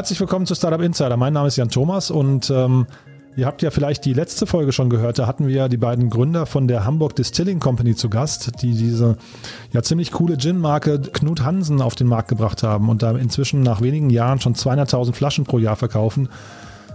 herzlich 0.00 0.18
willkommen 0.18 0.46
zu 0.46 0.54
Startup 0.54 0.80
Insider. 0.80 1.18
Mein 1.18 1.34
Name 1.34 1.48
ist 1.48 1.56
Jan 1.56 1.68
Thomas 1.68 2.10
und 2.10 2.48
ähm, 2.48 2.86
ihr 3.36 3.44
habt 3.44 3.60
ja 3.60 3.70
vielleicht 3.70 4.06
die 4.06 4.14
letzte 4.14 4.46
Folge 4.46 4.72
schon 4.72 4.88
gehört. 4.88 5.18
Da 5.18 5.26
hatten 5.26 5.46
wir 5.46 5.68
die 5.68 5.76
beiden 5.76 6.08
Gründer 6.08 6.46
von 6.46 6.68
der 6.68 6.86
Hamburg 6.86 7.14
Distilling 7.16 7.60
Company 7.60 7.94
zu 7.94 8.08
Gast, 8.08 8.62
die 8.62 8.72
diese 8.72 9.18
ja 9.72 9.82
ziemlich 9.82 10.10
coole 10.10 10.38
Gin-Marke 10.38 11.02
Knut 11.02 11.42
Hansen 11.42 11.82
auf 11.82 11.96
den 11.96 12.06
Markt 12.06 12.28
gebracht 12.28 12.62
haben 12.62 12.88
und 12.88 13.02
da 13.02 13.10
inzwischen 13.10 13.62
nach 13.62 13.82
wenigen 13.82 14.08
Jahren 14.08 14.40
schon 14.40 14.54
200.000 14.54 15.12
Flaschen 15.12 15.44
pro 15.44 15.58
Jahr 15.58 15.76
verkaufen. 15.76 16.30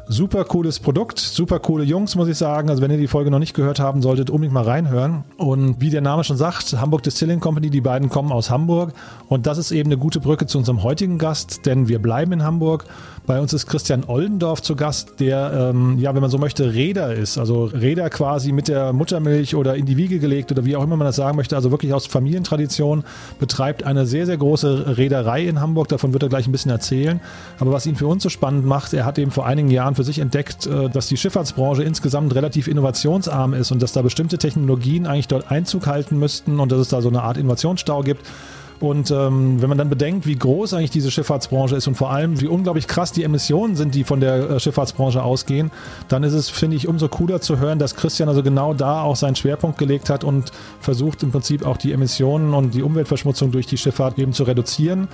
Super 0.07 0.43
cooles 0.45 0.79
Produkt, 0.79 1.17
super 1.17 1.57
coole 1.59 1.83
Jungs, 1.83 2.15
muss 2.15 2.27
ich 2.27 2.37
sagen. 2.37 2.69
Also 2.69 2.81
wenn 2.83 2.91
ihr 2.91 2.97
die 2.97 3.07
Folge 3.07 3.31
noch 3.31 3.39
nicht 3.39 3.55
gehört 3.55 3.79
haben 3.79 4.03
solltet, 4.03 4.29
unbedingt 4.29 4.53
mal 4.53 4.63
reinhören. 4.63 5.23
Und 5.37 5.81
wie 5.81 5.89
der 5.89 6.01
Name 6.01 6.23
schon 6.23 6.37
sagt, 6.37 6.79
Hamburg 6.79 7.01
Distilling 7.01 7.39
Company, 7.39 7.71
die 7.71 7.81
beiden 7.81 8.09
kommen 8.09 8.31
aus 8.31 8.51
Hamburg. 8.51 8.93
Und 9.29 9.47
das 9.47 9.57
ist 9.57 9.71
eben 9.71 9.89
eine 9.89 9.97
gute 9.97 10.19
Brücke 10.19 10.45
zu 10.45 10.59
unserem 10.59 10.83
heutigen 10.83 11.17
Gast, 11.17 11.65
denn 11.65 11.87
wir 11.87 11.99
bleiben 11.99 12.33
in 12.33 12.43
Hamburg. 12.43 12.85
Bei 13.25 13.39
uns 13.39 13.53
ist 13.53 13.65
Christian 13.65 14.03
Oldendorf 14.05 14.61
zu 14.61 14.75
Gast, 14.75 15.19
der, 15.19 15.71
ähm, 15.71 15.97
ja, 15.97 16.13
wenn 16.13 16.21
man 16.21 16.29
so 16.29 16.37
möchte, 16.37 16.73
Räder 16.73 17.13
ist. 17.13 17.39
Also 17.39 17.65
Räder 17.65 18.09
quasi 18.11 18.51
mit 18.51 18.67
der 18.67 18.93
Muttermilch 18.93 19.55
oder 19.55 19.75
in 19.75 19.87
die 19.87 19.97
Wiege 19.97 20.19
gelegt 20.19 20.51
oder 20.51 20.63
wie 20.63 20.75
auch 20.75 20.83
immer 20.83 20.95
man 20.95 21.07
das 21.07 21.15
sagen 21.15 21.35
möchte. 21.35 21.55
Also 21.55 21.71
wirklich 21.71 21.91
aus 21.91 22.05
Familientradition 22.05 23.03
betreibt 23.39 23.83
eine 23.83 24.05
sehr, 24.05 24.27
sehr 24.27 24.37
große 24.37 24.97
Reederei 24.97 25.43
in 25.43 25.59
Hamburg. 25.59 25.87
Davon 25.87 26.13
wird 26.13 26.21
er 26.21 26.29
gleich 26.29 26.47
ein 26.47 26.51
bisschen 26.51 26.69
erzählen. 26.69 27.19
Aber 27.59 27.71
was 27.71 27.87
ihn 27.87 27.95
für 27.95 28.05
uns 28.05 28.21
so 28.21 28.29
spannend 28.29 28.65
macht, 28.65 28.93
er 28.93 29.05
hat 29.05 29.17
eben 29.17 29.31
vor 29.31 29.47
einigen 29.47 29.71
Jahren 29.71 29.95
für 29.95 30.03
sich 30.03 30.19
entdeckt, 30.19 30.67
äh, 30.67 30.89
dass 30.89 31.07
die 31.07 31.17
Schifffahrtsbranche 31.17 31.83
insgesamt 31.83 32.35
relativ 32.35 32.67
innovationsarm 32.67 33.55
ist 33.55 33.71
und 33.71 33.81
dass 33.81 33.91
da 33.91 34.03
bestimmte 34.03 34.37
Technologien 34.37 35.07
eigentlich 35.07 35.27
dort 35.27 35.49
Einzug 35.49 35.87
halten 35.87 36.19
müssten 36.19 36.59
und 36.59 36.71
dass 36.71 36.79
es 36.79 36.89
da 36.89 37.01
so 37.01 37.09
eine 37.09 37.23
Art 37.23 37.37
Innovationsstau 37.37 38.01
gibt. 38.01 38.21
Und 38.79 39.09
ähm, 39.09 39.61
wenn 39.61 39.69
man 39.69 39.77
dann 39.77 39.89
bedenkt, 39.89 40.27
wie 40.27 40.35
groß 40.35 40.73
eigentlich 40.73 40.91
diese 40.91 41.09
Schifffahrtsbranche 41.09 41.75
ist 41.75 41.87
und 41.87 41.95
vor 41.95 42.11
allem, 42.11 42.41
wie 42.41 42.47
unglaublich 42.47 42.87
krass 42.87 43.11
die 43.11 43.23
Emissionen 43.23 43.75
sind, 43.75 43.95
die 43.95 44.03
von 44.03 44.19
der 44.19 44.49
äh, 44.49 44.59
Schifffahrtsbranche 44.59 45.23
ausgehen, 45.23 45.71
dann 46.09 46.23
ist 46.23 46.33
es, 46.33 46.49
finde 46.49 46.75
ich, 46.75 46.87
umso 46.87 47.07
cooler 47.07 47.39
zu 47.39 47.59
hören, 47.59 47.79
dass 47.79 47.95
Christian 47.95 48.27
also 48.27 48.43
genau 48.43 48.73
da 48.73 49.01
auch 49.01 49.15
seinen 49.15 49.35
Schwerpunkt 49.35 49.77
gelegt 49.77 50.09
hat 50.09 50.23
und 50.23 50.51
versucht 50.81 51.23
im 51.23 51.31
Prinzip 51.31 51.65
auch 51.65 51.77
die 51.77 51.93
Emissionen 51.93 52.53
und 52.53 52.73
die 52.73 52.83
Umweltverschmutzung 52.83 53.51
durch 53.51 53.65
die 53.65 53.77
Schifffahrt 53.77 54.19
eben 54.19 54.33
zu 54.33 54.43
reduzieren. 54.43 55.07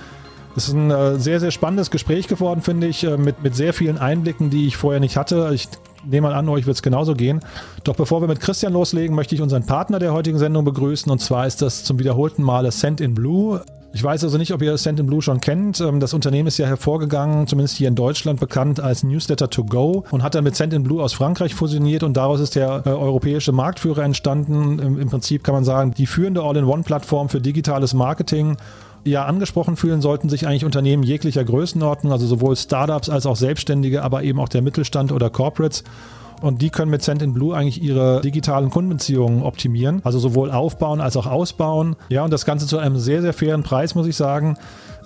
Es 0.56 0.68
ist 0.68 0.74
ein 0.74 0.90
äh, 0.90 1.18
sehr, 1.18 1.40
sehr 1.40 1.50
spannendes 1.50 1.90
Gespräch 1.90 2.28
geworden, 2.28 2.62
finde 2.62 2.86
ich, 2.88 3.04
äh, 3.04 3.16
mit, 3.16 3.42
mit 3.42 3.54
sehr 3.54 3.72
vielen 3.72 3.98
Einblicken, 3.98 4.50
die 4.50 4.66
ich 4.66 4.76
vorher 4.76 5.00
nicht 5.00 5.16
hatte. 5.16 5.50
Ich 5.54 5.68
nehme 6.04 6.28
mal 6.28 6.34
an, 6.34 6.48
euch 6.48 6.66
wird 6.66 6.76
es 6.76 6.82
genauso 6.82 7.14
gehen. 7.14 7.40
Doch 7.84 7.96
bevor 7.96 8.20
wir 8.20 8.28
mit 8.28 8.40
Christian 8.40 8.72
loslegen, 8.72 9.14
möchte 9.14 9.34
ich 9.34 9.42
unseren 9.42 9.64
Partner 9.64 9.98
der 9.98 10.12
heutigen 10.12 10.38
Sendung 10.38 10.64
begrüßen. 10.64 11.10
Und 11.10 11.20
zwar 11.20 11.46
ist 11.46 11.62
das 11.62 11.84
zum 11.84 11.98
wiederholten 11.98 12.42
Male 12.42 12.70
Send 12.70 13.00
in 13.00 13.14
Blue. 13.14 13.62
Ich 13.94 14.02
weiß 14.02 14.24
also 14.24 14.38
nicht, 14.38 14.52
ob 14.54 14.62
ihr 14.62 14.78
Send 14.78 15.00
in 15.00 15.06
Blue 15.06 15.20
schon 15.20 15.40
kennt. 15.40 15.80
Ähm, 15.80 16.00
das 16.00 16.14
Unternehmen 16.14 16.48
ist 16.48 16.56
ja 16.58 16.66
hervorgegangen, 16.66 17.46
zumindest 17.46 17.76
hier 17.76 17.88
in 17.88 17.94
Deutschland 17.94 18.40
bekannt 18.40 18.80
als 18.80 19.02
Newsletter 19.02 19.50
to 19.50 19.64
go 19.64 20.04
und 20.10 20.22
hat 20.22 20.34
dann 20.34 20.44
mit 20.44 20.56
Send 20.56 20.72
in 20.72 20.82
Blue 20.82 21.02
aus 21.02 21.12
Frankreich 21.12 21.54
fusioniert 21.54 22.02
und 22.02 22.16
daraus 22.16 22.40
ist 22.40 22.54
der 22.54 22.82
äh, 22.86 22.88
europäische 22.88 23.52
Marktführer 23.52 24.02
entstanden. 24.02 24.78
Im, 24.78 24.98
Im 24.98 25.10
Prinzip 25.10 25.44
kann 25.44 25.54
man 25.54 25.64
sagen, 25.64 25.92
die 25.92 26.06
führende 26.06 26.42
All-in-One-Plattform 26.42 27.28
für 27.28 27.40
digitales 27.40 27.92
Marketing 27.92 28.56
ja 29.04 29.24
angesprochen 29.24 29.76
fühlen 29.76 30.00
sollten 30.00 30.28
sich 30.28 30.46
eigentlich 30.46 30.64
Unternehmen 30.64 31.02
jeglicher 31.02 31.44
Größenordnung, 31.44 32.12
also 32.12 32.26
sowohl 32.26 32.56
Startups 32.56 33.08
als 33.08 33.26
auch 33.26 33.36
Selbstständige, 33.36 34.02
aber 34.02 34.22
eben 34.22 34.38
auch 34.38 34.48
der 34.48 34.62
Mittelstand 34.62 35.12
oder 35.12 35.30
Corporates. 35.30 35.84
Und 36.42 36.60
die 36.60 36.70
können 36.70 36.90
mit 36.90 37.02
Send 37.02 37.22
in 37.22 37.32
Blue 37.32 37.56
eigentlich 37.56 37.82
ihre 37.82 38.20
digitalen 38.20 38.68
Kundenbeziehungen 38.68 39.42
optimieren. 39.42 40.00
Also 40.04 40.18
sowohl 40.18 40.50
aufbauen 40.50 41.00
als 41.00 41.16
auch 41.16 41.26
ausbauen. 41.26 41.96
Ja, 42.08 42.24
und 42.24 42.32
das 42.32 42.44
Ganze 42.44 42.66
zu 42.66 42.78
einem 42.78 42.98
sehr, 42.98 43.22
sehr 43.22 43.32
fairen 43.32 43.62
Preis, 43.62 43.94
muss 43.94 44.06
ich 44.08 44.16
sagen. 44.16 44.56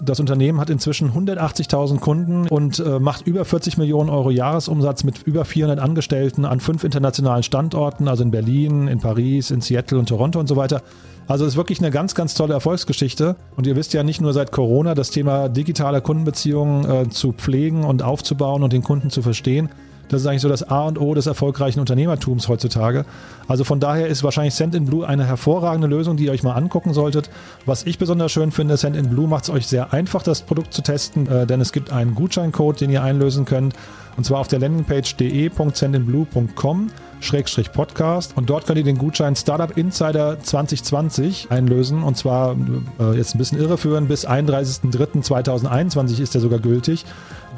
Das 0.02 0.18
Unternehmen 0.18 0.60
hat 0.60 0.70
inzwischen 0.70 1.12
180.000 1.12 2.00
Kunden 2.00 2.48
und 2.48 2.80
äh, 2.80 2.98
macht 2.98 3.26
über 3.26 3.44
40 3.44 3.78
Millionen 3.78 4.10
Euro 4.10 4.30
Jahresumsatz 4.30 5.04
mit 5.04 5.22
über 5.22 5.44
400 5.44 5.78
Angestellten 5.78 6.44
an 6.44 6.60
fünf 6.60 6.84
internationalen 6.84 7.42
Standorten, 7.42 8.08
also 8.08 8.22
in 8.22 8.30
Berlin, 8.30 8.88
in 8.88 8.98
Paris, 8.98 9.50
in 9.50 9.60
Seattle 9.60 9.98
und 9.98 10.08
Toronto 10.08 10.40
und 10.40 10.48
so 10.48 10.56
weiter. 10.56 10.82
Also 11.28 11.44
es 11.44 11.52
ist 11.52 11.56
wirklich 11.56 11.80
eine 11.80 11.90
ganz, 11.90 12.14
ganz 12.14 12.34
tolle 12.34 12.54
Erfolgsgeschichte. 12.54 13.36
Und 13.56 13.66
ihr 13.66 13.74
wisst 13.76 13.92
ja 13.94 14.02
nicht 14.02 14.20
nur 14.20 14.32
seit 14.32 14.52
Corona 14.52 14.94
das 14.94 15.10
Thema 15.10 15.48
digitale 15.48 16.00
Kundenbeziehungen 16.00 16.88
äh, 16.88 17.08
zu 17.08 17.32
pflegen 17.32 17.84
und 17.84 18.02
aufzubauen 18.02 18.62
und 18.62 18.72
den 18.72 18.82
Kunden 18.82 19.10
zu 19.10 19.22
verstehen. 19.22 19.68
Das 20.08 20.20
ist 20.20 20.26
eigentlich 20.26 20.42
so 20.42 20.48
das 20.48 20.62
A 20.68 20.86
und 20.86 21.00
O 21.00 21.14
des 21.14 21.26
erfolgreichen 21.26 21.80
Unternehmertums 21.80 22.48
heutzutage. 22.48 23.04
Also 23.48 23.64
von 23.64 23.80
daher 23.80 24.06
ist 24.06 24.22
wahrscheinlich 24.22 24.54
Send 24.54 24.74
in 24.74 24.86
Blue 24.86 25.06
eine 25.06 25.24
hervorragende 25.24 25.88
Lösung, 25.88 26.16
die 26.16 26.26
ihr 26.26 26.32
euch 26.32 26.42
mal 26.42 26.54
angucken 26.54 26.94
solltet. 26.94 27.30
Was 27.64 27.84
ich 27.84 27.98
besonders 27.98 28.32
schön 28.32 28.52
finde, 28.52 28.76
Send 28.76 28.96
in 28.96 29.10
Blue 29.10 29.28
macht 29.28 29.44
es 29.44 29.50
euch 29.50 29.66
sehr 29.66 29.92
einfach, 29.92 30.22
das 30.22 30.42
Produkt 30.42 30.72
zu 30.72 30.82
testen, 30.82 31.26
äh, 31.26 31.46
denn 31.46 31.60
es 31.60 31.72
gibt 31.72 31.92
einen 31.92 32.14
Gutscheincode, 32.14 32.80
den 32.80 32.90
ihr 32.90 33.02
einlösen 33.02 33.44
könnt. 33.44 33.74
Und 34.16 34.24
zwar 34.24 34.40
auf 34.40 34.48
der 34.48 34.60
Landingpage 34.60 35.16
de.sendinblue.com 35.16 36.90
Schrägstrich 37.20 37.72
Podcast 37.72 38.36
und 38.36 38.50
dort 38.50 38.66
könnt 38.66 38.78
ihr 38.78 38.84
den 38.84 38.98
Gutschein 38.98 39.36
Startup 39.36 39.76
Insider 39.76 40.38
2020 40.40 41.48
einlösen 41.50 42.02
und 42.02 42.16
zwar 42.16 42.56
äh, 43.00 43.16
jetzt 43.16 43.34
ein 43.34 43.38
bisschen 43.38 43.58
irreführen, 43.58 44.06
bis 44.06 44.28
31.03.2021 44.28 46.20
ist 46.20 46.34
der 46.34 46.40
sogar 46.40 46.58
gültig. 46.58 47.04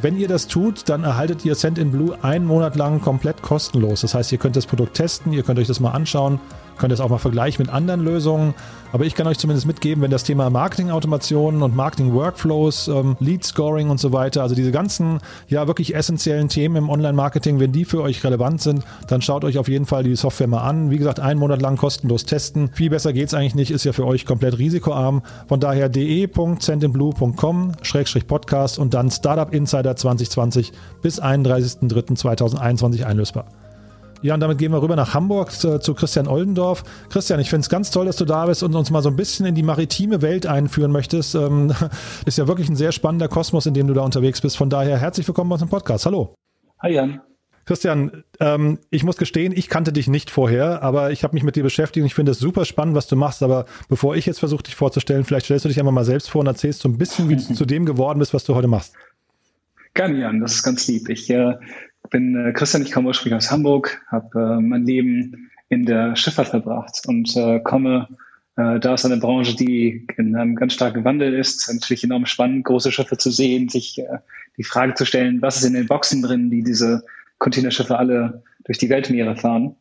Wenn 0.01 0.17
ihr 0.17 0.29
das 0.29 0.47
tut, 0.47 0.89
dann 0.89 1.03
erhaltet 1.03 1.45
ihr 1.45 1.57
Send 1.57 1.77
in 1.77 1.91
Blue 1.91 2.17
einen 2.23 2.45
Monat 2.45 2.77
lang 2.77 3.01
komplett 3.01 3.43
kostenlos. 3.43 4.03
Das 4.03 4.15
heißt, 4.15 4.31
ihr 4.31 4.39
könnt 4.39 4.55
das 4.55 4.67
Produkt 4.67 4.95
testen, 4.95 5.33
ihr 5.33 5.43
könnt 5.43 5.59
euch 5.59 5.67
das 5.67 5.81
mal 5.81 5.91
anschauen 5.91 6.39
könnt 6.79 6.93
es 6.93 7.01
auch 7.01 7.09
mal 7.09 7.19
vergleichen 7.19 7.65
mit 7.65 7.73
anderen 7.73 8.01
Lösungen. 8.01 8.55
Aber 8.91 9.05
ich 9.05 9.15
kann 9.15 9.27
euch 9.27 9.37
zumindest 9.39 9.67
mitgeben, 9.67 10.03
wenn 10.03 10.11
das 10.11 10.25
Thema 10.25 10.49
Marketing-Automationen 10.49 11.63
und 11.63 11.77
Marketing-Workflows, 11.77 12.89
ähm, 12.89 13.19
Lead-Scoring 13.21 13.91
und 13.91 14.01
so 14.01 14.13
weiter, 14.13 14.41
also 14.43 14.55
diese 14.55 14.73
ganzen 14.73 15.19
ja 15.49 15.67
wirklich 15.67 15.95
essentiellen 15.95 16.49
Themen 16.49 16.77
im 16.77 16.89
Online-Marketing, 16.89 17.61
wenn 17.61 17.73
die 17.73 17.85
für 17.85 18.01
euch 18.01 18.25
relevant 18.25 18.63
sind, 18.63 18.85
dann 19.07 19.21
schaut 19.21 19.45
euch 19.45 19.59
auf 19.59 19.69
jeden 19.69 19.85
Fall 19.85 20.05
die 20.05 20.17
Software 20.17 20.47
mal 20.47 20.63
an. 20.63 20.91
Wie 20.91 20.97
gesagt, 20.97 21.21
einen 21.21 21.39
Monat 21.39 21.61
lang 21.61 21.77
kostenlos 21.77 22.25
testen. 22.25 22.71
Viel 22.73 22.89
besser 22.89 23.13
geht 23.13 23.29
es 23.29 23.35
eigentlich 23.35 23.55
nicht, 23.55 23.71
ist 23.71 23.85
ja 23.85 23.93
für 23.93 24.07
euch 24.07 24.25
komplett 24.25 24.59
risikoarm. 24.59 25.21
Von 25.49 25.61
daher 25.61 25.91
de.sendinblue.com-podcast 25.91 28.79
und 28.79 28.95
dann 28.95 29.11
Startup 29.11 29.53
Insider 29.53 29.97
2020 29.97 30.73
bis 31.03 31.23
31.03.2021 31.23 33.05
einlösbar. 33.05 33.45
Ja, 34.21 34.35
und 34.35 34.41
damit 34.41 34.59
gehen 34.59 34.73
wir 34.73 34.83
rüber 34.83 34.97
nach 34.97 35.15
Hamburg 35.15 35.53
zu, 35.53 35.79
zu 35.79 35.95
Christian 35.95 36.27
Oldendorf. 36.27 36.83
Christian, 37.09 37.39
ich 37.39 37.51
finde 37.51 37.61
es 37.61 37.69
ganz 37.69 37.93
toll, 37.93 38.07
dass 38.07 38.17
du 38.17 38.25
da 38.25 38.47
bist 38.47 38.65
und 38.65 38.75
uns 38.75 38.91
mal 38.91 39.03
so 39.03 39.11
ein 39.11 39.17
bisschen 39.17 39.47
in 39.47 39.55
die 39.55 39.63
maritime 39.63 40.23
Welt 40.23 40.45
einführen 40.47 40.91
möchtest. 40.91 41.37
Ähm, 41.37 41.73
ist 42.27 42.39
ja 42.39 42.49
wirklich 42.49 42.69
ein 42.69 42.77
sehr 42.77 42.91
spannender 42.91 43.29
Kosmos, 43.29 43.67
in 43.67 43.75
dem 43.75 43.87
du 43.87 43.95
da 43.95 44.03
unterwegs 44.03 44.41
bist. 44.41 44.57
Von 44.57 44.71
daher 44.71 44.99
herzlich 44.99 45.27
willkommen 45.29 45.51
bei 45.51 45.55
uns 45.55 45.63
im 45.63 45.69
Podcast. 45.69 46.05
Hallo. 46.07 46.35
Hi 46.83 46.93
Jan. 46.93 47.21
Christian, 47.65 48.25
ähm, 48.41 48.79
ich 48.91 49.05
muss 49.05 49.19
gestehen, 49.19 49.53
ich 49.55 49.69
kannte 49.69 49.93
dich 49.93 50.09
nicht 50.09 50.31
vorher, 50.31 50.83
aber 50.83 51.13
ich 51.13 51.23
habe 51.23 51.35
mich 51.35 51.45
mit 51.45 51.55
dir 51.55 51.63
beschäftigt 51.63 52.03
und 52.03 52.07
ich 52.07 52.15
finde 52.15 52.33
es 52.33 52.39
super 52.39 52.65
spannend, 52.65 52.97
was 52.97 53.07
du 53.07 53.15
machst. 53.15 53.43
Aber 53.43 53.67
bevor 53.89 54.17
ich 54.17 54.27
jetzt 54.27 54.41
versuche, 54.41 54.63
dich 54.65 54.75
vorzustellen, 54.75 55.25
vielleicht 55.25 55.45
stellst 55.45 55.65
du 55.65 55.69
dich 55.69 55.79
einfach 55.79 55.93
mal 55.93 56.05
selbst 56.05 56.31
vor 56.31 56.41
und 56.41 56.47
erzählst 56.47 56.81
so 56.81 56.89
ein 56.89 56.99
bisschen, 56.99 57.29
wie 57.29 57.37
du 57.37 57.43
zu 57.55 57.67
dem 57.67 57.85
geworden 57.85 58.19
bist, 58.19 58.35
was 58.35 58.43
du 58.43 58.55
heute 58.57 58.69
machst. 58.69 58.95
Gerne, 59.95 60.19
Jan, 60.19 60.41
das 60.41 60.55
ist 60.55 60.63
ganz 60.63 60.89
lieb. 60.89 61.09
Ich 61.09 61.29
äh, 61.31 61.55
bin 62.11 62.37
äh, 62.37 62.53
Christian, 62.53 62.83
ich 62.83 62.93
komme 62.93 63.09
ursprünglich 63.09 63.37
aus 63.37 63.51
Hamburg, 63.51 64.03
habe 64.09 64.59
äh, 64.59 64.61
mein 64.61 64.85
Leben 64.85 65.51
in 65.69 65.85
der 65.85 66.17
Schifffahrt 66.17 66.49
verbracht 66.49 67.03
und 67.07 67.37
äh, 67.37 67.61
komme 67.61 68.09
äh, 68.57 68.81
da 68.81 68.95
aus 68.95 69.05
einer 69.05 69.19
Branche, 69.19 69.55
die 69.55 70.07
in 70.17 70.35
einem 70.35 70.57
ganz 70.57 70.73
starken 70.75 71.05
Wandel 71.05 71.35
ist. 71.35 71.71
Natürlich 71.73 72.05
enorm 72.05 72.27
spannend, 72.27 72.65
große 72.65 72.91
Schiffe 72.91 73.17
zu 73.19 73.31
sehen, 73.31 73.69
sich 73.69 73.99
äh, 73.99 74.19
die 74.57 74.65
Frage 74.65 74.95
zu 74.95 75.05
stellen, 75.05 75.41
was 75.43 75.57
ist 75.57 75.65
in 75.65 75.75
den 75.75 75.87
Boxen 75.87 76.23
drin, 76.23 76.51
die 76.51 76.63
diese 76.63 77.05
Containerschiffe 77.39 77.99
alle 77.99 78.43
durch 78.65 78.79
die 78.79 78.91
Weltmeere 78.91 79.37
fahren. 79.37 79.77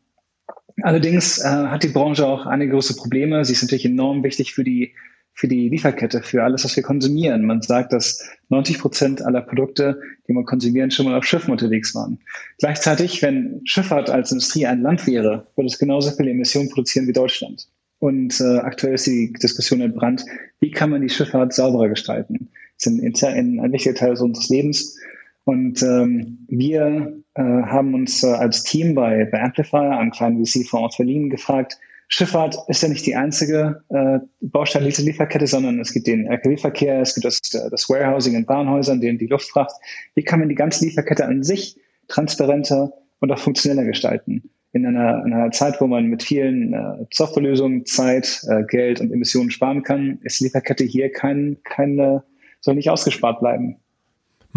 Allerdings 0.84 1.40
äh, 1.40 1.48
hat 1.48 1.84
die 1.84 1.88
Branche 1.88 2.28
auch 2.28 2.46
einige 2.46 2.74
große 2.74 2.96
Probleme. 2.96 3.44
Sie 3.44 3.54
ist 3.54 3.64
natürlich 3.64 3.86
enorm 3.86 4.24
wichtig 4.24 4.54
für 4.54 4.64
die 4.64 4.94
für 5.38 5.48
die 5.48 5.70
Lieferkette, 5.70 6.24
für 6.24 6.44
alles, 6.44 6.66
was 6.66 6.76
wir 6.76 6.82
konsumieren. 6.82 7.46
Man 7.46 7.62
sagt, 7.62 7.94
dass 7.94 8.28
90 8.50 8.80
Prozent 8.80 9.22
aller 9.22 9.42
Produkte, 9.42 10.02
die 10.28 10.34
man 10.34 10.46
konsumieren, 10.46 10.90
schon 10.90 11.06
mal 11.06 11.16
auf 11.16 11.26
Schiffen 11.26 11.52
unterwegs 11.52 11.94
waren. 11.94 12.18
Gleichzeitig, 12.58 13.22
wenn 13.22 13.62
Schifffahrt 13.64 14.10
als 14.10 14.32
Industrie 14.32 14.66
ein 14.66 14.82
Land 14.82 15.06
wäre, 15.06 15.46
würde 15.56 15.68
es 15.68 15.78
genauso 15.78 16.10
viele 16.10 16.32
Emissionen 16.32 16.70
produzieren 16.70 17.08
wie 17.08 17.14
Deutschland. 17.14 17.68
Und 18.00 18.42
äh, 18.42 18.58
aktuell 18.58 18.96
ist 18.96 19.06
die 19.06 19.32
Diskussion 19.34 19.82
entbrannt, 19.82 20.26
wie 20.60 20.72
kann 20.72 20.90
man 20.90 21.04
die 21.04 21.10
Schifffahrt 21.10 21.54
sauberer 21.54 21.90
gestalten? 21.90 22.50
Das 22.80 22.92
ist 22.92 23.24
ein, 23.24 23.60
ein 23.60 23.72
wichtiger 23.72 23.96
Teil 23.96 24.18
unseres 24.18 24.50
Lebens. 24.50 24.98
Und 25.44 25.84
ähm, 25.84 26.40
wir 26.48 27.16
äh, 27.36 27.42
haben 27.42 27.94
uns 27.94 28.24
äh, 28.24 28.28
als 28.28 28.64
Team 28.64 28.96
bei, 28.96 29.26
bei 29.32 29.40
Amplifier, 29.40 30.00
einem 30.00 30.10
kleinen 30.10 30.44
VC-Fonds 30.44 30.94
aus 30.94 30.98
Berlin, 30.98 31.30
gefragt, 31.30 31.78
Schifffahrt 32.10 32.58
ist 32.68 32.82
ja 32.82 32.90
nicht 32.90 33.06
die 33.06 33.16
einzige 33.16 33.84
äh, 33.90 34.20
Baustein 34.42 34.86
dieser 34.86 35.04
Lieferkette, 35.04 35.46
sondern 35.46 35.80
es 35.80 35.92
gibt 35.92 36.08
den 36.08 36.26
Lkw-Verkehr, 36.28 37.02
es 37.02 37.14
gibt 37.14 37.26
das, 37.26 37.42
das 37.42 37.90
Warehousing 37.90 38.36
in 38.36 38.46
Bahnhäusern, 38.46 39.02
den, 39.02 39.18
die 39.18 39.28
Luftfracht. 39.28 39.74
Wie 40.16 40.24
kann 40.24 40.40
man 40.40 40.50
die 40.50 40.56
ganze 40.56 40.86
Lieferkette 40.86 41.26
an 41.26 41.44
sich 41.44 41.78
transparenter 42.08 42.94
und 43.20 43.32
auch 43.32 43.40
funktioneller 43.40 43.84
gestalten? 43.84 44.50
In 44.72 44.86
einer, 44.86 45.24
in 45.26 45.34
einer 45.34 45.52
Zeit, 45.52 45.82
wo 45.82 45.88
man 45.88 46.06
mit 46.06 46.24
vielen 46.24 46.74
äh, 46.74 47.06
Softwarelösungen 47.12 47.86
Zeit, 47.86 48.42
äh, 48.48 48.64
Geld 48.64 49.02
und 49.02 49.12
Emissionen 49.12 49.52
sparen 49.52 49.84
kann, 49.84 50.20
ist 50.24 50.40
die 50.40 50.46
Lieferkette 50.46 50.84
hier 50.84 51.12
kein, 51.12 51.58
keine, 51.64 52.24
soll 52.62 52.76
nicht 52.76 52.90
ausgespart 52.90 53.40
bleiben. 53.40 53.78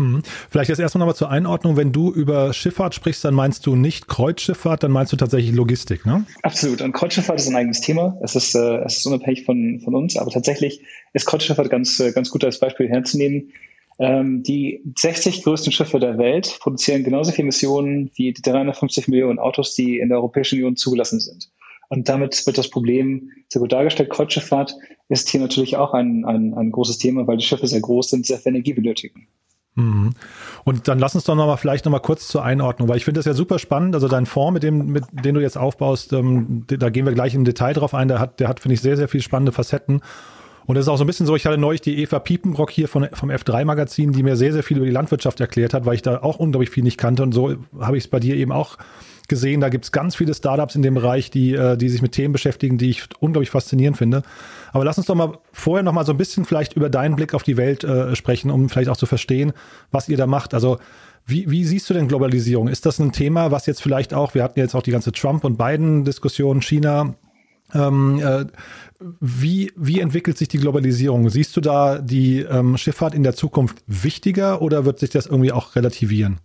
Hm. 0.00 0.22
Vielleicht 0.50 0.70
jetzt 0.70 0.78
erstmal 0.78 1.00
nochmal 1.00 1.14
zur 1.14 1.30
Einordnung. 1.30 1.76
Wenn 1.76 1.92
du 1.92 2.12
über 2.12 2.52
Schifffahrt 2.52 2.94
sprichst, 2.94 3.24
dann 3.24 3.34
meinst 3.34 3.66
du 3.66 3.76
nicht 3.76 4.08
Kreuzschifffahrt, 4.08 4.82
dann 4.82 4.90
meinst 4.90 5.12
du 5.12 5.16
tatsächlich 5.16 5.54
Logistik, 5.54 6.06
ne? 6.06 6.24
Absolut. 6.42 6.80
Und 6.80 6.92
Kreuzschifffahrt 6.92 7.38
ist 7.38 7.48
ein 7.48 7.56
eigenes 7.56 7.80
Thema. 7.80 8.18
Es 8.22 8.34
ist, 8.34 8.54
äh, 8.54 8.78
es 8.84 8.98
ist 8.98 9.06
unabhängig 9.06 9.44
von, 9.44 9.80
von 9.84 9.94
uns, 9.94 10.16
aber 10.16 10.30
tatsächlich 10.30 10.82
ist 11.12 11.26
Kreuzschifffahrt 11.26 11.70
ganz, 11.70 12.00
äh, 12.00 12.12
ganz 12.12 12.30
gut 12.30 12.44
als 12.44 12.58
Beispiel 12.58 12.88
herzunehmen. 12.88 13.52
Ähm, 13.98 14.42
die 14.42 14.82
60 14.98 15.42
größten 15.42 15.72
Schiffe 15.72 16.00
der 16.00 16.16
Welt 16.16 16.58
produzieren 16.60 17.04
genauso 17.04 17.32
viele 17.32 17.44
Emissionen 17.44 18.10
wie 18.14 18.32
die 18.32 18.42
350 18.42 19.08
Millionen 19.08 19.38
Autos, 19.38 19.74
die 19.74 19.98
in 19.98 20.08
der 20.08 20.18
Europäischen 20.18 20.56
Union 20.56 20.76
zugelassen 20.76 21.20
sind. 21.20 21.50
Und 21.90 22.08
damit 22.08 22.46
wird 22.46 22.56
das 22.56 22.70
Problem 22.70 23.30
sehr 23.48 23.60
gut 23.60 23.72
dargestellt. 23.72 24.10
Kreuzschifffahrt 24.10 24.74
ist 25.08 25.28
hier 25.28 25.40
natürlich 25.40 25.76
auch 25.76 25.92
ein, 25.92 26.24
ein, 26.24 26.54
ein 26.54 26.70
großes 26.70 26.98
Thema, 26.98 27.26
weil 27.26 27.36
die 27.36 27.44
Schiffe 27.44 27.66
sehr 27.66 27.80
groß 27.80 28.10
sind, 28.10 28.26
sehr 28.26 28.38
viel 28.38 28.50
Energie 28.50 28.72
benötigen. 28.72 29.26
Mhm. 29.76 30.10
Und 30.64 30.88
dann 30.88 30.98
lass 30.98 31.14
uns 31.14 31.24
doch 31.24 31.34
noch 31.34 31.46
mal 31.46 31.56
vielleicht 31.56 31.84
noch 31.84 31.92
mal 31.92 32.00
kurz 32.00 32.28
zur 32.28 32.44
Einordnung, 32.44 32.88
weil 32.88 32.96
ich 32.96 33.04
finde 33.04 33.18
das 33.18 33.26
ja 33.26 33.34
super 33.34 33.58
spannend. 33.58 33.94
Also 33.94 34.08
dein 34.08 34.26
Fonds, 34.26 34.54
mit 34.54 34.62
dem, 34.62 34.86
mit 34.86 35.04
dem 35.12 35.34
du 35.34 35.40
jetzt 35.40 35.56
aufbaust, 35.56 36.12
ähm, 36.12 36.64
da 36.66 36.90
gehen 36.90 37.06
wir 37.06 37.12
gleich 37.12 37.34
im 37.34 37.44
Detail 37.44 37.74
drauf 37.74 37.94
ein. 37.94 38.08
Der 38.08 38.18
hat, 38.18 38.40
der 38.40 38.48
hat 38.48 38.60
finde 38.60 38.74
ich 38.74 38.80
sehr, 38.80 38.96
sehr 38.96 39.08
viele 39.08 39.22
spannende 39.22 39.52
Facetten. 39.52 40.02
Und 40.66 40.76
es 40.76 40.82
ist 40.82 40.88
auch 40.88 40.98
so 40.98 41.04
ein 41.04 41.06
bisschen 41.06 41.26
so, 41.26 41.34
ich 41.34 41.46
hatte 41.46 41.58
neulich 41.58 41.80
die 41.80 42.00
Eva 42.00 42.18
Piepenbrock 42.18 42.70
hier 42.70 42.86
von, 42.86 43.08
vom 43.12 43.30
F3-Magazin, 43.30 44.12
die 44.12 44.22
mir 44.22 44.36
sehr, 44.36 44.52
sehr 44.52 44.62
viel 44.62 44.76
über 44.76 44.86
die 44.86 44.92
Landwirtschaft 44.92 45.40
erklärt 45.40 45.74
hat, 45.74 45.86
weil 45.86 45.94
ich 45.94 46.02
da 46.02 46.22
auch 46.22 46.38
unglaublich 46.38 46.70
viel 46.70 46.84
nicht 46.84 46.98
kannte. 46.98 47.22
Und 47.22 47.32
so 47.32 47.56
habe 47.80 47.96
ich 47.96 48.04
es 48.04 48.08
bei 48.08 48.20
dir 48.20 48.36
eben 48.36 48.52
auch 48.52 48.76
gesehen. 49.30 49.62
Da 49.62 49.70
gibt 49.70 49.86
es 49.86 49.92
ganz 49.92 50.14
viele 50.14 50.34
Startups 50.34 50.74
in 50.74 50.82
dem 50.82 50.94
Bereich, 50.94 51.30
die, 51.30 51.54
äh, 51.54 51.78
die 51.78 51.88
sich 51.88 52.02
mit 52.02 52.12
Themen 52.12 52.32
beschäftigen, 52.32 52.76
die 52.76 52.90
ich 52.90 53.04
unglaublich 53.20 53.48
faszinierend 53.48 53.96
finde. 53.96 54.22
Aber 54.72 54.84
lass 54.84 54.98
uns 54.98 55.06
doch 55.06 55.14
mal 55.14 55.38
vorher 55.52 55.82
noch 55.82 55.94
mal 55.94 56.04
so 56.04 56.12
ein 56.12 56.18
bisschen 56.18 56.44
vielleicht 56.44 56.74
über 56.74 56.90
deinen 56.90 57.16
Blick 57.16 57.32
auf 57.32 57.42
die 57.42 57.56
Welt 57.56 57.82
äh, 57.84 58.14
sprechen, 58.14 58.50
um 58.50 58.68
vielleicht 58.68 58.90
auch 58.90 58.98
zu 58.98 59.06
verstehen, 59.06 59.54
was 59.90 60.10
ihr 60.10 60.18
da 60.18 60.26
macht. 60.26 60.52
Also 60.52 60.78
wie, 61.24 61.50
wie 61.50 61.64
siehst 61.64 61.88
du 61.88 61.94
denn 61.94 62.08
Globalisierung? 62.08 62.68
Ist 62.68 62.84
das 62.84 62.98
ein 62.98 63.12
Thema, 63.12 63.50
was 63.50 63.66
jetzt 63.66 63.80
vielleicht 63.80 64.12
auch, 64.12 64.34
wir 64.34 64.42
hatten 64.42 64.58
jetzt 64.58 64.74
auch 64.74 64.82
die 64.82 64.90
ganze 64.90 65.12
Trump- 65.12 65.44
und 65.44 65.56
Biden-Diskussion, 65.56 66.60
China, 66.60 67.14
ähm, 67.72 68.20
äh, 68.20 68.46
wie, 69.20 69.72
wie 69.76 70.00
entwickelt 70.00 70.36
sich 70.36 70.48
die 70.48 70.58
Globalisierung? 70.58 71.30
Siehst 71.30 71.56
du 71.56 71.60
da 71.60 71.98
die 71.98 72.40
ähm, 72.40 72.76
Schifffahrt 72.76 73.14
in 73.14 73.22
der 73.22 73.34
Zukunft 73.34 73.78
wichtiger 73.86 74.60
oder 74.60 74.84
wird 74.84 74.98
sich 74.98 75.10
das 75.10 75.26
irgendwie 75.26 75.52
auch 75.52 75.76
relativieren? 75.76 76.40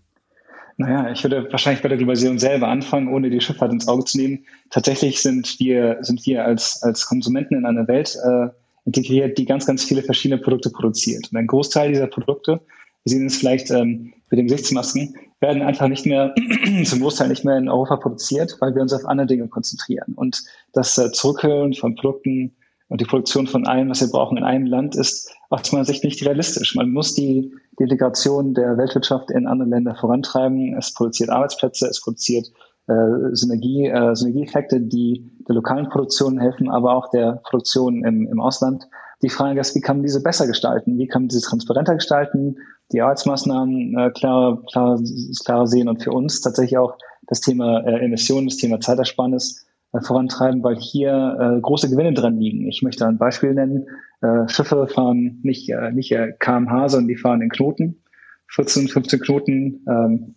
Naja, 0.78 1.10
ich 1.12 1.24
würde 1.24 1.48
wahrscheinlich 1.52 1.82
bei 1.82 1.88
der 1.88 1.98
Globalisierung 1.98 2.38
selber 2.38 2.68
anfangen, 2.68 3.08
ohne 3.08 3.30
die 3.30 3.40
Schifffahrt 3.40 3.72
ins 3.72 3.88
Auge 3.88 4.04
zu 4.04 4.18
nehmen. 4.18 4.46
Tatsächlich 4.70 5.22
sind 5.22 5.58
wir, 5.60 5.98
sind 6.02 6.26
wir 6.26 6.44
als, 6.44 6.84
als 6.84 7.06
Konsumenten 7.06 7.56
in 7.56 7.66
einer 7.66 7.88
Welt 7.88 8.18
äh, 8.24 8.50
integriert, 8.86 9.38
die 9.38 9.46
ganz, 9.46 9.66
ganz 9.66 9.86
viele 9.86 10.04
verschiedene 10.04 10.42
Produkte 10.42 10.70
produziert. 10.70 11.30
Und 11.32 11.38
ein 11.38 11.48
Großteil 11.48 11.90
dieser 11.90 12.08
Produkte, 12.08 12.60
wir 13.04 13.10
sehen 13.10 13.26
es 13.26 13.38
vielleicht 13.38 13.72
ähm, 13.72 14.14
mit 14.30 14.38
den 14.38 14.48
Gesichtsmasken, 14.48 15.16
werden 15.40 15.62
einfach 15.62 15.88
nicht 15.88 16.06
mehr, 16.06 16.36
zum 16.84 17.00
Großteil 17.00 17.30
nicht 17.30 17.46
mehr 17.46 17.58
in 17.58 17.70
Europa 17.70 17.96
produziert, 17.98 18.58
weil 18.60 18.76
wir 18.76 18.82
uns 18.82 18.94
auf 18.94 19.06
andere 19.06 19.28
Dinge 19.28 19.48
konzentrieren. 19.48 20.14
Und 20.16 20.44
das 20.74 20.98
äh, 20.98 21.12
Zurückholen 21.12 21.74
von 21.74 21.96
Produkten 21.96 22.54
und 22.88 23.02
die 23.02 23.06
Produktion 23.06 23.48
von 23.48 23.66
allem, 23.66 23.90
was 23.90 24.02
wir 24.02 24.10
brauchen 24.10 24.38
in 24.38 24.44
einem 24.44 24.68
Land, 24.68 24.96
ist 24.96 25.32
aus 25.50 25.72
meiner 25.72 25.86
Sicht 25.86 26.04
nicht 26.04 26.24
realistisch. 26.26 26.76
Man 26.76 26.92
muss 26.92 27.16
die, 27.16 27.52
Integration 27.78 28.54
der 28.54 28.78
Weltwirtschaft 28.78 29.32
in 29.32 29.48
andere 29.48 29.70
Länder 29.70 29.96
vorantreiben. 29.96 30.76
Es 30.78 30.94
produziert 30.94 31.30
Arbeitsplätze, 31.30 31.88
es 31.88 32.02
produziert 32.02 32.48
äh, 32.88 32.94
Synergie, 33.34 33.88
äh, 33.88 34.16
Synergieeffekte, 34.16 34.80
die 34.80 35.30
der 35.48 35.56
lokalen 35.56 35.90
Produktion 35.90 36.40
helfen, 36.40 36.70
aber 36.70 36.96
auch 36.96 37.10
der 37.10 37.42
Produktion 37.44 38.04
im, 38.06 38.28
im 38.28 38.40
Ausland. 38.40 38.88
Die 39.22 39.30
Frage 39.30 39.60
ist, 39.60 39.76
wie 39.76 39.82
kann 39.82 39.98
man 39.98 40.04
diese 40.04 40.22
besser 40.22 40.48
gestalten? 40.48 40.98
Wie 40.98 41.08
kann 41.08 41.24
man 41.24 41.30
diese 41.30 41.42
transparenter 41.42 41.96
gestalten? 41.96 42.58
Die 42.92 43.02
Arbeitsmaßnahmen 43.02 43.98
äh, 43.98 44.12
klarer, 44.12 44.62
klarer, 44.72 45.02
klarer 45.44 45.68
sehen 45.68 45.90
und 45.90 46.04
für 46.04 46.12
uns 46.12 46.42
tatsächlich 46.42 46.78
auch 46.78 46.98
das 47.28 47.42
Thema 47.42 47.80
äh, 47.80 48.06
Emissionen, 48.06 48.48
das 48.48 48.58
Thema 48.58 48.80
Zeitersparnis 48.80 49.65
vorantreiben, 50.02 50.64
weil 50.64 50.78
hier 50.78 51.38
äh, 51.40 51.62
große 51.62 51.90
Gewinne 51.90 52.14
dran 52.14 52.40
liegen. 52.40 52.68
Ich 52.68 52.82
möchte 52.82 53.06
ein 53.08 53.18
Beispiel 53.18 53.54
nennen. 53.54 53.88
Äh, 54.22 54.48
Schiffe 54.48 54.88
fahren 54.88 55.40
nicht, 55.44 55.70
äh, 55.70 55.92
nicht 55.92 56.12
äh, 56.12 56.34
kmh, 56.40 56.90
sondern 56.90 57.08
die 57.08 57.18
fahren 57.18 57.42
in 57.42 57.50
Knoten. 57.50 58.04
14, 58.50 58.88
15 58.88 59.20
Knoten 59.20 59.86
ähm, 59.90 60.36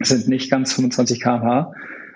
sind 0.00 0.28
nicht 0.28 0.50
ganz 0.50 0.72
25 0.74 1.20
kmh. 1.20 1.72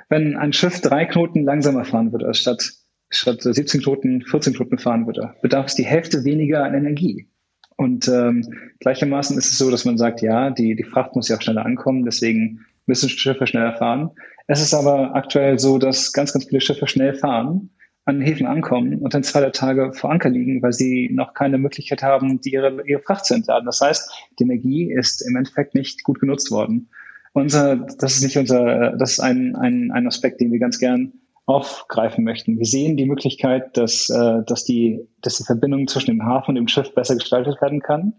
Wenn 0.09 0.37
ein 0.37 0.53
Schiff 0.53 0.81
drei 0.81 1.05
Knoten 1.05 1.45
langsamer 1.45 1.85
fahren 1.85 2.13
würde, 2.13 2.33
statt, 2.35 2.73
statt 3.11 3.43
17 3.43 3.83
Knoten 3.83 4.23
14 4.23 4.55
Knoten 4.55 4.79
fahren 4.79 5.07
würde, 5.07 5.35
bedarf 5.43 5.67
es 5.67 5.75
die 5.75 5.85
Hälfte 5.85 6.25
weniger 6.25 6.65
an 6.65 6.75
Energie. 6.75 7.29
Und 7.77 8.09
ähm, 8.09 8.47
gleichermaßen 8.81 9.37
ist 9.37 9.53
es 9.53 9.59
so, 9.59 9.71
dass 9.71 9.85
man 9.85 9.99
sagt, 9.99 10.23
ja, 10.23 10.51
die, 10.51 10.77
die 10.77 10.85
Fracht 10.85 11.15
muss 11.15 11.29
ja 11.29 11.37
auch 11.37 11.43
schneller 11.43 11.67
ankommen, 11.67 12.05
deswegen 12.05 12.65
müssen 12.87 13.09
Schiffe 13.09 13.47
schneller 13.47 13.77
fahren. 13.77 14.11
Es 14.47 14.61
ist 14.61 14.75
aber 14.75 15.15
aktuell 15.15 15.59
so, 15.59 15.79
dass 15.79 16.13
ganz, 16.13 16.33
ganz 16.33 16.47
viele 16.47 16.61
Schiffe 16.61 16.87
schnell 16.87 17.15
fahren, 17.15 17.71
an 18.05 18.21
Häfen 18.21 18.47
ankommen 18.47 18.99
und 19.01 19.13
dann 19.15 19.25
zwei 19.25 19.41
der 19.41 19.53
Tage 19.53 19.93
vor 19.93 20.11
Anker 20.11 20.31
liegen, 20.31 20.63
weil 20.63 20.73
sie 20.73 21.11
noch 21.13 21.35
keine 21.35 21.59
Möglichkeit 21.59 22.03
haben, 22.03 22.41
die 22.41 22.53
ihre, 22.53 22.87
ihre 22.87 23.03
Fracht 23.03 23.27
zu 23.27 23.35
entladen. 23.35 23.67
Das 23.67 23.81
heißt, 23.81 24.11
die 24.39 24.45
Energie 24.45 24.93
ist 24.93 25.27
im 25.29 25.37
Endeffekt 25.37 25.75
nicht 25.75 26.05
gut 26.05 26.21
genutzt 26.21 26.51
worden. 26.53 26.89
Unser, 27.33 27.77
das 27.77 28.17
ist 28.17 28.23
nicht 28.23 28.37
unser, 28.37 28.93
das 28.93 29.13
ist 29.13 29.21
ein, 29.21 29.57
ein, 29.57 29.91
ein 29.93 30.07
Aspekt, 30.07 30.41
den 30.41 30.53
wir 30.53 30.61
ganz 30.61 30.79
gern 30.79 31.13
aufgreifen 31.47 32.25
möchten. 32.25 32.59
Wir 32.59 32.67
sehen 32.67 32.97
die 32.97 33.07
Möglichkeit, 33.07 33.77
dass, 33.77 34.09
äh, 34.11 34.43
dass, 34.47 34.65
die, 34.65 35.01
dass 35.23 35.37
die 35.37 35.45
Verbindung 35.45 35.87
zwischen 35.87 36.11
dem 36.11 36.25
Hafen 36.25 36.51
und 36.51 36.55
dem 36.57 36.69
Schiff 36.69 36.95
besser 36.95 37.15
gestaltet 37.15 37.61
werden 37.61 37.81
kann. 37.81 38.15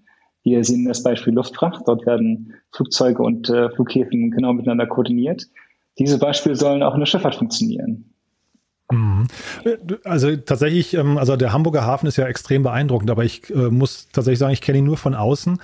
Wir 0.49 0.63
sehen 0.63 0.85
das 0.85 1.03
Beispiel 1.03 1.33
Luftfracht. 1.33 1.87
Dort 1.87 2.05
werden 2.05 2.53
Flugzeuge 2.71 3.21
und 3.21 3.49
äh, 3.49 3.69
Flughäfen 3.71 4.31
genau 4.31 4.53
miteinander 4.53 4.87
koordiniert 4.87 5.47
diese 5.99 6.19
Beispiele 6.19 6.55
sollen 6.55 6.83
auch 6.83 6.93
in 6.93 6.99
der 6.99 7.05
Schifffahrt 7.05 7.35
funktionieren. 7.35 8.13
Mhm. 8.91 9.27
Also 10.03 10.35
tatsächlich, 10.37 10.93
ähm, 10.93 11.17
also 11.17 11.35
der 11.35 11.51
Hamburger 11.51 11.85
Hafen 11.85 12.07
ist 12.07 12.17
ja 12.17 12.27
extrem 12.27 12.63
beeindruckend, 12.63 13.09
aber 13.09 13.25
ich 13.25 13.49
äh, 13.49 13.69
muss 13.69 14.07
tatsächlich 14.11 14.39
sagen, 14.39 14.53
ich 14.53 14.61
kenne 14.61 14.77
ihn 14.77 14.85
nur 14.85 14.97
von 14.97 15.13
außen. 15.13 15.59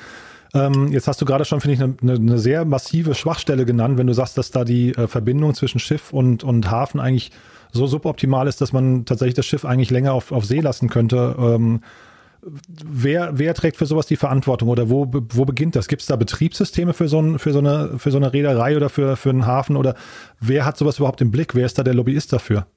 Ähm, 0.55 0.91
jetzt 0.91 1.07
hast 1.07 1.21
du 1.21 1.25
gerade 1.25 1.45
schon, 1.45 1.61
finde 1.61 1.73
ich, 1.75 1.81
eine, 1.81 2.13
eine, 2.13 2.37
sehr 2.37 2.65
massive 2.65 3.15
Schwachstelle 3.15 3.65
genannt, 3.65 3.97
wenn 3.97 4.07
du 4.07 4.13
sagst, 4.13 4.37
dass 4.37 4.51
da 4.51 4.65
die 4.65 4.91
äh, 4.91 5.07
Verbindung 5.07 5.53
zwischen 5.55 5.79
Schiff 5.79 6.11
und, 6.11 6.43
und 6.43 6.69
Hafen 6.69 6.99
eigentlich 6.99 7.31
so 7.71 7.87
suboptimal 7.87 8.47
ist, 8.47 8.61
dass 8.61 8.73
man 8.73 9.05
tatsächlich 9.05 9.33
das 9.33 9.47
Schiff 9.47 9.65
eigentlich 9.65 9.89
länger 9.89 10.13
auf, 10.13 10.31
auf 10.31 10.45
See 10.45 10.59
lassen 10.59 10.89
könnte. 10.89 11.35
Wer, 12.45 13.37
wer 13.37 13.53
trägt 13.53 13.77
für 13.77 13.85
sowas 13.85 14.05
die 14.05 14.15
Verantwortung 14.15 14.69
oder 14.69 14.89
wo, 14.89 15.07
wo 15.11 15.45
beginnt 15.45 15.75
das? 15.75 15.87
Gibt 15.87 16.01
es 16.01 16.07
da 16.07 16.15
Betriebssysteme 16.15 16.93
für 16.93 17.07
so, 17.07 17.21
ein, 17.21 17.39
für, 17.39 17.53
so 17.53 17.59
eine, 17.59 17.97
für 17.97 18.11
so 18.11 18.17
eine 18.17 18.33
Reederei 18.33 18.75
oder 18.75 18.89
für, 18.89 19.15
für 19.15 19.29
einen 19.29 19.45
Hafen 19.45 19.75
oder 19.75 19.95
wer 20.39 20.65
hat 20.65 20.77
sowas 20.77 20.97
überhaupt 20.97 21.21
im 21.21 21.31
Blick? 21.31 21.55
Wer 21.55 21.65
ist 21.65 21.77
da 21.77 21.83
der 21.83 21.93
Lobbyist 21.93 22.33
dafür? 22.33 22.67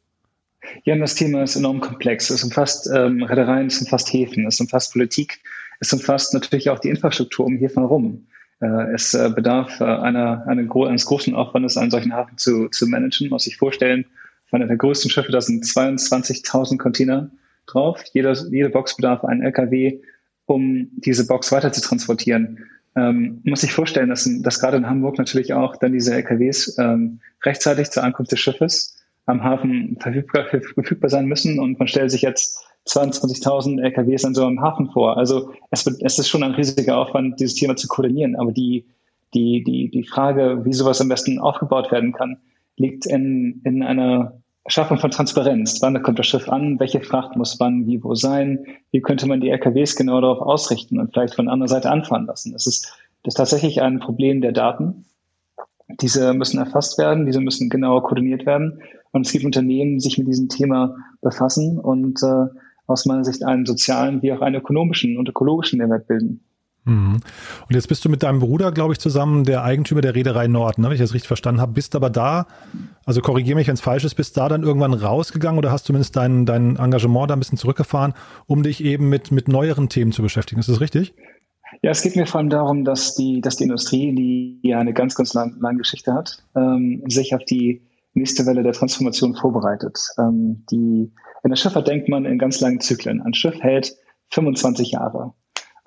Ja, 0.84 0.96
das 0.96 1.14
Thema 1.14 1.42
ist 1.42 1.56
enorm 1.56 1.80
komplex. 1.80 2.30
Es 2.30 2.42
umfasst 2.44 2.88
ähm, 2.94 3.22
Reedereien, 3.22 3.66
es 3.66 3.80
umfasst 3.80 4.12
Häfen, 4.12 4.46
es 4.46 4.60
umfasst 4.60 4.92
Politik, 4.92 5.40
es 5.80 5.92
umfasst 5.92 6.34
natürlich 6.34 6.70
auch 6.70 6.78
die 6.78 6.88
Infrastruktur 6.88 7.46
um 7.46 7.56
Häfen 7.56 7.82
herum. 7.82 8.26
Äh, 8.60 8.94
es 8.94 9.14
äh, 9.14 9.30
bedarf 9.34 9.80
äh, 9.80 9.84
einer, 9.84 10.46
einer, 10.46 10.86
eines 10.86 11.04
großen 11.06 11.34
Aufwandes, 11.34 11.76
einen 11.76 11.90
solchen 11.90 12.12
Hafen 12.12 12.38
zu, 12.38 12.68
zu 12.68 12.86
managen. 12.86 13.26
Man 13.26 13.36
muss 13.36 13.44
sich 13.44 13.56
vorstellen, 13.56 14.06
auf 14.46 14.54
einer 14.54 14.66
der 14.66 14.76
größten 14.76 15.10
Schiffe, 15.10 15.32
da 15.32 15.40
sind 15.40 15.64
22.000 15.64 16.78
Container 16.78 17.30
drauf. 17.66 18.02
Jede, 18.12 18.32
jede 18.50 18.70
Box 18.70 18.96
bedarf 18.96 19.24
einen 19.24 19.42
LKW, 19.42 20.00
um 20.46 20.88
diese 20.96 21.26
Box 21.26 21.52
weiter 21.52 21.72
zu 21.72 21.80
transportieren. 21.80 22.58
Ähm, 22.96 23.40
muss 23.44 23.60
sich 23.60 23.72
vorstellen, 23.72 24.08
dass, 24.08 24.28
dass 24.40 24.60
gerade 24.60 24.78
in 24.78 24.88
Hamburg 24.88 25.18
natürlich 25.18 25.52
auch 25.52 25.76
dann 25.76 25.92
diese 25.92 26.14
LKWs 26.14 26.78
ähm, 26.78 27.20
rechtzeitig 27.44 27.90
zur 27.90 28.04
Ankunft 28.04 28.32
des 28.32 28.40
Schiffes 28.40 28.96
am 29.26 29.42
Hafen 29.42 29.98
verfügbar, 30.00 30.46
verfügbar 30.46 31.10
sein 31.10 31.26
müssen 31.26 31.58
und 31.58 31.78
man 31.78 31.88
stellt 31.88 32.10
sich 32.10 32.22
jetzt 32.22 32.64
22.000 32.86 33.82
LKWs 33.82 34.24
an 34.24 34.34
so 34.34 34.46
einem 34.46 34.60
Hafen 34.60 34.90
vor. 34.90 35.16
Also 35.16 35.52
es, 35.70 35.84
wird, 35.84 36.00
es 36.02 36.18
ist 36.18 36.28
schon 36.28 36.42
ein 36.42 36.52
riesiger 36.52 36.98
Aufwand, 36.98 37.40
dieses 37.40 37.54
Thema 37.54 37.76
zu 37.76 37.88
koordinieren. 37.88 38.36
Aber 38.36 38.52
die, 38.52 38.86
die, 39.34 39.64
die, 39.64 39.90
die 39.90 40.04
Frage, 40.04 40.64
wie 40.64 40.72
sowas 40.72 41.00
am 41.00 41.08
besten 41.08 41.38
aufgebaut 41.38 41.90
werden 41.90 42.12
kann, 42.12 42.38
liegt 42.76 43.06
in, 43.06 43.60
in 43.64 43.82
einer 43.82 44.40
Schaffung 44.68 44.98
von 44.98 45.10
Transparenz. 45.10 45.80
Wann 45.80 46.02
kommt 46.02 46.18
das 46.18 46.26
Schiff 46.26 46.48
an? 46.48 46.78
Welche 46.80 47.00
Fracht 47.00 47.36
muss 47.36 47.58
wann, 47.60 47.86
wie, 47.86 48.02
wo 48.02 48.14
sein? 48.14 48.64
Wie 48.90 49.00
könnte 49.00 49.26
man 49.26 49.40
die 49.40 49.50
LKWs 49.50 49.96
genau 49.96 50.20
darauf 50.20 50.40
ausrichten 50.40 50.98
und 50.98 51.12
vielleicht 51.12 51.34
von 51.34 51.46
der 51.46 51.52
anderen 51.52 51.68
Seite 51.68 51.90
anfahren 51.90 52.26
lassen? 52.26 52.52
Das 52.52 52.66
ist, 52.66 52.84
das 53.22 53.32
ist 53.32 53.36
tatsächlich 53.36 53.82
ein 53.82 54.00
Problem 54.00 54.40
der 54.40 54.52
Daten. 54.52 55.04
Diese 56.00 56.34
müssen 56.34 56.58
erfasst 56.58 56.98
werden, 56.98 57.26
diese 57.26 57.40
müssen 57.40 57.70
genauer 57.70 58.02
koordiniert 58.02 58.44
werden. 58.44 58.80
Und 59.12 59.26
es 59.26 59.32
gibt 59.32 59.44
Unternehmen, 59.44 59.94
die 59.94 60.00
sich 60.00 60.18
mit 60.18 60.26
diesem 60.26 60.48
Thema 60.48 60.96
befassen 61.22 61.78
und 61.78 62.22
äh, 62.22 62.46
aus 62.86 63.06
meiner 63.06 63.24
Sicht 63.24 63.44
einen 63.44 63.66
sozialen 63.66 64.22
wie 64.22 64.32
auch 64.32 64.40
einen 64.40 64.56
ökonomischen 64.56 65.16
und 65.16 65.28
ökologischen 65.28 65.78
Mehrwert 65.78 66.06
bilden. 66.06 66.45
Mhm. 66.86 67.14
Und 67.68 67.74
jetzt 67.74 67.88
bist 67.88 68.04
du 68.04 68.08
mit 68.08 68.22
deinem 68.22 68.38
Bruder, 68.38 68.72
glaube 68.72 68.92
ich, 68.92 69.00
zusammen 69.00 69.44
der 69.44 69.64
Eigentümer 69.64 70.00
der 70.00 70.14
Reederei 70.14 70.46
Nord, 70.46 70.78
ne, 70.78 70.86
wenn 70.86 70.94
ich 70.94 71.00
das 71.00 71.12
richtig 71.12 71.28
verstanden 71.28 71.60
habe. 71.60 71.72
Bist 71.72 71.94
aber 71.96 72.10
da, 72.10 72.46
also 73.04 73.20
korrigiere 73.20 73.56
mich, 73.56 73.66
wenn 73.66 73.74
es 73.74 73.80
falsch 73.80 74.04
ist, 74.04 74.14
bist 74.14 74.36
da 74.36 74.48
dann 74.48 74.62
irgendwann 74.62 74.94
rausgegangen 74.94 75.58
oder 75.58 75.72
hast 75.72 75.86
zumindest 75.86 76.16
dein, 76.16 76.46
dein 76.46 76.76
Engagement 76.76 77.30
da 77.30 77.34
ein 77.34 77.40
bisschen 77.40 77.58
zurückgefahren, 77.58 78.14
um 78.46 78.62
dich 78.62 78.82
eben 78.82 79.08
mit, 79.08 79.32
mit 79.32 79.48
neueren 79.48 79.88
Themen 79.88 80.12
zu 80.12 80.22
beschäftigen. 80.22 80.60
Ist 80.60 80.68
das 80.68 80.80
richtig? 80.80 81.12
Ja, 81.82 81.90
es 81.90 82.02
geht 82.02 82.16
mir 82.16 82.26
vor 82.26 82.38
allem 82.38 82.50
darum, 82.50 82.84
dass 82.84 83.14
die, 83.16 83.40
dass 83.40 83.56
die 83.56 83.64
Industrie, 83.64 84.14
die 84.14 84.60
ja 84.62 84.78
eine 84.78 84.94
ganz, 84.94 85.16
ganz 85.16 85.34
lang, 85.34 85.56
lange 85.60 85.78
Geschichte 85.78 86.14
hat, 86.14 86.42
ähm, 86.54 87.02
sich 87.08 87.34
auf 87.34 87.44
die 87.44 87.82
nächste 88.14 88.46
Welle 88.46 88.62
der 88.62 88.72
Transformation 88.72 89.34
vorbereitet. 89.34 89.98
Ähm, 90.18 90.64
die, 90.70 91.12
in 91.42 91.50
der 91.50 91.56
Schifffahrt 91.56 91.88
denkt 91.88 92.08
man 92.08 92.24
in 92.24 92.38
ganz 92.38 92.60
langen 92.60 92.80
Zyklen. 92.80 93.20
Ein 93.20 93.34
Schiff 93.34 93.60
hält 93.60 93.96
25 94.30 94.92
Jahre. 94.92 95.34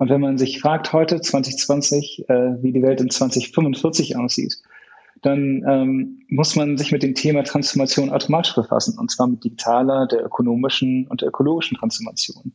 Und 0.00 0.08
wenn 0.08 0.22
man 0.22 0.38
sich 0.38 0.62
fragt 0.62 0.94
heute, 0.94 1.20
2020, 1.20 2.24
äh, 2.30 2.62
wie 2.62 2.72
die 2.72 2.82
Welt 2.82 3.02
in 3.02 3.10
2045 3.10 4.16
aussieht, 4.16 4.56
dann 5.20 5.62
ähm, 5.68 6.22
muss 6.28 6.56
man 6.56 6.78
sich 6.78 6.90
mit 6.90 7.02
dem 7.02 7.14
Thema 7.14 7.44
Transformation 7.44 8.08
automatisch 8.08 8.54
befassen, 8.54 8.98
und 8.98 9.10
zwar 9.10 9.26
mit 9.26 9.44
digitaler, 9.44 10.06
der 10.06 10.24
ökonomischen 10.24 11.06
und 11.08 11.20
der 11.20 11.28
ökologischen 11.28 11.76
Transformation. 11.76 12.50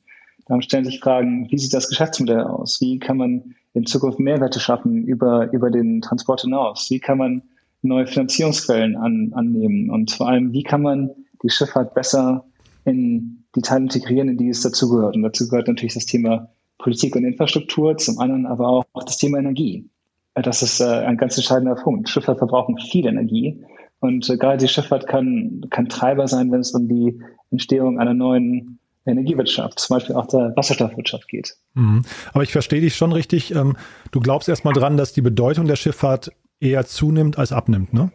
Dann 0.48 0.64
stellen 0.64 0.86
sich 0.86 1.00
Fragen, 1.00 1.48
wie 1.52 1.60
sieht 1.60 1.72
das 1.72 1.88
Geschäftsmodell 1.88 2.42
aus? 2.42 2.82
Wie 2.82 2.98
kann 2.98 3.18
man 3.18 3.54
in 3.76 3.86
Zukunft 3.86 4.20
Mehrwerte 4.20 4.60
schaffen 4.60 5.06
über, 5.06 5.54
über 5.54 5.70
den 5.70 6.02
Transport 6.02 6.42
hinaus? 6.42 6.90
Wie 6.90 7.00
kann 7.00 7.20
man 7.20 7.44
neue 7.84 8.08
Finanzierungsquellen 8.08 8.96
an, 8.96 9.34
annehmen? 9.36 9.92
Und 9.92 10.10
vor 10.10 10.30
allem, 10.30 10.52
wie 10.52 10.64
kann 10.64 10.82
man 10.82 11.12
die 11.44 11.52
Schifffahrt 11.52 11.94
besser 11.94 12.44
in 12.86 13.44
die 13.56 13.62
Teile 13.62 13.84
integrieren, 13.84 14.30
in 14.30 14.38
die 14.38 14.50
es 14.50 14.62
dazugehört? 14.62 15.16
Und 15.16 15.22
dazu 15.22 15.48
gehört 15.48 15.68
natürlich 15.68 15.94
das 15.94 16.08
Thema 16.08 16.50
Politik 16.78 17.16
und 17.16 17.26
Infrastruktur, 17.26 17.98
zum 17.98 18.20
anderen 18.20 18.46
aber 18.46 18.68
auch 18.68 18.86
das 19.06 19.18
Thema 19.18 19.40
Energie. 19.40 19.90
Das 20.34 20.62
ist 20.62 20.82
äh, 20.82 20.86
ein 20.86 21.18
ganz 21.18 21.38
entscheidender 21.38 21.76
Punkt. 21.76 22.10
Schifffahrt 22.10 22.40
verbrauchen 22.40 22.78
viel 22.78 23.08
Energie. 23.08 23.64
Und 24.00 24.30
äh, 24.30 24.38
gerade 24.38 24.58
die 24.58 24.68
Schifffahrt 24.68 25.08
kann, 25.08 25.66
kann 25.70 25.88
Treiber 25.88 26.28
sein, 26.28 26.52
wenn 26.52 26.60
es 26.60 26.72
um 26.72 26.88
die 26.88 27.20
Entstehung 27.52 28.00
einer 28.00 28.14
neuen 28.14 28.80
Energiewirtschaft, 29.06 29.80
zum 29.80 29.96
Beispiel 29.96 30.16
auch 30.16 30.28
der 30.28 30.54
Wasserstoffwirtschaft 30.56 31.28
geht. 31.28 31.56
Mhm. 31.74 32.04
Aber 32.34 32.44
ich 32.44 32.52
verstehe 32.52 32.82
dich 32.82 32.96
schon 32.96 33.12
richtig. 33.12 33.54
Ähm, 33.56 33.78
du 34.12 34.20
glaubst 34.20 34.50
erstmal 34.50 34.74
dran, 34.74 34.98
dass 34.98 35.14
die 35.14 35.22
Bedeutung 35.22 35.68
der 35.68 35.76
Schifffahrt 35.76 36.32
eher 36.60 36.86
zunimmt 36.86 37.38
als 37.38 37.52
abnimmt, 37.52 37.94
ne? 37.94 38.12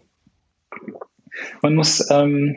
Man 1.63 1.75
muss, 1.75 2.11
ähm, 2.11 2.57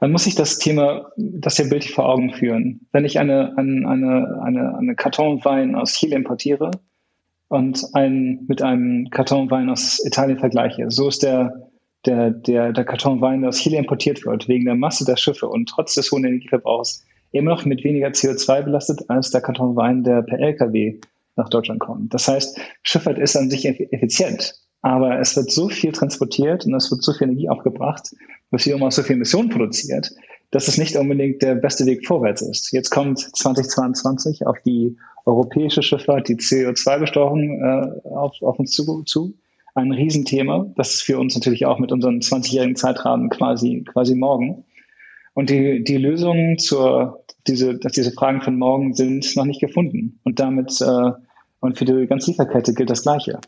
man 0.00 0.12
muss 0.12 0.24
sich 0.24 0.34
das 0.34 0.58
Thema, 0.58 1.10
das 1.16 1.56
hier 1.56 1.68
bildlich 1.68 1.94
vor 1.94 2.08
Augen 2.08 2.32
führen. 2.32 2.86
Wenn 2.92 3.04
ich 3.04 3.18
eine, 3.18 3.56
eine, 3.56 3.88
eine, 3.88 4.40
eine, 4.42 4.78
eine 4.78 4.94
Kartonwein 4.94 5.74
aus 5.74 5.94
Chile 5.94 6.16
importiere 6.16 6.70
und 7.48 7.84
einen, 7.94 8.44
mit 8.46 8.62
einem 8.62 9.10
Kartonwein 9.10 9.68
aus 9.68 10.04
Italien 10.04 10.38
vergleiche, 10.38 10.90
so 10.90 11.08
ist 11.08 11.22
der, 11.22 11.68
der, 12.06 12.30
der, 12.30 12.72
der 12.72 12.84
Kartonwein, 12.84 13.40
der 13.40 13.48
aus 13.48 13.58
Chile 13.58 13.78
importiert 13.78 14.24
wird, 14.24 14.46
wegen 14.46 14.66
der 14.66 14.76
Masse 14.76 15.04
der 15.04 15.16
Schiffe 15.16 15.48
und 15.48 15.68
trotz 15.68 15.94
des 15.94 16.12
hohen 16.12 16.24
Energieverbrauchs 16.24 17.04
immer 17.32 17.50
noch 17.50 17.64
mit 17.64 17.82
weniger 17.82 18.08
CO2 18.08 18.62
belastet 18.62 19.02
als 19.08 19.30
der 19.30 19.40
Kartonwein, 19.40 20.04
der 20.04 20.22
per 20.22 20.38
Lkw 20.38 21.00
nach 21.36 21.48
Deutschland 21.48 21.80
kommt. 21.80 22.14
Das 22.14 22.28
heißt, 22.28 22.58
Schifffahrt 22.82 23.18
ist 23.18 23.36
an 23.36 23.50
sich 23.50 23.66
effizient, 23.66 24.54
aber 24.82 25.18
es 25.18 25.36
wird 25.36 25.50
so 25.50 25.68
viel 25.68 25.92
transportiert 25.92 26.64
und 26.64 26.74
es 26.74 26.90
wird 26.90 27.02
so 27.02 27.12
viel 27.12 27.28
Energie 27.28 27.48
aufgebracht, 27.48 28.14
was 28.50 28.64
wiederum 28.64 28.84
auch 28.84 28.92
so 28.92 29.02
viel 29.02 29.16
Emissionen 29.16 29.48
produziert, 29.48 30.10
dass 30.50 30.68
es 30.68 30.78
nicht 30.78 30.96
unbedingt 30.96 31.42
der 31.42 31.56
beste 31.56 31.84
Weg 31.86 32.06
vorwärts 32.06 32.42
ist. 32.42 32.72
Jetzt 32.72 32.90
kommt 32.90 33.18
2022 33.18 34.46
auf 34.46 34.58
die 34.64 34.96
europäische 35.26 35.82
Schifffahrt 35.82 36.28
die 36.28 36.36
CO2-Besteuerung 36.36 37.60
äh, 37.60 38.08
auf, 38.08 38.40
auf 38.40 38.58
uns 38.58 38.72
zu, 38.72 39.02
zu. 39.02 39.34
Ein 39.74 39.92
Riesenthema. 39.92 40.72
Das 40.76 40.94
ist 40.94 41.02
für 41.02 41.18
uns 41.18 41.34
natürlich 41.34 41.66
auch 41.66 41.78
mit 41.78 41.92
unseren 41.92 42.20
20-jährigen 42.20 42.76
Zeitrahmen 42.76 43.28
quasi, 43.28 43.84
quasi 43.84 44.14
morgen. 44.14 44.64
Und 45.34 45.50
die, 45.50 45.84
die 45.84 45.98
Lösungen 45.98 46.58
zur, 46.58 47.24
diese, 47.46 47.78
dass 47.78 47.92
diese 47.92 48.12
Fragen 48.12 48.40
von 48.40 48.56
morgen 48.56 48.94
sind 48.94 49.36
noch 49.36 49.44
nicht 49.44 49.60
gefunden. 49.60 50.18
Und 50.24 50.40
damit, 50.40 50.80
äh, 50.80 51.10
und 51.60 51.78
für 51.78 51.84
die 51.84 52.06
ganze 52.06 52.30
Lieferkette 52.30 52.72
gilt 52.72 52.90
das 52.90 53.02
Gleiche. 53.02 53.38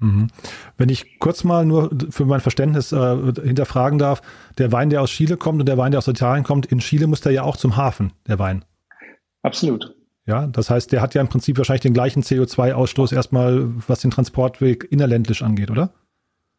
Mhm. 0.00 0.28
Wenn 0.76 0.88
ich 0.88 1.18
kurz 1.18 1.44
mal 1.44 1.64
nur 1.64 1.90
für 2.10 2.24
mein 2.24 2.40
Verständnis 2.40 2.92
äh, 2.92 3.16
hinterfragen 3.42 3.98
darf, 3.98 4.22
der 4.58 4.70
Wein, 4.72 4.90
der 4.90 5.02
aus 5.02 5.10
Chile 5.10 5.36
kommt 5.36 5.60
und 5.60 5.66
der 5.66 5.78
Wein, 5.78 5.90
der 5.90 5.98
aus 5.98 6.08
Italien 6.08 6.44
kommt, 6.44 6.66
in 6.66 6.78
Chile 6.78 7.06
muss 7.06 7.20
der 7.20 7.32
ja 7.32 7.42
auch 7.42 7.56
zum 7.56 7.76
Hafen, 7.76 8.12
der 8.26 8.38
Wein. 8.38 8.64
Absolut. 9.42 9.94
Ja, 10.26 10.46
das 10.46 10.68
heißt, 10.68 10.92
der 10.92 11.00
hat 11.00 11.14
ja 11.14 11.22
im 11.22 11.28
Prinzip 11.28 11.56
wahrscheinlich 11.56 11.82
den 11.82 11.94
gleichen 11.94 12.22
CO2-Ausstoß 12.22 13.14
erstmal, 13.14 13.70
was 13.86 14.00
den 14.00 14.10
Transportweg 14.10 14.86
innerländlich 14.90 15.42
angeht, 15.42 15.70
oder? 15.70 15.90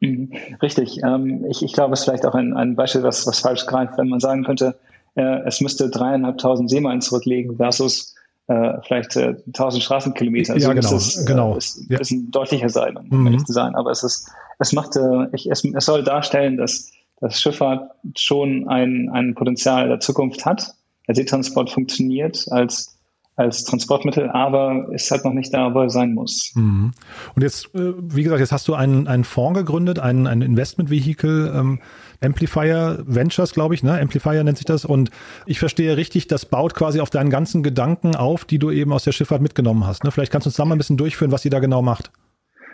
Mhm. 0.01 0.34
Richtig. 0.62 1.01
Ähm, 1.03 1.46
ich, 1.50 1.63
ich 1.63 1.74
glaube, 1.74 1.93
es 1.93 2.00
ist 2.00 2.05
vielleicht 2.05 2.25
auch 2.25 2.36
ein, 2.36 2.55
ein 2.55 2.75
Beispiel, 2.75 3.03
was, 3.03 3.27
was 3.27 3.39
falsch 3.39 3.65
greift, 3.67 3.98
wenn 3.98 4.10
man 4.10 4.19
sagen 4.19 4.43
könnte, 4.43 4.79
äh, 5.15 5.41
es 5.46 5.62
müsste 5.62 5.89
dreieinhalbtausend 5.89 6.69
Seemeilen 6.69 7.01
zurücklegen 7.01 7.58
versus 7.58 8.15
äh, 8.50 8.82
vielleicht 8.84 9.15
äh, 9.15 9.36
1000 9.48 9.84
Straßenkilometer. 9.84 10.58
Ja, 10.58 10.70
also 10.70 10.82
genau. 10.82 10.96
Es, 10.96 11.25
genau. 11.25 11.56
Es 11.56 11.86
ja. 11.88 12.00
ist 12.00 12.12
ein 12.12 12.32
deutlicher 12.32 12.70
sein, 12.70 12.98
um 12.98 13.20
mhm. 13.22 13.27
ehrlich 13.27 13.46
zu 13.46 13.53
sein. 13.53 13.75
Aber 13.75 13.91
es 13.91 14.03
ist, 14.03 14.27
es 14.58 14.74
macht, 14.74 14.96
äh, 14.96 15.27
ich, 15.34 15.50
es, 15.50 15.63
es 15.63 15.86
soll 15.86 16.03
darstellen, 16.03 16.58
dass, 16.58 16.91
dass 17.22 17.39
Schifffahrt 17.39 17.91
schon 18.18 18.68
ein, 18.68 19.10
ein 19.13 19.36
Potenzial 19.36 19.88
der 19.88 20.00
Zukunft 20.00 20.46
hat. 20.46 20.74
Der 21.08 21.15
Seetransport 21.15 21.70
funktioniert 21.70 22.48
als 22.51 22.99
als 23.39 23.63
Transportmittel, 23.63 24.29
aber 24.29 24.88
ist 24.91 25.10
halt 25.12 25.24
noch 25.24 25.31
nicht 25.31 25.53
da, 25.53 25.74
wo 25.74 25.79
er 25.79 25.89
sein 25.89 26.13
muss. 26.13 26.51
Mhm. 26.55 26.91
Und 27.36 27.41
jetzt, 27.41 27.74
äh, 27.74 27.93
wie 27.98 28.24
gesagt, 28.24 28.41
jetzt 28.41 28.51
hast 28.51 28.67
du 28.67 28.74
einen, 28.74 29.08
einen 29.08 29.24
Fonds 29.24 29.58
gegründet, 29.58 29.98
ein, 29.98 30.27
ein 30.27 30.41
Investment-Vehikel, 30.41 31.53
ähm, 31.55 31.79
Amplifier 32.22 33.01
Ventures, 33.08 33.53
glaube 33.53 33.75
ich, 33.75 33.81
ne? 33.81 33.98
Amplifier 33.98 34.43
nennt 34.43 34.58
sich 34.58 34.65
das. 34.65 34.84
Und 34.84 35.10
ich 35.46 35.58
verstehe 35.58 35.96
richtig, 35.96 36.27
das 36.27 36.46
baut 36.46 36.74
quasi 36.74 37.00
auf 37.00 37.10
deinen 37.10 37.29
ganzen 37.29 37.63
Gedanken 37.63 38.13
auf, 38.13 38.43
die 38.43 38.60
du 38.60 38.72
eben 38.72 38.91
aus 38.91 39.05
der 39.05 39.13
Schifffahrt 39.13 39.41
mitgenommen 39.41 39.88
hast. 39.88 40.03
Ne? 40.03 40.12
Vielleicht 40.12 40.34
kannst 40.34 40.46
du 40.46 40.50
uns 40.50 40.58
da 40.58 40.65
mal 40.65 40.75
ein 40.75 40.77
bisschen 40.77 40.98
durchführen, 40.98 41.31
was 41.31 41.46
ihr 41.46 41.51
da 41.51 41.60
genau 41.60 41.81
macht. 41.81 42.12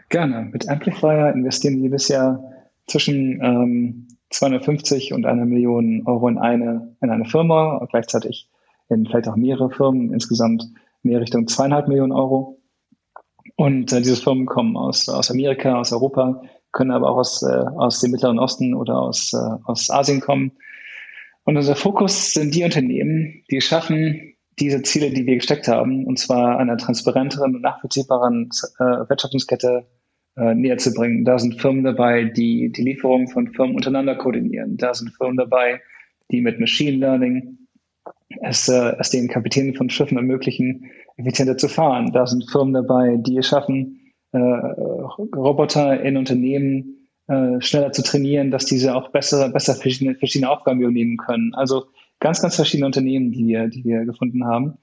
Gerne. 0.10 0.50
Mit 0.52 0.68
Amplifier 0.68 1.32
investieren 1.36 1.76
wir 1.76 1.84
jedes 1.84 2.08
Jahr 2.08 2.44
zwischen 2.88 3.40
ähm, 3.44 4.08
250 4.32 5.14
und 5.14 5.28
einer 5.28 5.46
Million 5.46 6.02
Euro 6.08 6.28
in 6.28 6.40
eine, 6.40 6.96
in 7.02 7.12
eine 7.12 7.26
Firma 7.26 7.78
und 7.78 7.92
gleichzeitig 7.92 8.50
in 8.90 9.06
vielleicht 9.06 9.28
auch 9.28 9.36
mehrere 9.36 9.70
Firmen, 9.70 10.14
insgesamt 10.14 10.66
mehr 11.04 11.22
Richtung 11.22 11.48
zweieinhalb 11.48 11.88
Millionen 11.88 12.12
Euro. 12.12 12.62
Und 13.56 13.92
äh, 13.94 14.02
diese 14.02 14.16
Firmen 14.16 14.46
kommen 14.46 14.76
aus, 14.76 15.08
aus 15.08 15.32
Amerika, 15.32 15.80
aus 15.80 15.94
Europa, 15.94 16.42
können 16.72 16.92
aber 16.92 17.10
auch 17.10 17.18
aus, 17.18 17.42
äh, 17.44 17.66
aus 17.78 18.02
dem 18.02 18.12
Mittleren 18.12 18.40
Osten 18.40 18.74
oder 18.74 19.00
aus, 19.00 19.32
äh, 19.34 19.58
aus 19.66 19.90
Asien 19.90 20.20
kommen. 20.20 20.52
Und 21.44 21.58
unser 21.58 21.76
Fokus 21.76 22.34
sind 22.34 22.56
die 22.56 22.64
Unternehmen, 22.64 23.44
die 23.52 23.62
schaffen, 23.62 24.34
diese 24.60 24.82
Ziele, 24.82 25.12
die 25.12 25.26
wir 25.26 25.36
gesteckt 25.36 25.68
haben, 25.68 26.06
und 26.06 26.18
zwar 26.18 26.58
einer 26.58 26.78
transparenteren 26.78 27.56
und 27.56 27.62
nachvollziehbaren 27.62 28.50
äh, 28.80 28.84
Wertschöpfungskette 29.10 29.86
äh, 30.38 30.56
näher 30.56 30.78
zu 30.78 30.94
bringen. 30.94 31.24
Da 31.24 31.38
sind 31.38 31.62
Firmen 31.62 31.84
dabei, 31.84 32.26
die 32.26 32.72
die 32.72 32.82
Lieferungen 32.82 33.28
von 33.28 33.54
Firmen 33.54 33.76
untereinander 33.76 34.16
koordinieren. 34.16 34.78
Da 34.78 34.94
sind 34.94 35.12
Firmen 35.16 35.38
dabei, 35.38 35.82
die 36.32 36.42
mit 36.42 36.60
Machine 36.60 36.98
Learning 36.98 37.65
es, 38.42 38.68
äh, 38.68 38.96
es 39.00 39.10
den 39.10 39.28
Kapitänen 39.28 39.76
von 39.76 39.90
Schiffen 39.90 40.18
ermöglichen, 40.18 40.86
effizienter 41.18 41.58
zu 41.58 41.68
fahren. 41.68 42.12
Da 42.14 42.28
sind 42.28 42.50
Firmen 42.50 42.74
dabei, 42.74 43.18
die 43.18 43.38
es 43.38 43.48
schaffen, 43.48 44.02
äh, 44.32 44.38
Roboter 44.38 46.02
in 46.02 46.18
Unternehmen 46.18 47.08
äh, 47.28 47.60
schneller 47.60 47.92
zu 47.92 48.04
trainieren, 48.04 48.52
dass 48.52 48.66
diese 48.66 48.96
auch 48.96 49.10
besser, 49.10 49.50
besser 49.50 49.76
verschiedene, 49.76 50.16
verschiedene 50.16 50.52
Aufgaben 50.52 50.82
übernehmen 50.82 51.18
können. 51.18 51.54
Also 51.56 51.86
ganz, 52.20 52.42
ganz 52.42 52.56
verschiedene 52.56 52.86
Unternehmen, 52.86 53.32
die 53.32 53.48
wir, 53.48 53.68
die 53.68 53.84
wir 53.84 54.06
gefunden 54.06 54.46
haben. 54.46 54.78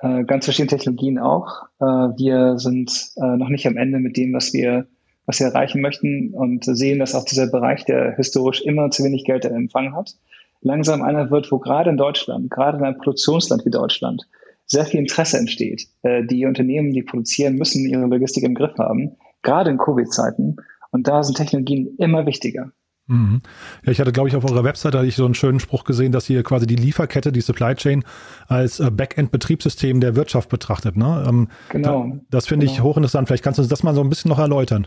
Äh, 0.00 0.24
ganz 0.24 0.44
verschiedene 0.44 0.70
Technologien 0.70 1.18
auch. 1.18 1.64
Äh, 1.80 1.84
wir 1.84 2.58
sind 2.58 3.10
äh, 3.16 3.36
noch 3.36 3.48
nicht 3.48 3.66
am 3.66 3.76
Ende 3.76 3.98
mit 3.98 4.16
dem, 4.16 4.32
was 4.32 4.52
wir, 4.52 4.86
was 5.26 5.40
wir 5.40 5.48
erreichen 5.48 5.80
möchten 5.80 6.32
und 6.34 6.64
sehen, 6.64 7.00
dass 7.00 7.14
auch 7.14 7.24
dieser 7.24 7.48
Bereich, 7.48 7.84
der 7.84 8.14
historisch 8.14 8.62
immer 8.62 8.90
zu 8.90 9.02
wenig 9.02 9.24
Geld 9.24 9.44
empfangen 9.44 9.96
hat, 9.96 10.14
langsam 10.60 11.02
einer 11.02 11.30
wird, 11.30 11.50
wo 11.52 11.58
gerade 11.58 11.90
in 11.90 11.96
Deutschland, 11.96 12.50
gerade 12.50 12.78
in 12.78 12.84
einem 12.84 12.98
Produktionsland 12.98 13.64
wie 13.64 13.70
Deutschland, 13.70 14.28
sehr 14.66 14.84
viel 14.84 15.00
Interesse 15.00 15.38
entsteht. 15.38 15.88
Äh, 16.02 16.24
die 16.24 16.44
Unternehmen, 16.44 16.92
die 16.92 17.02
produzieren, 17.02 17.56
müssen 17.56 17.86
ihre 17.86 18.06
Logistik 18.06 18.44
im 18.44 18.54
Griff 18.54 18.76
haben, 18.78 19.16
gerade 19.42 19.70
in 19.70 19.78
Covid-Zeiten. 19.78 20.56
Und 20.90 21.08
da 21.08 21.22
sind 21.22 21.36
Technologien 21.36 21.94
immer 21.98 22.26
wichtiger. 22.26 22.70
Mhm. 23.08 23.40
Ja, 23.84 23.92
ich 23.92 24.00
hatte, 24.00 24.12
glaube 24.12 24.28
ich, 24.28 24.36
auf 24.36 24.44
eurer 24.44 24.64
Webseite 24.64 24.98
hatte 24.98 25.08
ich 25.08 25.16
so 25.16 25.24
einen 25.24 25.34
schönen 25.34 25.60
Spruch 25.60 25.84
gesehen, 25.84 26.12
dass 26.12 26.28
ihr 26.28 26.42
quasi 26.42 26.66
die 26.66 26.76
Lieferkette, 26.76 27.32
die 27.32 27.40
Supply 27.40 27.74
Chain 27.74 28.04
als 28.46 28.80
äh, 28.80 28.90
Backend-Betriebssystem 28.90 30.00
der 30.00 30.14
Wirtschaft 30.14 30.50
betrachtet. 30.50 30.96
Ne? 30.96 31.24
Ähm, 31.26 31.48
genau. 31.70 32.18
das 32.30 32.46
finde 32.46 32.66
genau. 32.66 32.76
ich 32.76 32.82
hochinteressant. 32.82 33.26
Vielleicht 33.26 33.44
kannst 33.44 33.58
du 33.58 33.62
uns 33.62 33.70
das 33.70 33.82
mal 33.82 33.94
so 33.94 34.02
ein 34.02 34.10
bisschen 34.10 34.28
noch 34.28 34.38
erläutern. 34.38 34.86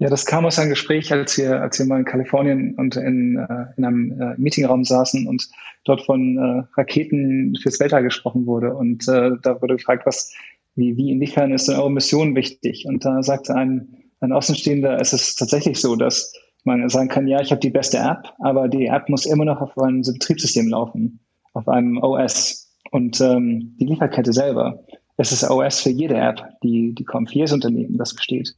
Ja, 0.00 0.08
das 0.08 0.24
kam 0.24 0.46
aus 0.46 0.58
einem 0.58 0.70
Gespräch, 0.70 1.12
als 1.12 1.36
wir, 1.36 1.60
als 1.60 1.78
wir 1.78 1.84
mal 1.84 1.98
in 1.98 2.06
Kalifornien 2.06 2.74
und 2.76 2.96
in, 2.96 3.36
äh, 3.36 3.66
in 3.76 3.84
einem 3.84 4.18
äh, 4.18 4.34
Meetingraum 4.38 4.82
saßen 4.82 5.28
und 5.28 5.46
dort 5.84 6.00
von 6.06 6.38
äh, 6.38 6.62
Raketen 6.80 7.54
fürs 7.62 7.78
Weltall 7.80 8.02
gesprochen 8.02 8.46
wurde. 8.46 8.74
Und 8.74 9.06
äh, 9.08 9.32
da 9.42 9.60
wurde 9.60 9.76
gefragt, 9.76 10.06
was, 10.06 10.32
wie, 10.74 10.96
wie, 10.96 11.10
inwiefern 11.10 11.52
ist 11.52 11.68
denn 11.68 11.76
eure 11.76 11.90
Mission 11.90 12.34
wichtig? 12.34 12.86
Und 12.88 13.04
da 13.04 13.22
sagte 13.22 13.54
ein, 13.54 13.94
ein 14.20 14.32
Außenstehender, 14.32 14.98
es 14.98 15.12
ist 15.12 15.36
tatsächlich 15.36 15.78
so, 15.78 15.94
dass 15.96 16.32
man 16.64 16.88
sagen 16.88 17.08
kann, 17.08 17.28
ja, 17.28 17.42
ich 17.42 17.50
habe 17.50 17.60
die 17.60 17.68
beste 17.68 17.98
App, 17.98 18.32
aber 18.38 18.68
die 18.68 18.86
App 18.86 19.06
muss 19.10 19.26
immer 19.26 19.44
noch 19.44 19.60
auf 19.60 19.76
einem 19.76 20.00
Betriebssystem 20.00 20.68
laufen, 20.68 21.20
auf 21.52 21.68
einem 21.68 21.98
OS. 21.98 22.74
Und 22.90 23.20
ähm, 23.20 23.76
die 23.78 23.84
Lieferkette 23.84 24.32
selber 24.32 24.82
es 25.20 25.32
ist 25.32 25.48
OS 25.50 25.80
für 25.80 25.90
jede 25.90 26.16
App, 26.16 26.40
die, 26.62 26.94
die 26.94 27.04
kommt, 27.04 27.28
für 27.28 27.36
jedes 27.36 27.52
Unternehmen, 27.52 27.98
das 27.98 28.14
besteht. 28.14 28.54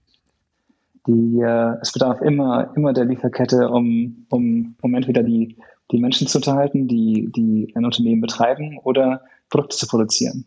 Die, 1.07 1.41
äh, 1.41 1.75
es 1.81 1.93
bedarf 1.93 2.21
immer, 2.21 2.73
immer 2.77 2.93
der 2.93 3.05
Lieferkette, 3.05 3.69
um, 3.69 4.27
um, 4.31 4.77
um 4.81 4.95
entweder 4.95 5.23
die, 5.23 5.57
die 5.91 5.99
Menschen 5.99 6.27
zu 6.27 6.39
unterhalten, 6.39 6.87
die, 6.89 7.31
die 7.35 7.73
ein 7.75 7.85
Unternehmen 7.85 8.21
betreiben 8.21 8.79
oder 8.85 9.23
Produkte 9.51 9.77
zu 9.77 9.87
produzieren. 9.87 10.47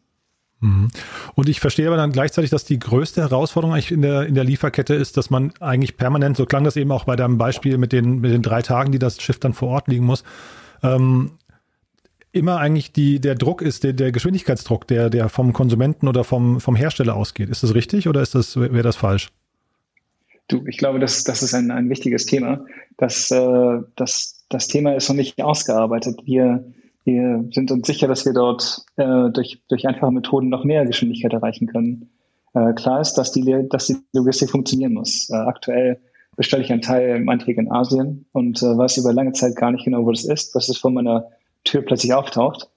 Mhm. 0.61 0.89
Und 1.35 1.49
ich 1.49 1.59
verstehe 1.59 1.87
aber 1.87 1.97
dann 1.97 2.11
gleichzeitig, 2.11 2.49
dass 2.49 2.65
die 2.65 2.79
größte 2.79 3.21
Herausforderung 3.21 3.73
eigentlich 3.73 3.91
in 3.91 4.01
der, 4.01 4.25
in 4.25 4.35
der 4.35 4.43
Lieferkette 4.43 4.95
ist, 4.95 5.17
dass 5.17 5.29
man 5.29 5.51
eigentlich 5.59 5.97
permanent, 5.97 6.37
so 6.37 6.45
klang 6.45 6.63
das 6.63 6.77
eben 6.77 6.91
auch 6.91 7.03
bei 7.03 7.15
deinem 7.15 7.37
Beispiel 7.37 7.77
mit 7.77 7.91
den, 7.91 8.19
mit 8.19 8.31
den 8.31 8.41
drei 8.41 8.61
Tagen, 8.61 8.91
die 8.91 8.99
das 8.99 9.21
Schiff 9.21 9.39
dann 9.39 9.53
vor 9.53 9.69
Ort 9.69 9.87
liegen 9.87 10.05
muss, 10.05 10.23
ähm, 10.81 11.31
immer 12.31 12.57
eigentlich 12.57 12.91
die, 12.91 13.19
der 13.19 13.35
Druck 13.35 13.61
ist, 13.61 13.83
der, 13.83 13.93
der 13.93 14.11
Geschwindigkeitsdruck, 14.11 14.87
der, 14.87 15.09
der 15.09 15.29
vom 15.29 15.53
Konsumenten 15.53 16.07
oder 16.07 16.23
vom, 16.23 16.59
vom 16.59 16.75
Hersteller 16.75 17.15
ausgeht. 17.15 17.49
Ist 17.49 17.63
das 17.63 17.75
richtig 17.75 18.07
oder 18.09 18.21
ist 18.21 18.35
das, 18.35 18.57
wäre 18.57 18.83
das 18.83 18.95
falsch? 18.95 19.29
Du, 20.47 20.63
ich 20.67 20.77
glaube, 20.77 20.99
das, 20.99 21.23
das 21.23 21.41
ist 21.41 21.53
ein, 21.53 21.71
ein 21.71 21.89
wichtiges 21.89 22.25
Thema. 22.25 22.63
Das, 22.97 23.31
äh, 23.31 23.79
das, 23.95 24.45
das 24.49 24.67
Thema 24.67 24.93
ist 24.95 25.09
noch 25.09 25.15
nicht 25.15 25.41
ausgearbeitet. 25.41 26.19
Wir, 26.25 26.63
wir 27.03 27.45
sind 27.51 27.71
uns 27.71 27.87
sicher, 27.87 28.07
dass 28.07 28.25
wir 28.25 28.33
dort 28.33 28.85
äh, 28.97 29.29
durch, 29.31 29.61
durch 29.69 29.87
einfache 29.87 30.11
Methoden 30.11 30.49
noch 30.49 30.63
mehr 30.63 30.85
Geschwindigkeit 30.85 31.33
erreichen 31.33 31.67
können. 31.67 32.09
Äh, 32.53 32.73
klar 32.73 33.01
ist, 33.01 33.15
dass 33.15 33.31
die, 33.31 33.67
dass 33.69 33.87
die 33.87 33.97
Logistik 34.13 34.51
funktionieren 34.51 34.93
muss. 34.93 35.29
Äh, 35.29 35.35
aktuell 35.35 35.99
bestelle 36.35 36.63
ich 36.63 36.71
einen 36.71 36.81
Teil 36.81 37.19
meinetwegen 37.21 37.61
in 37.61 37.71
Asien 37.71 38.25
und 38.31 38.61
äh, 38.61 38.77
weiß 38.77 38.97
über 38.97 39.13
lange 39.13 39.31
Zeit 39.33 39.55
gar 39.55 39.71
nicht 39.71 39.85
genau, 39.85 40.05
wo 40.05 40.11
das 40.11 40.25
ist, 40.25 40.53
was 40.53 40.69
es 40.69 40.77
vor 40.77 40.91
meiner 40.91 41.27
Tür 41.63 41.81
plötzlich 41.81 42.13
auftaucht. 42.13 42.69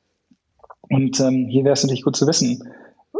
Und 0.90 1.20
ähm, 1.20 1.46
hier 1.48 1.64
wäre 1.64 1.74
es 1.74 1.82
natürlich 1.82 2.04
gut 2.04 2.16
zu 2.16 2.26
wissen, 2.26 2.62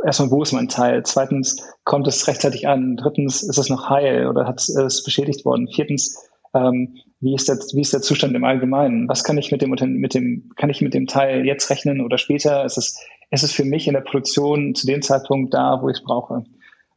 erstmal, 0.05 0.31
wo 0.31 0.43
ist 0.43 0.53
mein 0.53 0.69
Teil? 0.69 1.03
Zweitens, 1.05 1.57
kommt 1.85 2.07
es 2.07 2.27
rechtzeitig 2.27 2.69
an? 2.69 2.97
Drittens, 2.97 3.43
ist 3.43 3.59
es 3.59 3.69
noch 3.69 3.89
heil 3.89 4.27
oder 4.27 4.47
hat 4.47 4.61
es 4.61 5.03
beschädigt 5.05 5.45
worden? 5.45 5.69
Viertens, 5.69 6.17
ähm, 6.55 6.97
wie, 7.21 7.35
ist 7.35 7.49
der, 7.49 7.57
wie 7.75 7.81
ist 7.81 7.93
der 7.93 8.03
Zustand 8.03 8.35
im 8.35 8.45
Allgemeinen? 8.45 9.09
Was 9.09 9.25
kann 9.25 9.39
ich 9.39 9.51
mit 9.51 9.63
dem, 9.63 9.71
mit 9.71 10.15
dem, 10.15 10.51
kann 10.57 10.71
ich 10.71 10.81
mit 10.81 10.95
dem 10.95 11.07
Teil 11.07 11.45
jetzt 11.45 11.71
rechnen 11.71 12.01
oder 12.01 12.19
später? 12.19 12.65
Ist 12.65 12.79
es, 12.79 12.99
ist 13.31 13.45
es 13.45 13.53
für 13.53 13.65
mich 13.65 13.87
in 13.87 13.95
der 13.95 14.01
Produktion 14.01 14.75
zu 14.75 14.87
dem 14.87 15.03
Zeitpunkt 15.03 15.55
da, 15.55 15.81
wo 15.83 15.89
ich 15.89 15.99
es 15.99 16.05
brauche? 16.05 16.45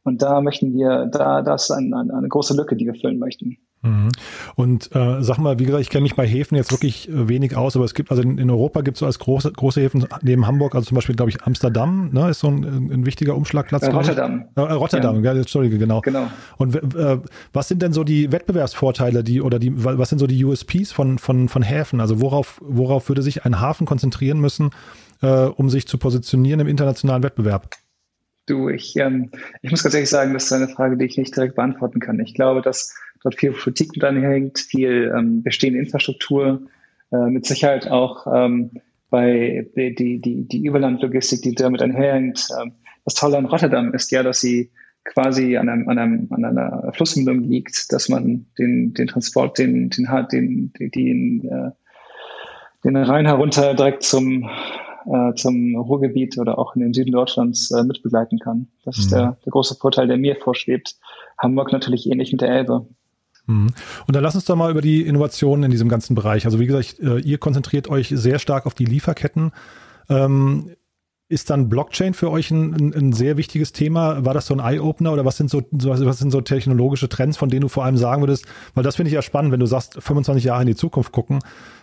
Und 0.04 0.22
da 0.22 0.40
möchten 0.40 0.74
wir, 0.74 1.06
da, 1.06 1.42
das 1.42 1.64
ist 1.64 1.70
ein, 1.70 1.92
ein, 1.94 2.10
eine 2.10 2.28
große 2.28 2.56
Lücke, 2.56 2.76
die 2.76 2.86
wir 2.86 2.94
füllen 2.94 3.18
möchten. 3.18 3.58
Mhm. 3.82 4.10
Und 4.54 4.94
äh, 4.94 5.22
sag 5.22 5.38
mal, 5.38 5.58
wie 5.58 5.64
gesagt, 5.64 5.82
ich 5.82 5.90
kenne 5.90 6.02
mich 6.02 6.14
bei 6.14 6.26
Häfen 6.26 6.54
jetzt 6.54 6.70
wirklich 6.70 7.08
äh, 7.08 7.28
wenig 7.28 7.56
aus, 7.56 7.74
aber 7.74 7.84
es 7.84 7.94
gibt, 7.94 8.10
also 8.10 8.22
in, 8.22 8.38
in 8.38 8.48
Europa 8.48 8.80
gibt 8.82 8.96
es 8.96 9.00
so 9.00 9.06
als 9.06 9.18
große, 9.18 9.50
große 9.50 9.80
Häfen 9.80 10.06
neben 10.22 10.46
Hamburg, 10.46 10.76
also 10.76 10.86
zum 10.86 10.94
Beispiel, 10.94 11.16
glaube 11.16 11.30
ich, 11.30 11.42
Amsterdam, 11.42 12.10
ne, 12.12 12.30
ist 12.30 12.40
so 12.40 12.48
ein, 12.48 12.62
ein 12.62 13.06
wichtiger 13.06 13.34
Umschlagplatz. 13.34 13.82
Äh, 13.82 13.90
Rotterdam. 13.90 14.44
Äh, 14.54 14.60
Rotterdam, 14.60 15.24
ja. 15.24 15.32
ja, 15.32 15.38
Entschuldige, 15.38 15.78
genau. 15.78 16.00
genau. 16.00 16.28
Und 16.58 16.76
äh, 16.76 17.18
was 17.52 17.66
sind 17.66 17.82
denn 17.82 17.92
so 17.92 18.04
die 18.04 18.30
Wettbewerbsvorteile, 18.30 19.24
die 19.24 19.42
oder 19.42 19.58
die, 19.58 19.72
was 19.74 20.08
sind 20.08 20.20
so 20.20 20.28
die 20.28 20.44
USPs 20.44 20.92
von, 20.92 21.18
von, 21.18 21.48
von 21.48 21.62
Häfen? 21.62 22.00
Also 22.00 22.20
worauf, 22.20 22.60
worauf 22.64 23.08
würde 23.08 23.22
sich 23.22 23.44
ein 23.44 23.60
Hafen 23.60 23.84
konzentrieren 23.84 24.38
müssen, 24.38 24.70
äh, 25.22 25.26
um 25.28 25.70
sich 25.70 25.88
zu 25.88 25.98
positionieren 25.98 26.60
im 26.60 26.68
internationalen 26.68 27.24
Wettbewerb? 27.24 27.68
Du, 28.46 28.68
ich, 28.68 28.96
ähm, 28.96 29.30
ich 29.62 29.70
muss 29.70 29.82
ganz 29.82 29.94
ehrlich 29.94 30.10
sagen, 30.10 30.32
das 30.32 30.44
ist 30.44 30.52
eine 30.52 30.68
Frage, 30.68 30.96
die 30.96 31.04
ich 31.04 31.16
nicht 31.16 31.34
direkt 31.34 31.54
beantworten 31.54 32.00
kann. 32.00 32.18
Ich 32.20 32.34
glaube, 32.34 32.60
dass 32.60 32.94
dort 33.22 33.36
viel 33.36 33.52
Politik 33.52 33.90
mit 33.94 34.04
anhängt, 34.04 34.58
viel 34.58 35.12
ähm, 35.16 35.42
bestehende 35.42 35.78
Infrastruktur, 35.78 36.62
äh, 37.12 37.26
mit 37.26 37.46
Sicherheit 37.46 37.88
auch 37.88 38.26
ähm, 38.26 38.70
bei 39.10 39.66
die, 39.76 39.94
die, 39.94 40.48
die, 40.48 40.66
Überlandlogistik, 40.66 41.42
die 41.42 41.54
damit 41.54 41.82
einherhängt. 41.82 42.48
Ähm, 42.60 42.72
das 43.04 43.14
Tolle 43.14 43.36
an 43.36 43.46
Rotterdam 43.46 43.92
ist 43.94 44.10
ja, 44.10 44.22
dass 44.22 44.40
sie 44.40 44.70
quasi 45.04 45.56
an, 45.56 45.68
einem, 45.68 45.88
an, 45.88 45.98
einem, 45.98 46.28
an 46.30 46.44
einer 46.44 46.92
Flussmündung 46.94 47.40
liegt, 47.40 47.92
dass 47.92 48.08
man 48.08 48.46
den, 48.58 48.94
den 48.94 49.06
Transport, 49.06 49.58
den, 49.58 49.90
den, 49.90 50.08
den, 50.32 50.72
den, 50.72 50.90
den, 50.90 51.48
äh, 51.48 51.70
den 52.84 52.96
Rhein 52.96 53.26
herunter 53.26 53.74
direkt 53.74 54.02
zum, 54.02 54.48
äh, 55.06 55.34
zum 55.34 55.76
Ruhrgebiet 55.76 56.38
oder 56.38 56.58
auch 56.58 56.74
in 56.74 56.82
den 56.82 56.94
Süden 56.94 57.12
Deutschlands 57.12 57.70
äh, 57.70 57.82
mitbegleiten 57.82 58.38
kann. 58.38 58.68
Das 58.84 58.96
mhm. 58.96 59.02
ist 59.02 59.12
der, 59.12 59.36
der 59.44 59.50
große 59.50 59.76
Vorteil, 59.76 60.06
der 60.06 60.16
mir 60.16 60.36
vorschwebt. 60.36 60.96
Hamburg 61.38 61.72
natürlich 61.72 62.10
ähnlich 62.10 62.32
mit 62.32 62.40
der 62.40 62.50
Elbe. 62.50 62.86
Mhm. 63.46 63.68
Und 64.06 64.16
dann 64.16 64.22
lass 64.22 64.34
uns 64.34 64.44
doch 64.44 64.56
mal 64.56 64.70
über 64.70 64.82
die 64.82 65.02
Innovationen 65.02 65.64
in 65.64 65.70
diesem 65.70 65.88
ganzen 65.88 66.14
Bereich. 66.14 66.44
Also 66.44 66.60
wie 66.60 66.66
gesagt, 66.66 66.98
äh, 67.00 67.18
ihr 67.18 67.38
konzentriert 67.38 67.88
euch 67.88 68.08
sehr 68.08 68.38
stark 68.38 68.66
auf 68.66 68.74
die 68.74 68.84
Lieferketten. 68.84 69.52
Ähm, 70.08 70.70
ist 71.32 71.48
dann 71.48 71.70
Blockchain 71.70 72.12
für 72.12 72.30
euch 72.30 72.50
ein, 72.50 72.92
ein, 72.94 73.12
sehr 73.14 73.38
wichtiges 73.38 73.72
Thema? 73.72 74.24
War 74.24 74.34
das 74.34 74.46
so 74.46 74.54
ein 74.54 74.60
Eye-Opener 74.60 75.12
oder 75.12 75.24
was 75.24 75.38
sind 75.38 75.48
so, 75.48 75.62
was 75.70 76.18
sind 76.18 76.30
so 76.30 76.42
technologische 76.42 77.08
Trends, 77.08 77.38
von 77.38 77.48
denen 77.48 77.62
du 77.62 77.68
vor 77.68 77.84
allem 77.84 77.96
sagen 77.96 78.20
würdest? 78.20 78.44
Weil 78.74 78.84
das 78.84 78.96
finde 78.96 79.08
ich 79.08 79.14
ja 79.14 79.22
spannend, 79.22 79.50
wenn 79.50 79.60
du 79.60 79.66
sagst, 79.66 79.94
25 80.00 80.44
Jahre 80.44 80.60
in 80.60 80.66
die 80.66 80.76
Zukunft 80.76 81.10
gucken, 81.10 81.38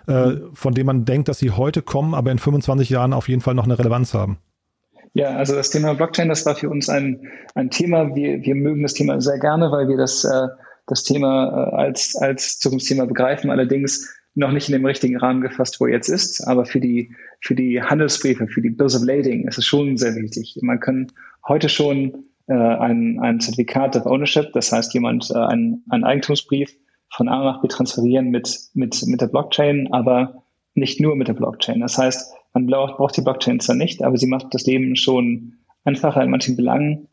äh, 0.07 0.33
von 0.53 0.75
denen 0.75 0.85
man 0.85 1.05
denkt, 1.05 1.27
dass 1.29 1.39
sie 1.39 1.49
heute 1.49 1.81
kommen, 1.81 2.13
aber 2.13 2.31
in 2.31 2.37
25 2.37 2.91
Jahren 2.91 3.11
auf 3.11 3.27
jeden 3.27 3.41
Fall 3.41 3.55
noch 3.55 3.65
eine 3.65 3.79
Relevanz 3.79 4.13
haben. 4.13 4.37
Ja, 5.13 5.29
also 5.29 5.55
das 5.55 5.71
Thema 5.71 5.95
Blockchain, 5.95 6.29
das 6.29 6.45
war 6.45 6.55
für 6.55 6.69
uns 6.69 6.87
ein, 6.87 7.27
ein 7.55 7.71
Thema. 7.71 8.15
Wir, 8.15 8.43
wir 8.43 8.53
mögen 8.53 8.83
das 8.83 8.93
Thema 8.93 9.19
sehr 9.19 9.39
gerne, 9.39 9.71
weil 9.71 9.87
wir 9.87 9.97
das 9.97 10.23
äh, 10.23 10.47
das 10.89 11.03
Thema 11.03 11.47
äh, 11.47 11.75
als, 11.75 12.15
als 12.15 12.59
Zukunftsthema 12.59 13.05
begreifen, 13.05 13.49
allerdings 13.49 14.07
noch 14.39 14.51
nicht 14.51 14.69
in 14.69 14.73
dem 14.73 14.85
richtigen 14.85 15.17
Rahmen 15.17 15.41
gefasst, 15.41 15.79
wo 15.79 15.85
er 15.85 15.93
jetzt 15.93 16.09
ist. 16.09 16.45
Aber 16.47 16.65
für 16.65 16.79
die, 16.79 17.11
für 17.41 17.55
die 17.55 17.81
Handelsbriefe, 17.81 18.47
für 18.47 18.61
die 18.61 18.69
Bills 18.69 18.95
of 18.95 19.03
Lading 19.05 19.47
ist 19.47 19.57
es 19.57 19.65
schon 19.65 19.97
sehr 19.97 20.15
wichtig. 20.15 20.57
Man 20.61 20.79
kann 20.79 21.11
heute 21.47 21.69
schon 21.69 22.25
äh, 22.47 22.53
ein, 22.53 23.19
ein 23.19 23.39
Zertifikat 23.39 23.95
of 23.95 24.05
Ownership, 24.05 24.51
das 24.53 24.71
heißt 24.71 24.93
jemand 24.93 25.29
äh, 25.31 25.37
einen, 25.37 25.83
einen 25.89 26.03
Eigentumsbrief 26.03 26.75
von 27.11 27.27
A 27.27 27.43
nach 27.43 27.61
B 27.61 27.67
transferieren 27.67 28.29
mit, 28.29 28.59
mit, 28.73 29.01
mit 29.05 29.21
der 29.21 29.27
Blockchain, 29.27 29.89
aber 29.91 30.43
nicht 30.73 30.99
nur 30.99 31.15
mit 31.15 31.27
der 31.27 31.33
Blockchain. 31.33 31.79
Das 31.81 31.97
heißt, 31.97 32.33
man 32.53 32.65
braucht, 32.65 32.97
braucht 32.97 33.17
die 33.17 33.21
Blockchain 33.21 33.59
zwar 33.59 33.75
nicht, 33.75 34.03
aber 34.03 34.17
sie 34.17 34.27
macht 34.27 34.53
das 34.53 34.65
Leben 34.65 34.95
schon 34.95 35.53
einfacher 35.83 36.23
in 36.23 36.29
manchen 36.29 36.55
Belangen 36.55 37.07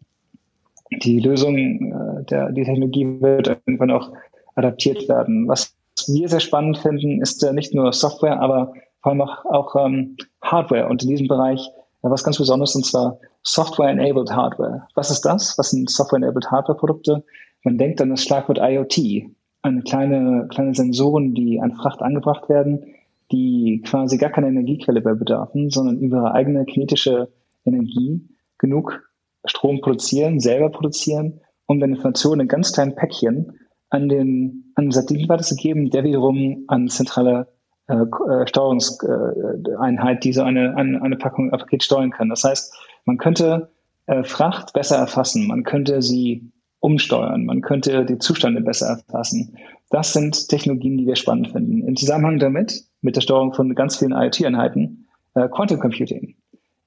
die 0.90 1.20
Lösung, 1.20 1.56
äh, 1.56 2.24
der, 2.24 2.52
die 2.52 2.64
Technologie 2.64 3.20
wird 3.20 3.48
irgendwann 3.48 3.90
auch 3.90 4.12
adaptiert 4.54 5.08
werden. 5.08 5.48
Was 5.48 5.75
wir 6.06 6.28
sehr 6.28 6.40
spannend 6.40 6.78
finden, 6.78 7.22
ist 7.22 7.42
äh, 7.42 7.52
nicht 7.52 7.74
nur 7.74 7.92
Software, 7.92 8.40
aber 8.40 8.72
vor 9.02 9.12
allem 9.12 9.22
auch, 9.22 9.44
auch 9.46 9.86
ähm, 9.86 10.16
Hardware 10.42 10.88
und 10.88 11.02
in 11.02 11.08
diesem 11.08 11.28
Bereich 11.28 11.60
äh, 12.02 12.10
was 12.10 12.24
ganz 12.24 12.38
Besonderes 12.38 12.74
und 12.74 12.84
zwar 12.84 13.18
Software-enabled 13.42 14.32
Hardware. 14.32 14.88
Was 14.94 15.10
ist 15.10 15.22
das? 15.22 15.56
Was 15.58 15.70
sind 15.70 15.90
Software-enabled 15.90 16.50
Hardware-Produkte? 16.50 17.24
Man 17.62 17.78
denkt 17.78 18.00
an 18.00 18.10
das 18.10 18.22
Schlagwort 18.22 18.58
IoT, 18.60 19.30
an 19.62 19.84
kleine, 19.84 20.48
kleine 20.50 20.74
Sensoren, 20.74 21.34
die 21.34 21.60
an 21.60 21.72
Fracht 21.72 22.02
angebracht 22.02 22.48
werden, 22.48 22.94
die 23.32 23.82
quasi 23.84 24.18
gar 24.18 24.30
keine 24.30 24.48
Energiequelle 24.48 25.00
mehr 25.00 25.14
bedarfen, 25.14 25.70
sondern 25.70 25.98
über 25.98 26.18
ihre 26.18 26.32
eigene 26.32 26.64
kinetische 26.64 27.28
Energie 27.64 28.28
genug 28.58 29.02
Strom 29.44 29.80
produzieren, 29.80 30.40
selber 30.40 30.70
produzieren, 30.70 31.40
um 31.66 31.80
dann 31.80 31.90
Informationen 31.90 32.42
in 32.42 32.48
ganz 32.48 32.72
kleinen 32.72 32.94
Päckchen 32.94 33.58
an 33.90 34.08
den, 34.08 34.72
an 34.74 34.86
den 34.86 34.92
Satelliten 34.92 35.28
weiterzugeben, 35.28 35.90
der 35.90 36.04
wiederum 36.04 36.64
an 36.68 36.88
zentrale 36.88 37.48
äh, 37.88 37.94
äh 37.94 38.46
Steuerungseinheit 38.46 40.24
diese 40.24 40.44
eine, 40.44 40.76
eine, 40.76 41.00
eine 41.02 41.16
Packung 41.16 41.52
ein 41.52 41.58
Paket 41.58 41.82
steuern 41.82 42.10
kann. 42.10 42.28
Das 42.28 42.44
heißt, 42.44 42.74
man 43.04 43.18
könnte 43.18 43.70
äh, 44.06 44.24
Fracht 44.24 44.72
besser 44.72 44.96
erfassen, 44.96 45.46
man 45.46 45.62
könnte 45.62 46.02
sie 46.02 46.52
umsteuern, 46.80 47.44
man 47.44 47.62
könnte 47.62 48.04
die 48.04 48.18
Zustände 48.18 48.60
besser 48.60 48.86
erfassen. 48.86 49.56
Das 49.90 50.12
sind 50.12 50.48
Technologien, 50.48 50.98
die 50.98 51.06
wir 51.06 51.16
spannend 51.16 51.52
finden. 51.52 51.86
Im 51.86 51.96
Zusammenhang 51.96 52.38
damit, 52.38 52.84
mit 53.02 53.16
der 53.16 53.20
Steuerung 53.20 53.54
von 53.54 53.74
ganz 53.74 53.96
vielen 53.96 54.12
IoT-Einheiten, 54.12 55.06
äh, 55.34 55.48
Quantum 55.48 55.78
Computing. 55.78 56.36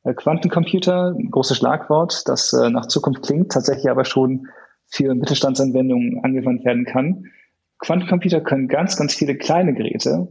Äh, 0.04 0.14
Quantencomputer, 0.14 1.16
großes 1.30 1.58
Schlagwort, 1.58 2.28
das 2.28 2.54
äh, 2.54 2.70
nach 2.70 2.88
Zukunft 2.88 3.24
klingt, 3.24 3.52
tatsächlich 3.52 3.90
aber 3.90 4.06
schon 4.06 4.48
für 4.90 5.16
Mittelstandsanwendungen 5.16 6.24
angewandt 6.24 6.66
werden 6.66 6.86
kann. 6.86 7.26
Quantencomputer 7.80 8.42
können 8.42 8.68
ganz, 8.68 8.98
ganz 8.98 9.14
viele 9.14 9.36
kleine 9.36 9.74
Geräte 9.74 10.28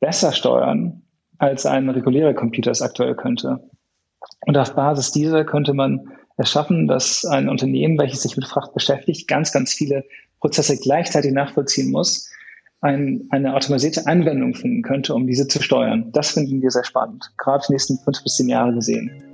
besser 0.00 0.32
steuern, 0.32 1.02
als 1.38 1.66
ein 1.66 1.88
regulärer 1.88 2.34
Computer 2.34 2.70
es 2.70 2.82
aktuell 2.82 3.14
könnte. 3.14 3.68
Und 4.40 4.56
auf 4.56 4.74
Basis 4.74 5.10
dieser 5.10 5.44
könnte 5.44 5.74
man 5.74 6.08
erschaffen, 6.36 6.86
dass 6.86 7.24
ein 7.24 7.48
Unternehmen, 7.48 7.98
welches 7.98 8.22
sich 8.22 8.36
mit 8.36 8.46
Fracht 8.46 8.74
beschäftigt, 8.74 9.28
ganz, 9.28 9.52
ganz 9.52 9.72
viele 9.72 10.04
Prozesse 10.40 10.76
gleichzeitig 10.76 11.32
nachvollziehen 11.32 11.90
muss, 11.90 12.30
ein, 12.80 13.26
eine 13.30 13.54
automatisierte 13.54 14.06
Anwendung 14.06 14.54
finden 14.54 14.82
könnte, 14.82 15.14
um 15.14 15.26
diese 15.26 15.48
zu 15.48 15.62
steuern. 15.62 16.10
Das 16.12 16.32
finden 16.32 16.60
wir 16.60 16.70
sehr 16.70 16.84
spannend, 16.84 17.32
gerade 17.38 17.64
die 17.66 17.72
nächsten 17.72 17.98
fünf 17.98 18.22
bis 18.22 18.36
zehn 18.36 18.48
Jahre 18.48 18.74
gesehen. 18.74 19.33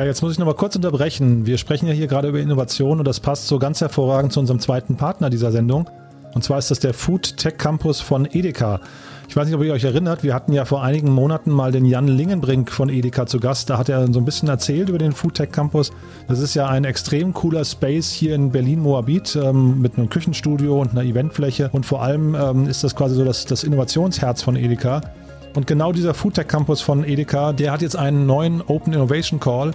Ja, 0.00 0.06
jetzt 0.06 0.22
muss 0.22 0.32
ich 0.32 0.38
noch 0.38 0.46
mal 0.46 0.54
kurz 0.54 0.76
unterbrechen. 0.76 1.44
Wir 1.44 1.58
sprechen 1.58 1.86
ja 1.86 1.92
hier 1.92 2.06
gerade 2.06 2.28
über 2.28 2.40
Innovation 2.40 3.00
und 3.00 3.04
das 3.04 3.20
passt 3.20 3.48
so 3.48 3.58
ganz 3.58 3.82
hervorragend 3.82 4.32
zu 4.32 4.40
unserem 4.40 4.58
zweiten 4.58 4.96
Partner 4.96 5.28
dieser 5.28 5.52
Sendung. 5.52 5.90
Und 6.32 6.42
zwar 6.42 6.58
ist 6.58 6.70
das 6.70 6.78
der 6.78 6.94
Food 6.94 7.36
Tech 7.36 7.58
Campus 7.58 8.00
von 8.00 8.24
Edeka. 8.24 8.80
Ich 9.28 9.36
weiß 9.36 9.44
nicht, 9.44 9.54
ob 9.54 9.62
ihr 9.62 9.74
euch 9.74 9.84
erinnert, 9.84 10.22
wir 10.22 10.32
hatten 10.32 10.54
ja 10.54 10.64
vor 10.64 10.82
einigen 10.82 11.10
Monaten 11.10 11.50
mal 11.50 11.70
den 11.70 11.84
Jan 11.84 12.08
Lingenbrink 12.08 12.70
von 12.70 12.88
Edeka 12.88 13.26
zu 13.26 13.40
Gast. 13.40 13.68
Da 13.68 13.76
hat 13.76 13.90
er 13.90 14.10
so 14.10 14.18
ein 14.18 14.24
bisschen 14.24 14.48
erzählt 14.48 14.88
über 14.88 14.96
den 14.96 15.12
Food 15.12 15.34
Tech 15.34 15.52
Campus. 15.52 15.92
Das 16.28 16.38
ist 16.38 16.54
ja 16.54 16.66
ein 16.66 16.84
extrem 16.84 17.34
cooler 17.34 17.66
Space 17.66 18.10
hier 18.10 18.34
in 18.34 18.52
Berlin-Moabit 18.52 19.36
ähm, 19.36 19.82
mit 19.82 19.98
einem 19.98 20.08
Küchenstudio 20.08 20.80
und 20.80 20.92
einer 20.92 21.02
Eventfläche. 21.02 21.68
Und 21.74 21.84
vor 21.84 22.00
allem 22.02 22.34
ähm, 22.34 22.66
ist 22.66 22.82
das 22.84 22.96
quasi 22.96 23.16
so 23.16 23.24
das, 23.26 23.44
das 23.44 23.64
Innovationsherz 23.64 24.40
von 24.40 24.56
Edeka. 24.56 25.02
Und 25.54 25.66
genau 25.66 25.92
dieser 25.92 26.14
Food 26.14 26.34
Tech 26.34 26.48
Campus 26.48 26.80
von 26.80 27.04
Edeka, 27.04 27.52
der 27.52 27.72
hat 27.72 27.82
jetzt 27.82 27.96
einen 27.96 28.24
neuen 28.24 28.62
Open 28.62 28.94
Innovation 28.94 29.40
Call. 29.40 29.72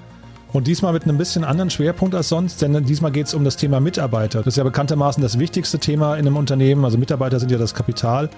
Und 0.56 0.68
diesmal 0.68 0.94
mit 0.94 1.04
einem 1.04 1.18
bisschen 1.18 1.44
anderen 1.44 1.70
Schwerpunkt 1.70 2.16
als 2.16 2.30
sonst, 2.30 2.62
denn 2.62 2.86
diesmal 2.86 3.12
geht 3.12 3.28
es 3.28 3.34
um 3.34 3.44
das 3.44 3.58
Thema 3.58 3.82
Mitarbeiter. 3.82 4.40
Das 4.40 4.54
ist 4.54 4.56
ja 4.56 4.64
bekanntermaßen 4.64 5.22
das 5.22 5.38
wichtigste 5.38 5.80
Thema 5.80 6.16
in 6.16 6.26
einem 6.26 6.38
Unternehmen. 6.38 6.86
Also 6.86 6.98
Mitarbeiter 6.98 7.42
sind 7.42 7.52
ja 7.52 7.58
das 7.58 7.74
Kapital. 7.74 8.30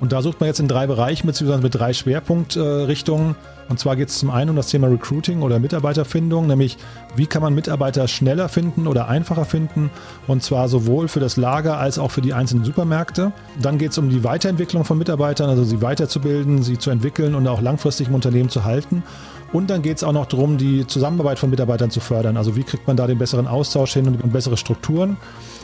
Und 0.00 0.12
da 0.12 0.22
sucht 0.22 0.40
man 0.40 0.46
jetzt 0.46 0.58
in 0.58 0.68
drei 0.68 0.86
Bereichen 0.86 1.26
beziehungsweise 1.26 1.62
mit 1.62 1.74
drei 1.74 1.92
Schwerpunktrichtungen. 1.92 3.36
Und 3.68 3.78
zwar 3.78 3.94
geht 3.94 4.08
es 4.08 4.18
zum 4.18 4.30
einen 4.30 4.50
um 4.50 4.56
das 4.56 4.68
Thema 4.68 4.86
Recruiting 4.86 5.42
oder 5.42 5.58
Mitarbeiterfindung, 5.58 6.46
nämlich 6.46 6.78
wie 7.14 7.26
kann 7.26 7.42
man 7.42 7.54
Mitarbeiter 7.54 8.08
schneller 8.08 8.48
finden 8.48 8.86
oder 8.86 9.08
einfacher 9.08 9.44
finden. 9.44 9.90
Und 10.26 10.42
zwar 10.42 10.70
sowohl 10.70 11.08
für 11.08 11.20
das 11.20 11.36
Lager 11.36 11.78
als 11.78 11.98
auch 11.98 12.10
für 12.10 12.22
die 12.22 12.32
einzelnen 12.32 12.64
Supermärkte. 12.64 13.32
Dann 13.60 13.76
geht 13.76 13.90
es 13.90 13.98
um 13.98 14.08
die 14.08 14.24
Weiterentwicklung 14.24 14.84
von 14.84 14.96
Mitarbeitern, 14.96 15.50
also 15.50 15.64
sie 15.64 15.82
weiterzubilden, 15.82 16.62
sie 16.62 16.78
zu 16.78 16.88
entwickeln 16.88 17.34
und 17.34 17.46
auch 17.46 17.60
langfristig 17.60 18.08
im 18.08 18.14
Unternehmen 18.14 18.48
zu 18.48 18.64
halten. 18.64 19.02
Und 19.52 19.70
dann 19.70 19.82
geht 19.82 19.98
es 19.98 20.04
auch 20.04 20.12
noch 20.12 20.26
darum, 20.26 20.58
die 20.58 20.86
Zusammenarbeit 20.86 21.38
von 21.38 21.50
Mitarbeitern 21.50 21.90
zu 21.90 22.00
fördern. 22.00 22.36
Also 22.36 22.56
wie 22.56 22.62
kriegt 22.62 22.86
man 22.86 22.96
da 22.96 23.06
den 23.06 23.18
besseren 23.18 23.46
Austausch 23.46 23.94
hin 23.94 24.06
und 24.06 24.32
bessere 24.32 24.56
Strukturen. 24.56 25.16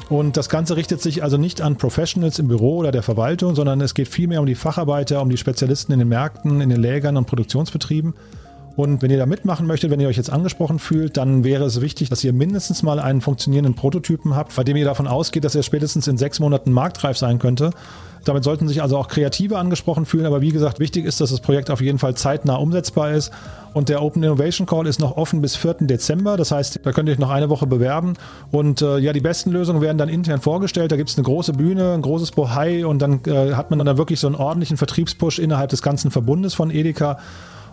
Und 0.09 0.37
das 0.37 0.49
Ganze 0.49 0.77
richtet 0.77 1.01
sich 1.01 1.23
also 1.23 1.37
nicht 1.37 1.61
an 1.61 1.77
Professionals 1.77 2.39
im 2.39 2.49
Büro 2.49 2.77
oder 2.77 2.93
der 2.93 3.03
Verwaltung, 3.03 3.55
sondern 3.55 3.81
es 3.81 3.95
geht 3.95 4.09
vielmehr 4.09 4.41
um 4.41 4.47
die 4.47 4.55
Facharbeiter, 4.55 5.23
um 5.23 5.31
die 5.31 5.37
Spezialisten 5.37 5.93
in 5.93 5.99
den 5.99 6.09
Märkten, 6.09 6.61
in 6.61 6.69
den 6.69 6.81
Lägern 6.81 7.17
und 7.17 7.27
Produktionsbetrieben. 7.27 8.15
Und 8.77 9.03
wenn 9.03 9.11
ihr 9.11 9.19
da 9.19 9.27
mitmachen 9.27 9.67
möchtet, 9.67 9.91
wenn 9.91 10.01
ihr 10.01 10.09
euch 10.09 10.17
jetzt 10.17 10.31
angesprochen 10.31 10.79
fühlt, 10.79 11.17
dann 11.17 11.45
wäre 11.45 11.65
es 11.65 11.81
wichtig, 11.81 12.09
dass 12.09 12.25
ihr 12.25 12.33
mindestens 12.33 12.83
mal 12.83 12.99
einen 12.99 13.21
funktionierenden 13.21 13.75
Prototypen 13.75 14.35
habt, 14.35 14.57
bei 14.57 14.65
dem 14.65 14.77
ihr 14.77 14.87
davon 14.87 15.07
ausgeht, 15.07 15.45
dass 15.45 15.55
er 15.55 15.63
spätestens 15.63 16.09
in 16.09 16.17
sechs 16.17 16.41
Monaten 16.41 16.73
marktreif 16.73 17.19
sein 17.19 17.39
könnte. 17.39 17.71
Damit 18.25 18.45
sollten 18.45 18.69
sich 18.69 18.83
also 18.83 18.97
auch 18.99 19.09
Kreative 19.09 19.59
angesprochen 19.59 20.07
fühlen. 20.07 20.27
Aber 20.27 20.41
wie 20.41 20.51
gesagt, 20.51 20.79
wichtig 20.79 21.05
ist, 21.05 21.21
dass 21.21 21.31
das 21.31 21.41
Projekt 21.41 21.71
auf 21.71 21.81
jeden 21.81 21.99
Fall 21.99 22.15
zeitnah 22.15 22.55
umsetzbar 22.55 23.13
ist. 23.13 23.33
Und 23.73 23.89
der 23.89 24.03
Open 24.03 24.23
Innovation 24.23 24.67
Call 24.67 24.87
ist 24.87 25.01
noch 25.01 25.17
offen 25.17 25.43
bis 25.43 25.57
4. 25.57 25.75
Dezember. 25.81 26.37
Das 26.37 26.53
heißt, 26.53 26.81
da 26.83 26.93
könnt 26.93 27.09
ihr 27.09 27.13
euch 27.13 27.19
noch 27.19 27.31
eine 27.31 27.49
Woche 27.49 27.67
bewerben. 27.67 28.15
Und 28.51 28.83
äh, 28.83 28.99
ja, 28.99 29.13
die 29.13 29.21
besten 29.21 29.51
Lösungen 29.51 29.81
werden 29.81 29.99
dann 29.99 30.09
intern 30.09 30.41
vorgestellt. 30.41 30.93
Da 30.93 30.97
gibt 30.97 31.11
es 31.11 31.17
eine 31.17 31.25
große 31.25 31.55
Bühne, 31.55 31.95
ein 31.95 32.03
großes 32.03 32.33
Bohai 32.33 32.87
und 32.87 33.01
dann 33.01 33.21
äh, 33.27 33.55
hat 33.55 33.71
man 33.71 33.85
dann 33.85 33.99
wirklich 33.99 34.21
so 34.21 34.29
einen 34.29 34.37
ordentlichen 34.37 34.77
Vertriebspush 34.77 35.39
innerhalb 35.39 35.71
des 35.71 35.83
ganzen 35.83 36.11
Verbundes 36.11 36.55
von 36.55 36.71
Edeka. 36.71 37.19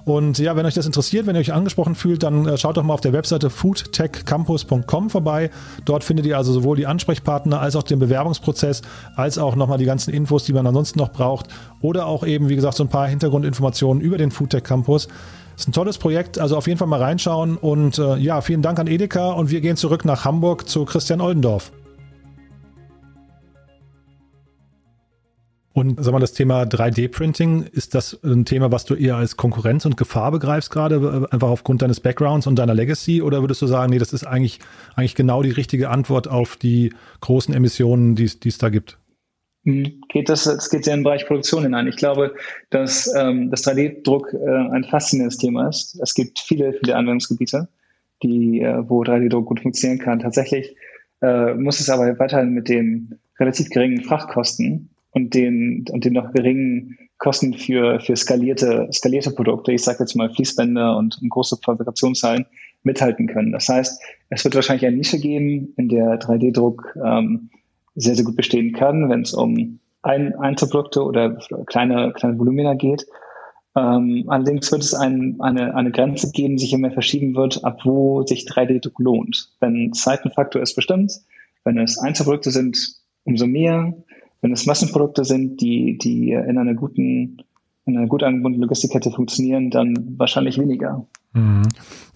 Und 0.05 0.39
ja, 0.39 0.55
wenn 0.55 0.65
euch 0.65 0.73
das 0.73 0.85
interessiert, 0.85 1.27
wenn 1.27 1.35
ihr 1.35 1.41
euch 1.41 1.53
angesprochen 1.53 1.95
fühlt, 1.95 2.23
dann 2.23 2.47
äh, 2.47 2.57
schaut 2.57 2.77
doch 2.77 2.83
mal 2.83 2.93
auf 2.93 3.01
der 3.01 3.13
Webseite 3.13 3.49
foodtechcampus.com 3.49 5.09
vorbei. 5.09 5.49
Dort 5.85 6.03
findet 6.03 6.25
ihr 6.25 6.37
also 6.37 6.53
sowohl 6.53 6.77
die 6.77 6.87
Ansprechpartner 6.87 7.59
als 7.59 7.75
auch 7.75 7.83
den 7.83 7.99
Bewerbungsprozess, 7.99 8.81
als 9.15 9.37
auch 9.37 9.55
nochmal 9.55 9.77
die 9.77 9.85
ganzen 9.85 10.13
Infos, 10.13 10.45
die 10.45 10.53
man 10.53 10.65
ansonsten 10.65 10.99
noch 10.99 11.11
braucht. 11.11 11.47
Oder 11.81 12.05
auch 12.05 12.25
eben, 12.25 12.49
wie 12.49 12.55
gesagt, 12.55 12.75
so 12.75 12.83
ein 12.83 12.89
paar 12.89 13.07
Hintergrundinformationen 13.07 14.01
über 14.01 14.17
den 14.17 14.31
Foodtech 14.31 14.63
Campus. 14.63 15.07
Ist 15.57 15.67
ein 15.67 15.73
tolles 15.73 15.97
Projekt, 15.97 16.39
also 16.39 16.55
auf 16.55 16.67
jeden 16.67 16.79
Fall 16.79 16.87
mal 16.87 17.01
reinschauen. 17.01 17.57
Und 17.57 17.99
äh, 17.99 18.15
ja, 18.17 18.41
vielen 18.41 18.61
Dank 18.61 18.79
an 18.79 18.87
Edeka 18.87 19.31
und 19.31 19.49
wir 19.51 19.61
gehen 19.61 19.75
zurück 19.75 20.05
nach 20.05 20.23
Hamburg 20.23 20.69
zu 20.69 20.85
Christian 20.85 21.19
Oldendorf. 21.19 21.71
Und 25.71 26.03
sag 26.03 26.11
mal, 26.11 26.19
das 26.19 26.33
Thema 26.33 26.63
3D-Printing, 26.63 27.63
ist 27.63 27.93
das 27.93 28.19
ein 28.23 28.43
Thema, 28.43 28.71
was 28.71 28.85
du 28.85 28.95
eher 28.95 29.17
als 29.17 29.37
Konkurrenz 29.37 29.85
und 29.85 29.97
Gefahr 29.97 30.31
begreifst 30.31 30.71
gerade, 30.71 30.95
äh, 30.95 31.33
einfach 31.33 31.49
aufgrund 31.49 31.81
deines 31.81 31.99
Backgrounds 31.99 32.47
und 32.47 32.57
deiner 32.57 32.73
Legacy? 32.73 33.21
Oder 33.21 33.41
würdest 33.41 33.61
du 33.61 33.67
sagen, 33.67 33.91
nee, 33.91 33.99
das 33.99 34.11
ist 34.11 34.25
eigentlich, 34.25 34.59
eigentlich 34.95 35.15
genau 35.15 35.43
die 35.43 35.51
richtige 35.51 35.89
Antwort 35.89 36.27
auf 36.27 36.57
die 36.57 36.93
großen 37.21 37.53
Emissionen, 37.53 38.15
die 38.15 38.25
es 38.25 38.57
da 38.57 38.69
gibt? 38.69 38.97
Hm, 39.65 40.01
geht 40.09 40.29
das, 40.29 40.45
das 40.45 40.69
geht 40.69 40.85
sehr 40.85 40.95
in 40.95 41.01
den 41.01 41.03
Bereich 41.03 41.27
Produktion 41.27 41.63
hinein. 41.63 41.87
Ich 41.87 41.97
glaube, 41.97 42.33
dass 42.71 43.13
ähm, 43.15 43.51
das 43.51 43.65
3D-Druck 43.67 44.33
äh, 44.33 44.37
ein 44.71 44.85
faszinierendes 44.85 45.37
Thema 45.37 45.69
ist. 45.69 45.99
Es 46.01 46.13
gibt 46.15 46.39
viele, 46.39 46.73
viele 46.73 46.95
Anwendungsgebiete, 46.95 47.67
die, 48.23 48.61
äh, 48.61 48.89
wo 48.89 49.03
3D-Druck 49.03 49.45
gut 49.45 49.59
funktionieren 49.59 49.99
kann. 49.99 50.19
Tatsächlich 50.19 50.75
äh, 51.21 51.53
muss 51.53 51.79
es 51.79 51.89
aber 51.89 52.17
weiterhin 52.17 52.51
mit 52.51 52.69
den 52.69 53.19
relativ 53.39 53.69
geringen 53.69 54.03
Frachtkosten 54.03 54.89
und 55.19 55.33
den, 55.33 55.85
und 55.91 56.05
den 56.05 56.13
noch 56.13 56.31
geringen 56.33 56.97
Kosten 57.17 57.53
für, 57.53 57.99
für 57.99 58.15
skalierte, 58.15 58.87
skalierte 58.91 59.31
Produkte, 59.31 59.73
ich 59.73 59.83
sage 59.83 59.99
jetzt 59.99 60.15
mal 60.15 60.33
Fließbänder 60.33 60.97
und, 60.97 61.19
und 61.21 61.29
große 61.29 61.57
Fabrikationshallen, 61.63 62.45
mithalten 62.83 63.27
können. 63.27 63.51
Das 63.51 63.67
heißt, 63.67 64.01
es 64.29 64.43
wird 64.43 64.55
wahrscheinlich 64.55 64.85
eine 64.85 64.95
Nische 64.95 65.19
geben, 65.19 65.73
in 65.75 65.89
der 65.89 66.19
3D-Druck 66.19 66.97
ähm, 67.05 67.49
sehr, 67.95 68.15
sehr 68.15 68.23
gut 68.23 68.37
bestehen 68.37 68.71
kann, 68.71 69.09
wenn 69.09 69.23
es 69.23 69.33
um 69.33 69.79
ein, 70.01 70.33
Einzelprodukte 70.35 71.03
oder 71.03 71.37
kleine, 71.65 72.13
kleine 72.13 72.39
Volumina 72.39 72.73
geht. 72.75 73.05
Ähm, 73.75 74.25
allerdings 74.27 74.71
wird 74.71 74.81
es 74.81 74.93
ein, 74.93 75.35
eine, 75.39 75.75
eine 75.75 75.91
Grenze 75.91 76.31
geben, 76.31 76.55
die 76.55 76.63
sich 76.63 76.73
immer 76.73 76.91
verschieben 76.91 77.35
wird, 77.35 77.63
ab 77.65 77.81
wo 77.83 78.25
sich 78.25 78.47
3D-Druck 78.47 78.97
lohnt. 78.99 79.51
Wenn 79.59 79.91
Zeitenfaktor 79.93 80.61
ist 80.61 80.75
bestimmt, 80.75 81.11
wenn 81.65 81.77
es 81.77 81.97
Einzelprodukte 81.99 82.51
sind, 82.51 82.77
umso 83.25 83.45
mehr. 83.45 83.93
Wenn 84.41 84.53
es 84.53 84.65
Massenprodukte 84.65 85.25
sind, 85.25 85.61
die, 85.61 85.97
die 85.97 86.31
in 86.31 86.57
einer 86.57 86.73
guten, 86.73 87.43
in 87.85 87.97
einer 87.97 88.07
gut 88.07 88.23
angebundenen 88.23 88.61
Logistikkette 88.61 89.11
funktionieren, 89.11 89.69
dann 89.69 90.15
wahrscheinlich 90.17 90.57
weniger. 90.57 91.05
Mhm. 91.33 91.61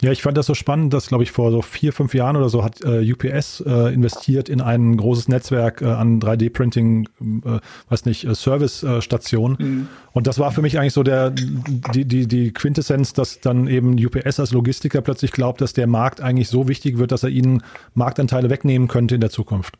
Ja, 0.02 0.10
ich 0.10 0.22
fand 0.22 0.36
das 0.36 0.46
so 0.46 0.54
spannend, 0.54 0.92
dass, 0.92 1.06
glaube 1.06 1.22
ich, 1.22 1.30
vor 1.30 1.52
so 1.52 1.62
vier, 1.62 1.92
fünf 1.92 2.14
Jahren 2.14 2.36
oder 2.36 2.48
so 2.48 2.64
hat 2.64 2.80
äh, 2.84 3.12
UPS 3.12 3.60
äh, 3.60 3.94
investiert 3.94 4.48
in 4.48 4.60
ein 4.60 4.96
großes 4.96 5.28
Netzwerk 5.28 5.82
äh, 5.82 5.86
an 5.86 6.20
3D-Printing, 6.20 7.08
äh, 7.44 7.60
weiß 7.88 8.06
nicht, 8.06 8.24
äh, 8.24 8.34
Service-Stationen. 8.34 9.56
Mhm. 9.58 9.88
Und 10.12 10.26
das 10.26 10.40
war 10.40 10.50
für 10.50 10.62
mich 10.62 10.78
eigentlich 10.80 10.94
so 10.94 11.04
der, 11.04 11.30
die, 11.30 12.04
die, 12.04 12.26
die 12.26 12.52
Quintessenz, 12.52 13.12
dass 13.12 13.40
dann 13.40 13.68
eben 13.68 13.92
UPS 14.04 14.40
als 14.40 14.52
Logistiker 14.52 15.00
plötzlich 15.00 15.30
glaubt, 15.30 15.60
dass 15.60 15.74
der 15.74 15.86
Markt 15.86 16.20
eigentlich 16.20 16.48
so 16.48 16.66
wichtig 16.66 16.98
wird, 16.98 17.12
dass 17.12 17.22
er 17.22 17.30
ihnen 17.30 17.62
Marktanteile 17.94 18.50
wegnehmen 18.50 18.88
könnte 18.88 19.14
in 19.14 19.20
der 19.20 19.30
Zukunft. 19.30 19.78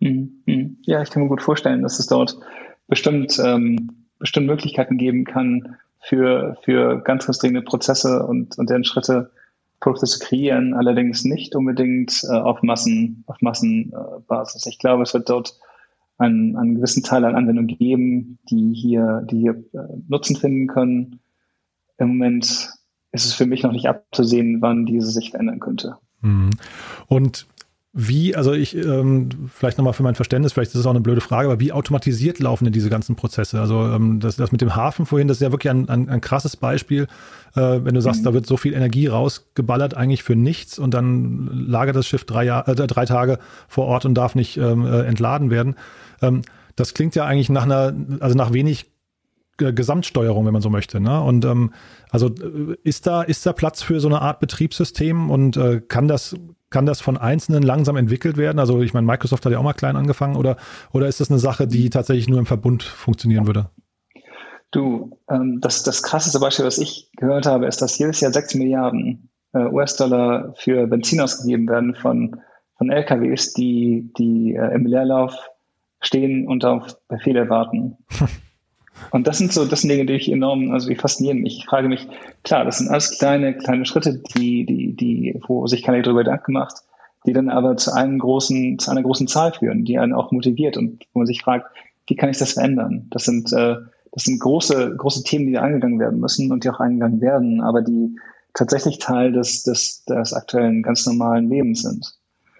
Mhm. 0.00 0.42
Mhm. 0.46 0.76
Ja, 0.82 1.02
ich 1.02 1.10
kann 1.10 1.22
mir 1.22 1.28
gut 1.28 1.42
vorstellen, 1.42 1.82
dass 1.82 1.98
es 1.98 2.06
dort 2.06 2.38
bestimmt, 2.88 3.40
ähm, 3.42 4.06
bestimmt 4.18 4.46
Möglichkeiten 4.46 4.96
geben 4.98 5.24
kann, 5.24 5.76
für, 6.00 6.56
für 6.62 7.02
ganz, 7.02 7.26
ganz 7.26 7.38
dringende 7.38 7.62
Prozesse 7.62 8.24
und, 8.24 8.58
und 8.58 8.70
deren 8.70 8.84
Schritte 8.84 9.30
Produkte 9.80 10.06
zu 10.06 10.18
kreieren, 10.20 10.72
allerdings 10.74 11.24
nicht 11.24 11.54
unbedingt 11.54 12.22
äh, 12.24 12.32
auf 12.32 12.62
Massen, 12.62 13.24
auf 13.26 13.40
Massenbasis. 13.40 14.66
Äh, 14.66 14.70
ich 14.70 14.78
glaube, 14.78 15.02
es 15.02 15.12
wird 15.14 15.28
dort 15.28 15.58
einen, 16.18 16.56
einen 16.56 16.76
gewissen 16.76 17.02
Teil 17.02 17.24
an 17.24 17.34
Anwendungen 17.34 17.76
geben, 17.76 18.38
die 18.48 18.72
hier, 18.72 19.26
die 19.30 19.40
hier 19.40 19.62
äh, 19.74 19.96
Nutzen 20.08 20.36
finden 20.36 20.66
können. 20.66 21.20
Im 21.98 22.08
Moment 22.08 22.70
ist 23.12 23.26
es 23.26 23.34
für 23.34 23.46
mich 23.46 23.62
noch 23.62 23.72
nicht 23.72 23.88
abzusehen, 23.88 24.62
wann 24.62 24.86
diese 24.86 25.10
sich 25.10 25.30
verändern 25.30 25.60
könnte. 25.60 25.96
Mhm. 26.20 26.50
Und 27.08 27.46
wie, 27.98 28.36
also 28.36 28.52
ich, 28.52 28.76
ähm, 28.76 29.30
vielleicht 29.48 29.78
nochmal 29.78 29.94
für 29.94 30.02
mein 30.02 30.14
Verständnis, 30.14 30.52
vielleicht 30.52 30.72
ist 30.72 30.80
es 30.80 30.84
auch 30.84 30.90
eine 30.90 31.00
blöde 31.00 31.22
Frage, 31.22 31.48
aber 31.48 31.60
wie 31.60 31.72
automatisiert 31.72 32.38
laufen 32.40 32.64
denn 32.64 32.72
diese 32.74 32.90
ganzen 32.90 33.16
Prozesse? 33.16 33.58
Also 33.58 33.84
ähm, 33.84 34.20
das, 34.20 34.36
das 34.36 34.52
mit 34.52 34.60
dem 34.60 34.76
Hafen 34.76 35.06
vorhin, 35.06 35.28
das 35.28 35.38
ist 35.38 35.40
ja 35.40 35.50
wirklich 35.50 35.70
ein, 35.70 35.88
ein, 35.88 36.10
ein 36.10 36.20
krasses 36.20 36.58
Beispiel. 36.58 37.06
Äh, 37.54 37.80
wenn 37.84 37.94
du 37.94 38.02
sagst, 38.02 38.20
mhm. 38.20 38.24
da 38.24 38.34
wird 38.34 38.44
so 38.44 38.58
viel 38.58 38.74
Energie 38.74 39.06
rausgeballert 39.06 39.94
eigentlich 39.94 40.22
für 40.22 40.36
nichts 40.36 40.78
und 40.78 40.92
dann 40.92 41.48
lagert 41.50 41.96
das 41.96 42.06
Schiff 42.06 42.24
drei, 42.24 42.44
Jahr, 42.44 42.68
äh, 42.68 42.74
drei 42.74 43.06
Tage 43.06 43.38
vor 43.66 43.86
Ort 43.86 44.04
und 44.04 44.12
darf 44.12 44.34
nicht 44.34 44.58
ähm, 44.58 44.84
äh, 44.84 45.04
entladen 45.04 45.48
werden. 45.48 45.74
Ähm, 46.20 46.42
das 46.74 46.92
klingt 46.92 47.14
ja 47.14 47.24
eigentlich 47.24 47.48
nach 47.48 47.64
einer, 47.64 47.94
also 48.20 48.36
nach 48.36 48.52
wenig 48.52 48.90
Gesamtsteuerung, 49.58 50.46
wenn 50.46 50.52
man 50.52 50.62
so 50.62 50.70
möchte. 50.70 51.00
Ne? 51.00 51.20
Und 51.20 51.44
ähm, 51.44 51.72
also 52.10 52.28
äh, 52.28 52.76
ist 52.82 53.06
da 53.06 53.22
ist 53.22 53.46
da 53.46 53.52
Platz 53.52 53.82
für 53.82 54.00
so 54.00 54.08
eine 54.08 54.20
Art 54.20 54.40
Betriebssystem 54.40 55.30
und 55.30 55.56
äh, 55.56 55.80
kann 55.80 56.08
das 56.08 56.36
kann 56.70 56.86
das 56.86 57.00
von 57.00 57.16
Einzelnen 57.16 57.62
langsam 57.62 57.96
entwickelt 57.96 58.36
werden? 58.36 58.58
Also 58.58 58.82
ich 58.82 58.92
meine, 58.92 59.06
Microsoft 59.06 59.44
hat 59.44 59.52
ja 59.52 59.58
auch 59.58 59.62
mal 59.62 59.72
klein 59.72 59.96
angefangen 59.96 60.36
oder, 60.36 60.56
oder 60.92 61.06
ist 61.06 61.20
das 61.20 61.30
eine 61.30 61.38
Sache, 61.38 61.66
die 61.66 61.90
tatsächlich 61.90 62.28
nur 62.28 62.38
im 62.38 62.46
Verbund 62.46 62.82
funktionieren 62.82 63.46
würde? 63.46 63.70
Du, 64.72 65.18
ähm, 65.30 65.60
das, 65.60 65.84
das 65.84 66.02
krasseste 66.02 66.40
Beispiel, 66.40 66.64
was 66.64 66.78
ich 66.78 67.10
gehört 67.16 67.46
habe, 67.46 67.66
ist, 67.66 67.80
dass 67.80 67.98
jedes 67.98 68.20
Jahr 68.20 68.32
6 68.32 68.56
Milliarden 68.56 69.30
äh, 69.52 69.60
US-Dollar 69.60 70.54
für 70.56 70.86
Benzin 70.86 71.20
ausgegeben 71.20 71.68
werden 71.68 71.94
von, 71.94 72.40
von 72.76 72.90
LKWs, 72.90 73.54
die, 73.54 74.12
die 74.18 74.54
äh, 74.54 74.74
im 74.74 74.86
Leerlauf 74.86 75.34
stehen 76.00 76.46
und 76.46 76.64
auf 76.64 76.98
Befehle 77.08 77.48
warten. 77.48 77.96
Und 79.10 79.26
das 79.26 79.38
sind 79.38 79.52
so, 79.52 79.64
das 79.64 79.82
sind 79.82 79.90
Dinge, 79.90 80.06
die 80.06 80.14
ich 80.14 80.30
enorm, 80.30 80.72
also 80.72 80.88
die 80.88 80.96
faszinieren 80.96 81.40
mich. 81.40 81.58
Ich 81.58 81.66
frage 81.66 81.88
mich, 81.88 82.08
klar, 82.44 82.64
das 82.64 82.78
sind 82.78 82.90
alles 82.90 83.18
kleine, 83.18 83.56
kleine 83.56 83.84
Schritte, 83.84 84.20
die, 84.36 84.64
die, 84.64 84.94
die, 84.94 85.40
wo 85.46 85.66
sich 85.66 85.82
keiner 85.82 86.02
darüber 86.02 86.24
Gedanken 86.24 86.52
macht, 86.52 86.76
die 87.26 87.32
dann 87.32 87.48
aber 87.48 87.76
zu 87.76 87.92
einem 87.92 88.18
großen, 88.18 88.78
zu 88.78 88.90
einer 88.90 89.02
großen 89.02 89.28
Zahl 89.28 89.52
führen, 89.52 89.84
die 89.84 89.98
einen 89.98 90.12
auch 90.12 90.32
motiviert 90.32 90.76
und 90.76 91.04
wo 91.12 91.20
man 91.20 91.26
sich 91.26 91.42
fragt, 91.42 91.66
wie 92.06 92.16
kann 92.16 92.30
ich 92.30 92.38
das 92.38 92.52
verändern? 92.52 93.06
Das 93.10 93.24
sind, 93.24 93.52
äh, 93.52 93.76
das 94.12 94.24
sind 94.24 94.40
große, 94.40 94.96
große 94.96 95.24
Themen, 95.24 95.46
die 95.46 95.58
angegangen 95.58 95.98
werden 95.98 96.20
müssen 96.20 96.52
und 96.52 96.64
die 96.64 96.70
auch 96.70 96.80
angegangen 96.80 97.20
werden, 97.20 97.60
aber 97.60 97.82
die 97.82 98.16
tatsächlich 98.54 98.98
Teil 98.98 99.32
des, 99.32 99.62
des, 99.64 100.04
des 100.04 100.32
aktuellen 100.32 100.82
ganz 100.82 101.04
normalen 101.06 101.48
Lebens 101.50 101.82
sind. 101.82 102.14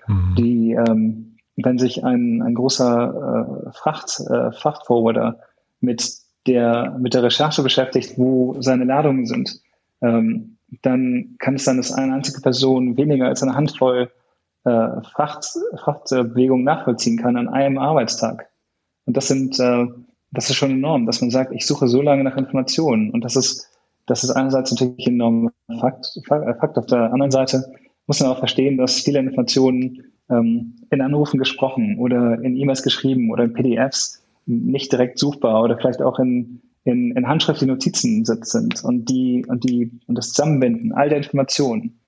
Mhm. 0.06 0.34
Die, 0.36 0.72
ähm, 0.72 1.36
wenn 1.56 1.78
sich 1.78 2.04
ein, 2.04 2.42
ein 2.42 2.54
großer 2.54 3.66
äh, 3.66 3.72
Fracht, 3.72 4.20
äh, 4.28 4.52
Frachtforwarder 4.52 5.40
mit 5.80 6.25
der, 6.46 6.96
mit 6.98 7.14
der 7.14 7.22
Recherche 7.22 7.62
beschäftigt, 7.62 8.16
wo 8.16 8.60
seine 8.60 8.84
Ladungen 8.84 9.26
sind, 9.26 9.60
ähm, 10.02 10.58
dann 10.82 11.36
kann 11.38 11.54
es 11.54 11.64
sein, 11.64 11.76
dass 11.76 11.92
eine 11.92 12.14
einzige 12.14 12.40
Person 12.40 12.96
weniger 12.96 13.26
als 13.26 13.42
eine 13.42 13.54
Handvoll 13.54 14.10
äh, 14.64 14.88
Fracht, 15.12 15.46
Frachtbewegungen 15.78 16.64
nachvollziehen 16.64 17.18
kann 17.18 17.36
an 17.36 17.48
einem 17.48 17.78
Arbeitstag. 17.78 18.48
Und 19.04 19.16
das 19.16 19.28
sind, 19.28 19.58
äh, 19.60 19.86
das 20.32 20.50
ist 20.50 20.56
schon 20.56 20.72
enorm, 20.72 21.06
dass 21.06 21.20
man 21.20 21.30
sagt, 21.30 21.52
ich 21.52 21.66
suche 21.66 21.86
so 21.86 22.02
lange 22.02 22.24
nach 22.24 22.36
Informationen. 22.36 23.10
Und 23.10 23.24
das 23.24 23.36
ist, 23.36 23.70
das 24.06 24.24
ist 24.24 24.30
einerseits 24.30 24.72
natürlich 24.72 25.06
ein 25.06 25.14
enormer 25.14 25.52
Fakt, 25.80 26.20
Fakt. 26.26 26.78
Auf 26.78 26.86
der 26.86 27.12
anderen 27.12 27.30
Seite 27.30 27.72
muss 28.06 28.20
man 28.20 28.30
auch 28.30 28.38
verstehen, 28.38 28.76
dass 28.76 29.00
viele 29.00 29.20
Informationen 29.20 30.04
ähm, 30.30 30.74
in 30.90 31.00
Anrufen 31.00 31.38
gesprochen 31.38 31.98
oder 31.98 32.40
in 32.40 32.56
E-Mails 32.56 32.82
geschrieben 32.82 33.30
oder 33.30 33.44
in 33.44 33.52
PDFs 33.52 34.25
nicht 34.46 34.92
direkt 34.92 35.18
suchbar 35.18 35.62
oder 35.62 35.76
vielleicht 35.76 36.00
auch 36.00 36.18
in, 36.18 36.62
in, 36.84 37.12
in 37.16 37.28
handschriftlichen 37.28 37.72
Notizen 37.72 38.24
sind 38.24 38.82
und 38.84 39.10
die 39.10 39.44
und 39.48 39.68
die 39.68 39.90
und 40.06 40.16
das 40.16 40.30
Zusammenbinden 40.32 40.92
all 40.92 41.08
der 41.08 41.18
Informationen 41.18 42.00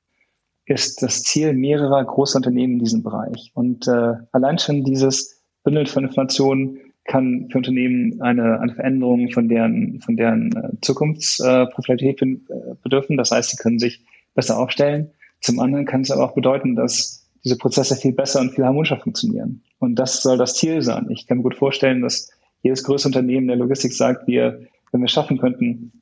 ist 0.69 1.03
das 1.03 1.23
Ziel 1.23 1.55
mehrerer 1.55 2.05
großer 2.05 2.37
Unternehmen 2.37 2.75
in 2.75 2.79
diesem 2.81 3.03
Bereich. 3.03 3.51
Und 3.55 3.89
äh, 3.89 4.15
allein 4.33 4.59
schon 4.59 4.85
dieses 4.85 5.43
Bündeln 5.65 5.87
von 5.87 6.05
Informationen 6.05 6.79
kann 7.05 7.49
für 7.51 7.59
Unternehmen 7.59 8.21
eine, 8.21 8.61
eine 8.61 8.75
Veränderung 8.75 9.31
von 9.31 9.49
deren, 9.49 10.01
von 10.01 10.17
deren 10.17 10.55
äh, 10.55 10.71
Zukunftsprofilität 10.83 12.21
äh, 12.21 12.37
bedürfen. 12.83 13.17
Das 13.17 13.31
heißt, 13.31 13.51
sie 13.51 13.57
können 13.57 13.79
sich 13.79 14.05
besser 14.35 14.59
aufstellen. 14.59 15.11
Zum 15.41 15.59
anderen 15.59 15.87
kann 15.87 16.03
es 16.03 16.11
aber 16.11 16.25
auch 16.25 16.35
bedeuten, 16.35 16.77
dass 16.77 17.28
diese 17.45 17.57
Prozesse 17.57 17.97
viel 17.97 18.13
besser 18.13 18.41
und 18.41 18.51
viel 18.51 18.65
harmonischer 18.65 18.99
funktionieren. 18.99 19.63
Und 19.79 19.97
das 19.97 20.23
soll 20.23 20.39
das 20.39 20.55
Ziel 20.55 20.83
sein. 20.83 21.07
Ich 21.11 21.27
kann 21.27 21.39
mir 21.39 21.45
gut 21.45 21.55
vorstellen, 21.55 22.03
dass 22.03 22.31
jedes 22.63 22.83
größere 22.83 23.09
Unternehmen 23.09 23.47
der 23.47 23.57
Logistik 23.57 23.93
sagt, 23.93 24.27
wir, 24.27 24.61
wenn 24.93 25.01
wir 25.01 25.09
schaffen 25.09 25.39
könnten, 25.39 25.93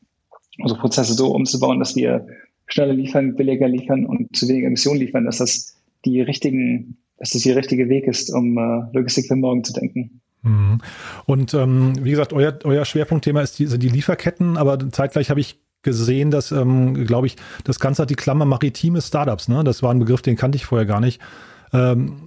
unsere 0.58 0.80
Prozesse 0.80 1.14
so 1.14 1.34
umzubauen, 1.34 1.78
dass 1.78 1.96
wir 1.96 2.26
schneller 2.66 2.94
liefern, 2.94 3.36
billiger 3.36 3.68
liefern 3.68 4.06
und 4.06 4.34
zu 4.34 4.48
weniger 4.48 4.68
Emissionen 4.68 5.00
liefern, 5.00 5.24
dass 5.24 5.38
das 5.38 5.76
die 6.04 6.20
richtigen, 6.20 6.96
dass 7.18 7.30
das 7.30 7.42
der 7.42 7.56
richtige 7.56 7.88
Weg 7.88 8.06
ist, 8.06 8.32
um 8.32 8.56
äh, 8.56 8.96
Logistik 8.96 9.26
für 9.26 9.36
morgen 9.36 9.64
zu 9.64 9.72
denken. 9.72 10.20
Mhm. 10.42 10.78
Und 11.26 11.54
ähm, 11.54 11.92
wie 12.02 12.10
gesagt, 12.10 12.32
euer, 12.32 12.58
euer 12.64 12.84
Schwerpunktthema 12.84 13.42
ist 13.42 13.58
die, 13.58 13.66
sind 13.66 13.82
die 13.82 13.88
Lieferketten, 13.88 14.56
aber 14.56 14.90
zeitgleich 14.90 15.30
habe 15.30 15.40
ich 15.40 15.60
gesehen, 15.86 16.30
dass, 16.30 16.52
ähm, 16.52 17.06
glaube 17.06 17.28
ich, 17.28 17.36
das 17.64 17.80
Ganze 17.80 18.02
hat 18.02 18.10
die 18.10 18.14
Klammer 18.14 18.44
maritime 18.44 19.00
Startups, 19.00 19.48
ne? 19.48 19.64
Das 19.64 19.82
war 19.82 19.90
ein 19.90 19.98
Begriff, 19.98 20.20
den 20.20 20.36
kannte 20.36 20.56
ich 20.56 20.66
vorher 20.66 20.86
gar 20.86 21.00
nicht. 21.00 21.22
Ähm, 21.72 22.18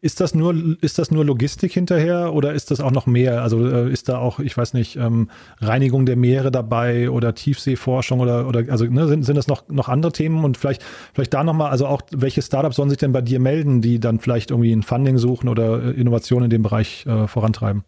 ist 0.00 0.20
das 0.20 0.34
nur, 0.34 0.54
ist 0.80 0.98
das 0.98 1.10
nur 1.10 1.24
Logistik 1.24 1.72
hinterher 1.72 2.32
oder 2.32 2.54
ist 2.54 2.70
das 2.70 2.80
auch 2.80 2.90
noch 2.90 3.06
mehr? 3.06 3.42
Also 3.42 3.66
äh, 3.66 3.90
ist 3.90 4.08
da 4.08 4.18
auch, 4.18 4.38
ich 4.38 4.56
weiß 4.56 4.72
nicht, 4.74 4.96
ähm, 4.96 5.28
Reinigung 5.60 6.06
der 6.06 6.16
Meere 6.16 6.50
dabei 6.50 7.10
oder 7.10 7.34
Tiefseeforschung 7.34 8.20
oder, 8.20 8.48
oder 8.48 8.64
also 8.70 8.84
ne, 8.86 9.06
sind, 9.06 9.24
sind 9.24 9.36
das 9.36 9.48
noch, 9.48 9.68
noch 9.68 9.88
andere 9.88 10.12
Themen 10.12 10.44
und 10.44 10.56
vielleicht, 10.56 10.82
vielleicht 11.12 11.34
da 11.34 11.44
nochmal, 11.44 11.70
also 11.70 11.86
auch 11.86 12.02
welche 12.12 12.42
Startups 12.42 12.76
sollen 12.76 12.88
sich 12.88 12.98
denn 12.98 13.12
bei 13.12 13.20
dir 13.20 13.40
melden, 13.40 13.82
die 13.82 14.00
dann 14.00 14.18
vielleicht 14.18 14.50
irgendwie 14.50 14.72
ein 14.72 14.82
Funding 14.82 15.18
suchen 15.18 15.48
oder 15.48 15.82
äh, 15.82 15.90
Innovationen 15.90 16.44
in 16.44 16.50
dem 16.50 16.62
Bereich 16.62 17.04
äh, 17.06 17.26
vorantreiben? 17.26 17.84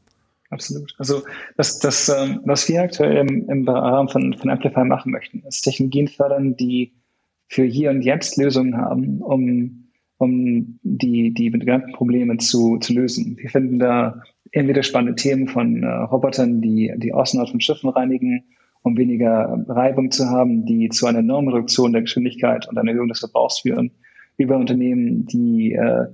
Absolut. 0.51 0.95
Also 0.99 1.23
das, 1.57 1.79
das, 1.79 2.09
ähm, 2.09 2.41
was 2.45 2.69
wir 2.69 2.83
aktuell 2.83 3.17
im, 3.17 3.49
im 3.49 3.69
Rahmen 3.69 4.09
von, 4.09 4.35
von 4.35 4.51
Amplify 4.51 4.85
machen 4.85 5.13
möchten, 5.13 5.43
ist 5.47 5.63
Technologien 5.63 6.09
fördern, 6.09 6.57
die 6.57 6.95
für 7.49 7.65
hier 7.65 7.91
und 7.91 8.03
jetzt 8.03 8.37
Lösungen 8.37 8.77
haben, 8.77 9.21
um 9.23 9.89
um 10.19 10.79
die, 10.83 11.33
die 11.33 11.51
genannten 11.51 11.93
Probleme 11.93 12.37
zu, 12.39 12.77
zu 12.79 12.93
lösen. 12.93 13.37
Wir 13.39 13.49
finden 13.49 13.79
da 13.79 14.21
entweder 14.51 14.83
spannende 14.83 15.15
Themen 15.15 15.47
von 15.47 15.83
äh, 15.83 15.87
Robotern, 15.87 16.61
die 16.61 16.93
die 16.97 17.13
Außenhaut 17.13 17.51
von 17.51 17.61
Schiffen 17.61 17.91
reinigen, 17.91 18.45
um 18.83 18.97
weniger 18.97 19.65
Reibung 19.69 20.11
zu 20.11 20.29
haben, 20.29 20.65
die 20.67 20.89
zu 20.89 21.07
einer 21.07 21.21
enormen 21.21 21.53
Reduktion 21.55 21.93
der 21.93 22.03
Geschwindigkeit 22.03 22.69
und 22.69 22.77
einer 22.79 22.91
Erhöhung 22.91 23.09
des 23.09 23.21
Verbrauchs 23.21 23.61
führen, 23.61 23.93
über 24.37 24.57
Unternehmen, 24.57 25.25
die, 25.27 25.73
äh, 25.73 26.07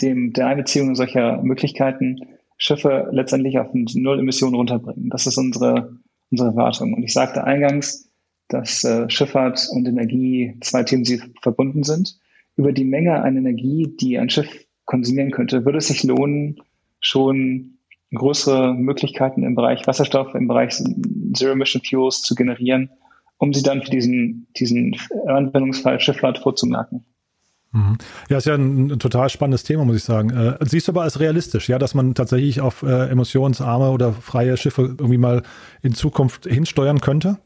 dem, 0.00 0.32
der 0.32 0.46
Einbeziehung 0.46 0.94
solcher 0.94 1.42
Möglichkeiten 1.42 2.20
Schiffe 2.56 3.08
letztendlich 3.12 3.58
auf 3.58 3.68
Null 3.72 4.18
Emissionen 4.18 4.54
runterbringen. 4.54 5.10
Das 5.10 5.26
ist 5.26 5.38
unsere, 5.38 5.96
unsere 6.30 6.50
Erwartung. 6.50 6.94
Und 6.94 7.02
ich 7.02 7.12
sagte 7.12 7.44
eingangs, 7.44 8.10
dass 8.48 8.82
äh, 8.84 9.08
Schifffahrt 9.08 9.68
und 9.72 9.86
Energie 9.86 10.56
zwei 10.60 10.82
Themen, 10.82 11.04
die 11.04 11.22
verbunden 11.42 11.84
sind. 11.84 12.18
Über 12.58 12.72
die 12.72 12.84
Menge 12.84 13.22
an 13.22 13.38
Energie, 13.38 13.86
die 13.98 14.18
ein 14.18 14.28
Schiff 14.28 14.48
konsumieren 14.84 15.30
könnte, 15.30 15.64
würde 15.64 15.78
es 15.78 15.88
sich 15.88 16.02
lohnen, 16.02 16.60
schon 17.00 17.78
größere 18.12 18.74
Möglichkeiten 18.74 19.44
im 19.44 19.54
Bereich 19.54 19.86
Wasserstoff, 19.86 20.34
im 20.34 20.48
Bereich 20.48 20.74
Zero-Emission 21.34 21.82
Fuels 21.88 22.22
zu 22.22 22.34
generieren, 22.34 22.90
um 23.38 23.54
sie 23.54 23.62
dann 23.62 23.82
für 23.82 23.90
diesen, 23.90 24.48
diesen 24.56 24.96
Anwendungsfall 25.26 26.00
Schifffahrt 26.00 26.38
vorzumerken. 26.38 27.04
Mhm. 27.72 27.98
Ja, 28.28 28.38
ist 28.38 28.46
ja 28.46 28.54
ein, 28.54 28.98
total 28.98 29.28
spannendes 29.28 29.62
Thema, 29.62 29.84
muss 29.84 29.96
ich 29.96 30.04
sagen. 30.04 30.30
Äh, 30.30 30.56
siehst 30.64 30.88
du 30.88 30.92
aber 30.92 31.02
als 31.02 31.20
realistisch, 31.20 31.68
ja, 31.68 31.78
dass 31.78 31.94
man 31.94 32.14
tatsächlich 32.14 32.60
auf 32.60 32.82
äh, 32.82 33.08
emissionsarme 33.08 33.90
oder 33.90 34.12
freie 34.12 34.56
Schiffe 34.56 34.82
irgendwie 34.82 35.18
mal 35.18 35.42
in 35.82 35.94
Zukunft 35.94 36.46
hinsteuern 36.46 37.00
könnte? 37.00 37.38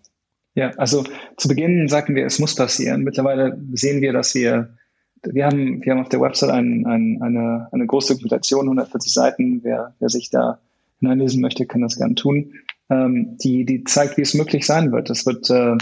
Ja, 0.55 0.70
also 0.77 1.05
zu 1.37 1.48
Beginn 1.48 1.88
sagten 1.88 2.14
wir, 2.14 2.27
es 2.27 2.38
muss 2.38 2.55
passieren. 2.55 3.03
Mittlerweile 3.03 3.59
sehen 3.72 4.01
wir, 4.01 4.12
dass 4.12 4.35
wir, 4.35 4.77
wir 5.24 5.46
haben, 5.46 5.85
wir 5.85 5.92
haben 5.92 6.00
auf 6.00 6.08
der 6.08 6.20
Website 6.20 6.50
ein, 6.50 6.87
ein, 6.87 7.20
eine, 7.22 7.68
eine 7.72 7.87
große 7.87 8.14
Dokumentation, 8.14 8.66
140 8.66 9.12
Seiten. 9.12 9.61
Wer, 9.62 9.94
wer 9.98 10.08
sich 10.08 10.30
da 10.30 10.58
hineinlesen 11.00 11.40
möchte, 11.40 11.66
kann 11.66 11.82
das 11.82 11.96
gerne 11.96 12.14
tun. 12.14 12.52
Ähm, 12.90 13.37
die, 13.42 13.64
die 13.64 13.85
zeigt, 13.85 14.16
wie 14.16 14.22
es 14.22 14.35
möglich 14.35 14.66
sein 14.66 14.92
wird. 14.92 15.11
Es 15.11 15.26
wird 15.26 15.48
äh, 15.50 15.76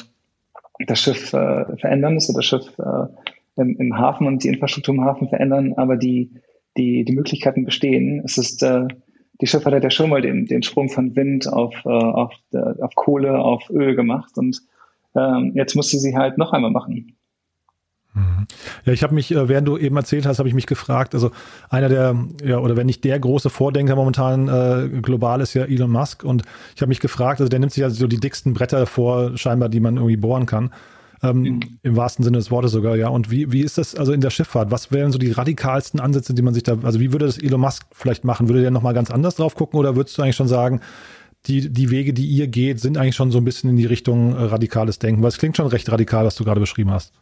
das 0.86 1.00
Schiff 1.00 1.32
äh, 1.32 1.76
verändern, 1.76 2.16
es 2.16 2.28
wird 2.28 2.38
das 2.38 2.44
Schiff 2.46 2.78
äh, 2.78 3.60
im, 3.60 3.76
im 3.78 3.98
Hafen 3.98 4.26
und 4.26 4.44
die 4.44 4.48
Infrastruktur 4.48 4.94
im 4.94 5.04
Hafen 5.04 5.28
verändern, 5.28 5.74
aber 5.76 5.96
die, 5.96 6.30
die, 6.76 7.04
die 7.04 7.12
Möglichkeiten 7.12 7.64
bestehen. 7.64 8.22
Es 8.24 8.38
ist, 8.38 8.62
äh, 8.62 8.86
die 9.40 9.46
Schifffahrt 9.46 9.74
hat 9.74 9.84
ja 9.84 9.90
schon 9.90 10.10
mal 10.10 10.22
den, 10.22 10.46
den 10.46 10.62
Sprung 10.62 10.88
von 10.88 11.16
Wind 11.16 11.50
auf, 11.50 11.74
äh, 11.84 11.88
auf, 11.88 12.32
äh, 12.52 12.58
auf 12.58 12.94
Kohle, 12.94 13.38
auf 13.38 13.68
Öl 13.70 13.94
gemacht 13.96 14.36
und 14.36 14.60
ähm, 15.16 15.52
jetzt 15.54 15.74
muss 15.74 15.90
sie 15.90 15.98
sie 15.98 16.16
halt 16.16 16.38
noch 16.38 16.52
einmal 16.52 16.70
machen. 16.70 17.16
Mhm. 18.14 18.46
Ja, 18.84 18.92
ich 18.92 19.02
habe 19.02 19.14
mich, 19.14 19.30
äh, 19.30 19.48
während 19.48 19.68
du 19.68 19.78
eben 19.78 19.96
erzählt 19.96 20.26
hast, 20.26 20.38
habe 20.38 20.48
ich 20.48 20.54
mich 20.54 20.66
gefragt, 20.66 21.14
also 21.14 21.30
einer 21.68 21.88
der, 21.88 22.16
ja, 22.44 22.58
oder 22.58 22.76
wenn 22.76 22.86
nicht 22.86 23.04
der 23.04 23.18
große 23.18 23.50
Vordenker 23.50 23.94
momentan 23.94 24.48
äh, 24.48 24.88
global 25.00 25.40
ist 25.40 25.54
ja 25.54 25.64
Elon 25.64 25.90
Musk 25.90 26.24
und 26.24 26.42
ich 26.74 26.82
habe 26.82 26.88
mich 26.88 27.00
gefragt, 27.00 27.40
also 27.40 27.48
der 27.48 27.60
nimmt 27.60 27.72
sich 27.72 27.84
also 27.84 27.96
so 27.96 28.06
die 28.08 28.18
dicksten 28.18 28.52
Bretter 28.52 28.86
vor, 28.86 29.36
scheinbar, 29.36 29.68
die 29.68 29.80
man 29.80 29.96
irgendwie 29.96 30.16
bohren 30.16 30.46
kann. 30.46 30.70
Ähm, 31.22 31.42
mhm. 31.42 31.60
Im 31.82 31.96
wahrsten 31.96 32.24
Sinne 32.24 32.38
des 32.38 32.50
Wortes 32.50 32.72
sogar, 32.72 32.96
ja. 32.96 33.08
Und 33.08 33.30
wie, 33.30 33.52
wie 33.52 33.60
ist 33.60 33.76
das 33.76 33.94
also 33.94 34.12
in 34.12 34.22
der 34.22 34.30
Schifffahrt? 34.30 34.70
Was 34.70 34.90
wären 34.90 35.12
so 35.12 35.18
die 35.18 35.30
radikalsten 35.30 36.00
Ansätze, 36.00 36.32
die 36.32 36.42
man 36.42 36.54
sich 36.54 36.62
da, 36.62 36.78
also 36.82 36.98
wie 36.98 37.12
würde 37.12 37.26
das 37.26 37.38
Elon 37.38 37.60
Musk 37.60 37.84
vielleicht 37.92 38.24
machen? 38.24 38.48
Würde 38.48 38.62
der 38.62 38.70
nochmal 38.70 38.94
ganz 38.94 39.10
anders 39.10 39.36
drauf 39.36 39.54
gucken 39.54 39.78
oder 39.78 39.96
würdest 39.96 40.16
du 40.16 40.22
eigentlich 40.22 40.36
schon 40.36 40.48
sagen, 40.48 40.80
die, 41.46 41.70
die 41.70 41.90
Wege, 41.90 42.12
die 42.12 42.26
ihr 42.26 42.48
geht, 42.48 42.80
sind 42.80 42.96
eigentlich 42.96 43.16
schon 43.16 43.30
so 43.30 43.38
ein 43.38 43.44
bisschen 43.44 43.70
in 43.70 43.76
die 43.76 43.86
Richtung 43.86 44.34
äh, 44.34 44.42
radikales 44.44 44.98
Denken? 44.98 45.22
Weil 45.22 45.28
es 45.28 45.38
klingt 45.38 45.56
schon 45.56 45.66
recht 45.66 45.90
radikal, 45.92 46.24
was 46.24 46.36
du 46.36 46.44
gerade 46.44 46.60
beschrieben 46.60 46.90
hast. 46.90 47.12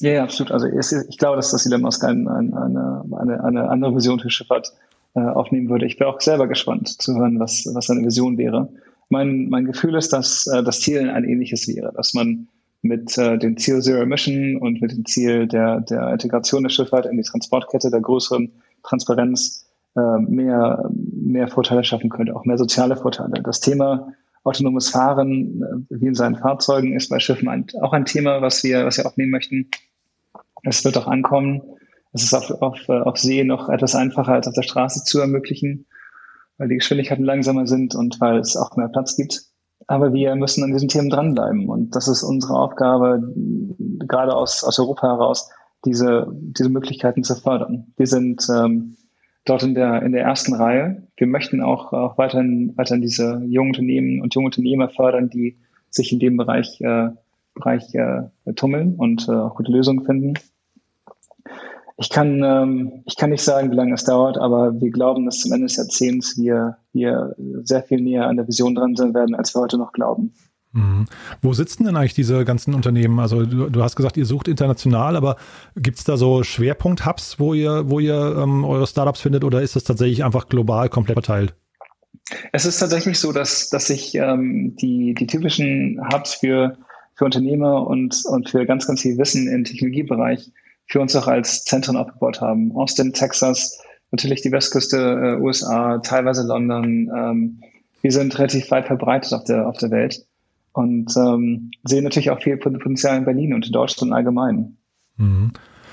Ja, 0.00 0.12
ja 0.12 0.22
absolut. 0.24 0.52
Also 0.52 0.66
ich 0.66 1.18
glaube, 1.18 1.36
dass 1.36 1.50
das 1.50 1.66
Elon 1.66 1.82
Musk 1.82 2.04
ein, 2.04 2.28
ein, 2.28 2.54
eine, 2.54 3.04
eine, 3.18 3.44
eine 3.44 3.68
andere 3.68 3.94
Vision 3.94 4.20
für 4.20 4.30
Schifffahrt 4.30 4.72
äh, 5.14 5.20
aufnehmen 5.20 5.68
würde. 5.68 5.86
Ich 5.86 5.98
bin 5.98 6.06
auch 6.06 6.20
selber 6.20 6.46
gespannt 6.46 6.88
zu 6.88 7.16
hören, 7.16 7.40
was, 7.40 7.66
was 7.72 7.86
seine 7.86 8.04
Vision 8.04 8.36
wäre. 8.36 8.68
Mein, 9.08 9.48
mein 9.48 9.64
Gefühl 9.64 9.94
ist, 9.94 10.12
dass 10.12 10.46
äh, 10.46 10.62
das 10.62 10.80
Ziel 10.80 11.08
ein 11.08 11.24
ähnliches 11.24 11.68
wäre, 11.68 11.92
dass 11.94 12.12
man 12.12 12.48
mit 12.82 13.16
äh, 13.18 13.38
dem 13.38 13.56
Ziel 13.56 13.80
Zero 13.80 14.02
Emission 14.02 14.56
und 14.56 14.80
mit 14.80 14.92
dem 14.92 15.04
Ziel 15.06 15.46
der, 15.46 15.80
der 15.80 16.12
Integration 16.12 16.62
der 16.62 16.70
Schifffahrt 16.70 17.06
in 17.06 17.16
die 17.16 17.22
Transportkette, 17.22 17.90
der 17.90 18.00
größeren 18.00 18.52
Transparenz 18.82 19.66
äh, 19.96 20.18
mehr, 20.18 20.88
mehr 20.92 21.48
Vorteile 21.48 21.84
schaffen 21.84 22.10
könnte, 22.10 22.34
auch 22.36 22.44
mehr 22.44 22.58
soziale 22.58 22.96
Vorteile. 22.96 23.42
Das 23.42 23.60
Thema 23.60 24.12
autonomes 24.46 24.90
Fahren 24.90 25.62
äh, 25.62 26.00
wie 26.00 26.06
in 26.06 26.14
seinen 26.14 26.36
Fahrzeugen 26.36 26.94
ist 26.94 27.08
bei 27.08 27.18
Schiffen 27.18 27.48
ein, 27.48 27.66
auch 27.82 27.92
ein 27.92 28.04
Thema, 28.04 28.40
was 28.42 28.62
wir, 28.62 28.86
was 28.86 28.98
wir 28.98 29.06
aufnehmen 29.06 29.30
möchten. 29.30 29.70
Es 30.62 30.84
wird 30.84 30.96
auch 30.96 31.06
ankommen. 31.06 31.62
Es 32.12 32.22
ist 32.22 32.34
auf, 32.34 32.50
auf, 32.62 32.78
äh, 32.88 33.00
auf 33.00 33.18
See 33.18 33.44
noch 33.44 33.68
etwas 33.68 33.94
einfacher 33.94 34.32
als 34.32 34.48
auf 34.48 34.54
der 34.54 34.62
Straße 34.62 35.04
zu 35.04 35.20
ermöglichen, 35.20 35.86
weil 36.58 36.68
die 36.68 36.76
Geschwindigkeiten 36.76 37.24
langsamer 37.24 37.66
sind 37.66 37.94
und 37.94 38.20
weil 38.20 38.38
es 38.38 38.56
auch 38.56 38.76
mehr 38.76 38.88
Platz 38.88 39.16
gibt. 39.16 39.42
Aber 39.88 40.12
wir 40.12 40.34
müssen 40.34 40.64
an 40.64 40.72
diesen 40.72 40.88
Themen 40.88 41.10
dranbleiben. 41.10 41.68
Und 41.68 41.94
das 41.94 42.08
ist 42.08 42.22
unsere 42.22 42.54
Aufgabe, 42.54 43.22
gerade 44.06 44.34
aus, 44.34 44.64
aus 44.64 44.78
Europa 44.78 45.06
heraus, 45.06 45.50
diese, 45.84 46.26
diese 46.32 46.68
Möglichkeiten 46.68 47.22
zu 47.22 47.36
fördern. 47.36 47.92
Wir 47.96 48.06
sind 48.06 48.46
ähm, 48.50 48.96
dort 49.44 49.62
in 49.62 49.74
der, 49.74 50.02
in 50.02 50.12
der 50.12 50.22
ersten 50.22 50.54
Reihe. 50.54 51.05
Wir 51.16 51.26
möchten 51.26 51.62
auch, 51.62 51.92
auch 51.92 52.18
weiterhin, 52.18 52.72
weiterhin 52.76 53.02
diese 53.02 53.42
jungen 53.46 53.70
Unternehmen 53.70 54.20
und 54.20 54.34
junge 54.34 54.46
Unternehmer 54.46 54.88
fördern, 54.88 55.30
die 55.30 55.56
sich 55.90 56.12
in 56.12 56.18
dem 56.18 56.36
Bereich, 56.36 56.80
äh, 56.80 57.08
Bereich 57.54 57.94
äh, 57.94 58.24
tummeln 58.54 58.96
und 58.96 59.28
äh, 59.28 59.32
auch 59.32 59.54
gute 59.54 59.72
Lösungen 59.72 60.04
finden. 60.04 60.34
Ich 61.98 62.10
kann, 62.10 62.42
ähm, 62.44 63.02
ich 63.06 63.16
kann 63.16 63.30
nicht 63.30 63.42
sagen, 63.42 63.70
wie 63.70 63.76
lange 63.76 63.94
es 63.94 64.04
dauert, 64.04 64.36
aber 64.36 64.78
wir 64.78 64.90
glauben, 64.90 65.24
dass 65.24 65.40
zum 65.40 65.52
Ende 65.52 65.66
des 65.66 65.76
Jahrzehnts 65.76 66.36
wir, 66.36 66.76
wir 66.92 67.34
sehr 67.62 67.82
viel 67.82 68.02
näher 68.02 68.26
an 68.26 68.36
der 68.36 68.46
Vision 68.46 68.74
dran 68.74 68.94
sein 68.94 69.14
werden, 69.14 69.34
als 69.34 69.54
wir 69.54 69.62
heute 69.62 69.78
noch 69.78 69.92
glauben. 69.92 70.34
Mhm. 70.76 71.06
Wo 71.40 71.54
sitzen 71.54 71.84
denn 71.84 71.96
eigentlich 71.96 72.14
diese 72.14 72.44
ganzen 72.44 72.74
Unternehmen? 72.74 73.18
Also 73.18 73.46
du, 73.46 73.70
du 73.70 73.82
hast 73.82 73.96
gesagt, 73.96 74.16
ihr 74.18 74.26
sucht 74.26 74.46
international, 74.46 75.16
aber 75.16 75.36
gibt 75.74 75.98
es 75.98 76.04
da 76.04 76.16
so 76.18 76.42
Schwerpunkt-Hubs, 76.42 77.40
wo 77.40 77.54
ihr, 77.54 77.88
wo 77.88 77.98
ihr 77.98 78.36
ähm, 78.38 78.62
eure 78.64 78.86
Startups 78.86 79.22
findet 79.22 79.42
oder 79.42 79.62
ist 79.62 79.74
das 79.74 79.84
tatsächlich 79.84 80.22
einfach 80.22 80.48
global 80.48 80.88
komplett 80.90 81.14
verteilt? 81.14 81.54
Es 82.52 82.66
ist 82.66 82.78
tatsächlich 82.78 83.18
so, 83.18 83.32
dass, 83.32 83.70
dass 83.70 83.86
sich 83.86 84.14
ähm, 84.16 84.76
die, 84.76 85.14
die 85.14 85.26
typischen 85.26 86.00
Hubs 86.12 86.34
für, 86.34 86.76
für 87.14 87.24
Unternehmer 87.24 87.86
und, 87.86 88.22
und 88.26 88.50
für 88.50 88.66
ganz, 88.66 88.86
ganz 88.86 89.00
viel 89.00 89.16
Wissen 89.16 89.48
im 89.48 89.64
Technologiebereich 89.64 90.52
für 90.88 91.00
uns 91.00 91.16
auch 91.16 91.26
als 91.26 91.64
Zentren 91.64 91.96
aufgebaut 91.96 92.40
haben. 92.40 92.72
Austin, 92.76 93.12
Texas, 93.12 93.80
natürlich 94.10 94.42
die 94.42 94.52
Westküste 94.52 95.38
äh, 95.38 95.42
USA, 95.42 95.98
teilweise 95.98 96.46
London. 96.46 97.10
Ähm, 97.16 97.60
wir 98.02 98.12
sind 98.12 98.38
relativ 98.38 98.70
weit 98.70 98.86
verbreitet 98.86 99.32
auf 99.32 99.44
der, 99.44 99.66
auf 99.66 99.78
der 99.78 99.90
Welt 99.90 100.26
und 100.76 101.16
ähm, 101.16 101.70
sehen 101.84 102.04
natürlich 102.04 102.30
auch 102.30 102.42
viel 102.42 102.58
Potenzial 102.58 103.16
in 103.16 103.24
Berlin 103.24 103.54
und 103.54 103.66
in 103.66 103.72
Deutschland 103.72 104.12
allgemein. 104.12 104.76
Mhm. 105.16 105.52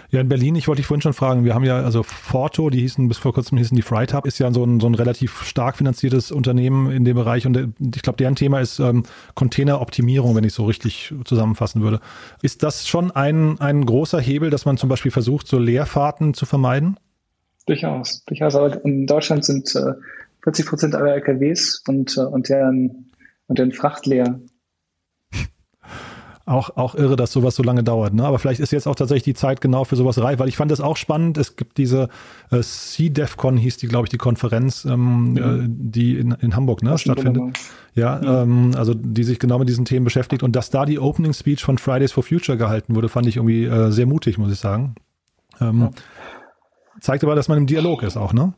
Ja, 0.09 0.19
in 0.21 0.29
Berlin, 0.29 0.55
ich 0.55 0.67
wollte 0.67 0.81
dich 0.81 0.85
vorhin 0.85 1.01
schon 1.01 1.13
fragen, 1.13 1.43
wir 1.43 1.55
haben 1.55 1.63
ja, 1.63 1.77
also 1.77 2.03
Forto, 2.03 2.69
die 2.69 2.81
hießen, 2.81 3.07
bis 3.07 3.17
vor 3.17 3.33
kurzem 3.33 3.57
hießen 3.57 3.75
die 3.75 3.81
Fright 3.81 4.13
Hub, 4.13 4.27
ist 4.27 4.37
ja 4.37 4.51
so 4.51 4.63
ein, 4.63 4.79
so 4.79 4.85
ein 4.85 4.93
relativ 4.93 5.41
stark 5.41 5.77
finanziertes 5.77 6.31
Unternehmen 6.31 6.91
in 6.91 7.05
dem 7.05 7.15
Bereich 7.15 7.47
und 7.47 7.73
ich 7.79 8.01
glaube, 8.03 8.17
deren 8.17 8.35
Thema 8.35 8.59
ist 8.59 8.77
ähm, 8.79 9.03
Containeroptimierung, 9.33 10.35
wenn 10.35 10.43
ich 10.43 10.53
so 10.53 10.65
richtig 10.65 11.15
zusammenfassen 11.23 11.81
würde. 11.81 11.99
Ist 12.43 12.61
das 12.61 12.87
schon 12.87 13.09
ein, 13.09 13.59
ein 13.59 13.85
großer 13.85 14.19
Hebel, 14.19 14.51
dass 14.51 14.65
man 14.65 14.77
zum 14.77 14.89
Beispiel 14.89 15.11
versucht, 15.11 15.47
so 15.47 15.57
Leerfahrten 15.57 16.35
zu 16.35 16.45
vermeiden? 16.45 16.97
Durchaus, 17.65 18.23
durchaus. 18.25 18.55
Aber 18.55 18.85
in 18.85 19.07
Deutschland 19.07 19.45
sind 19.45 19.73
äh, 19.75 19.93
40 20.43 20.65
Prozent 20.67 20.95
aller 20.95 21.15
LKWs 21.15 21.81
und, 21.87 22.17
äh, 22.17 22.21
und 22.21 22.49
deren, 22.49 23.11
und 23.47 23.57
deren 23.57 23.71
Fracht 23.71 24.05
leer. 24.05 24.39
Auch, 26.45 26.75
auch 26.75 26.93
irre, 26.93 27.15
dass 27.15 27.31
sowas 27.31 27.55
so 27.55 27.63
lange 27.63 27.83
dauert. 27.83 28.13
Ne? 28.13 28.25
Aber 28.25 28.37
vielleicht 28.37 28.59
ist 28.59 28.73
jetzt 28.73 28.85
auch 28.85 28.95
tatsächlich 28.95 29.23
die 29.23 29.33
Zeit 29.33 29.61
genau 29.61 29.85
für 29.85 29.95
sowas 29.95 30.21
reif, 30.21 30.39
weil 30.39 30.49
ich 30.49 30.57
fand 30.57 30.71
das 30.71 30.81
auch 30.81 30.97
spannend. 30.97 31.37
Es 31.37 31.55
gibt 31.55 31.77
diese 31.77 32.09
äh, 32.51 32.59
CDEFCON, 32.59 33.55
hieß 33.55 33.77
die, 33.77 33.87
glaube 33.87 34.07
ich, 34.07 34.09
die 34.09 34.17
Konferenz, 34.17 34.83
ähm, 34.83 35.37
ja. 35.37 35.55
äh, 35.55 35.59
die 35.65 36.17
in, 36.17 36.31
in 36.31 36.53
Hamburg 36.53 36.83
ne, 36.83 36.97
stattfindet. 36.97 37.57
Ja, 37.95 38.21
ja. 38.21 38.41
Ähm, 38.41 38.71
also 38.75 38.93
die 38.93 39.23
sich 39.23 39.39
genau 39.39 39.57
mit 39.57 39.69
diesen 39.69 39.85
Themen 39.85 40.03
beschäftigt. 40.03 40.43
Und 40.43 40.53
dass 40.53 40.69
da 40.69 40.85
die 40.85 40.99
Opening 40.99 41.31
Speech 41.31 41.63
von 41.63 41.77
Fridays 41.77 42.11
for 42.11 42.23
Future 42.23 42.57
gehalten 42.57 42.93
wurde, 42.93 43.07
fand 43.07 43.25
ich 43.27 43.37
irgendwie 43.37 43.63
äh, 43.63 43.89
sehr 43.91 44.05
mutig, 44.05 44.37
muss 44.37 44.51
ich 44.51 44.59
sagen. 44.59 44.95
Ähm, 45.61 45.79
ja. 45.79 45.91
Zeigt 46.99 47.23
aber, 47.23 47.35
dass 47.35 47.47
man 47.47 47.57
im 47.57 47.67
Dialog 47.67 48.03
ist 48.03 48.17
auch, 48.17 48.33
ne? 48.33 48.53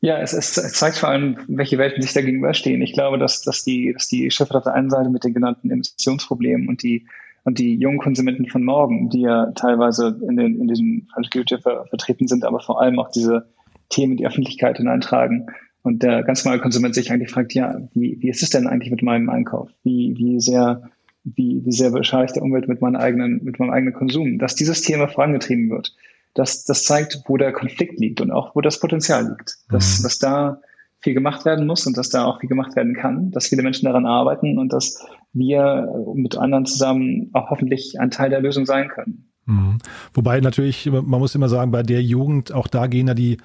Ja, 0.00 0.18
es, 0.18 0.32
es, 0.32 0.52
zeigt 0.52 0.96
vor 0.96 1.08
allem, 1.08 1.38
welche 1.48 1.76
Welten 1.76 2.02
sich 2.02 2.12
da 2.12 2.20
gegenüberstehen. 2.20 2.82
Ich 2.82 2.92
glaube, 2.92 3.18
dass, 3.18 3.42
dass, 3.42 3.64
die, 3.64 3.92
dass 3.92 4.06
die 4.06 4.30
Schiffe 4.30 4.54
auf 4.54 4.62
der 4.62 4.74
einen 4.74 4.90
Seite 4.90 5.10
mit 5.10 5.24
den 5.24 5.34
genannten 5.34 5.70
Emissionsproblemen 5.70 6.68
und 6.68 6.84
die, 6.84 7.06
und 7.42 7.58
die 7.58 7.74
jungen 7.74 7.98
Konsumenten 7.98 8.46
von 8.46 8.62
morgen, 8.62 9.10
die 9.10 9.22
ja 9.22 9.50
teilweise 9.56 10.16
in, 10.28 10.36
den, 10.36 10.60
in 10.60 10.68
diesem 10.68 11.08
Future 11.32 11.60
ver, 11.60 11.86
vertreten 11.86 12.28
sind, 12.28 12.44
aber 12.44 12.60
vor 12.60 12.80
allem 12.80 13.00
auch 13.00 13.10
diese 13.10 13.48
Themen 13.88 14.12
in 14.12 14.18
die 14.18 14.26
Öffentlichkeit 14.26 14.76
hineintragen. 14.76 15.46
Und 15.82 16.02
der 16.04 16.22
ganz 16.22 16.44
normale 16.44 16.62
Konsument 16.62 16.94
sich 16.94 17.10
eigentlich 17.10 17.30
fragt, 17.30 17.54
ja, 17.54 17.80
wie, 17.94 18.18
wie 18.20 18.28
ist 18.28 18.42
es 18.42 18.50
denn 18.50 18.68
eigentlich 18.68 18.92
mit 18.92 19.02
meinem 19.02 19.28
Einkauf? 19.30 19.70
Wie, 19.82 20.14
wie 20.16 20.38
sehr, 20.38 20.90
wie, 21.24 21.62
wie 21.64 21.72
sehr 21.72 21.90
beschadigt 21.90 22.36
der 22.36 22.42
Umwelt 22.42 22.68
mit 22.68 22.80
meinem 22.80 22.96
eigenen, 22.96 23.42
mit 23.42 23.58
meinem 23.58 23.70
eigenen 23.70 23.94
Konsum? 23.94 24.38
Dass 24.38 24.54
dieses 24.54 24.82
Thema 24.82 25.08
vorangetrieben 25.08 25.70
wird 25.70 25.96
das, 26.38 26.64
das 26.64 26.84
zeigt, 26.84 27.22
wo 27.26 27.36
der 27.36 27.52
Konflikt 27.52 27.98
liegt 27.98 28.20
und 28.20 28.30
auch 28.30 28.54
wo 28.54 28.60
das 28.60 28.78
Potenzial 28.78 29.28
liegt. 29.28 29.56
Dass, 29.70 29.98
mhm. 29.98 30.02
dass 30.04 30.18
da 30.18 30.60
viel 31.00 31.14
gemacht 31.14 31.44
werden 31.44 31.66
muss 31.66 31.86
und 31.86 31.96
dass 31.96 32.10
da 32.10 32.24
auch 32.24 32.40
viel 32.40 32.48
gemacht 32.48 32.76
werden 32.76 32.94
kann, 32.94 33.30
dass 33.32 33.48
viele 33.48 33.62
Menschen 33.62 33.86
daran 33.86 34.06
arbeiten 34.06 34.58
und 34.58 34.72
dass 34.72 35.04
wir 35.32 35.88
mit 36.14 36.36
anderen 36.36 36.64
zusammen 36.66 37.30
auch 37.32 37.50
hoffentlich 37.50 38.00
ein 38.00 38.10
Teil 38.10 38.30
der 38.30 38.40
Lösung 38.40 38.66
sein 38.66 38.88
können. 38.88 39.30
Mhm. 39.46 39.78
Wobei 40.14 40.40
natürlich, 40.40 40.86
man 40.86 41.06
muss 41.06 41.34
immer 41.34 41.48
sagen, 41.48 41.72
bei 41.72 41.82
der 41.82 42.02
Jugend, 42.02 42.52
auch 42.52 42.68
da 42.68 42.86
gehen 42.86 43.08
ja 43.08 43.14
die, 43.14 43.38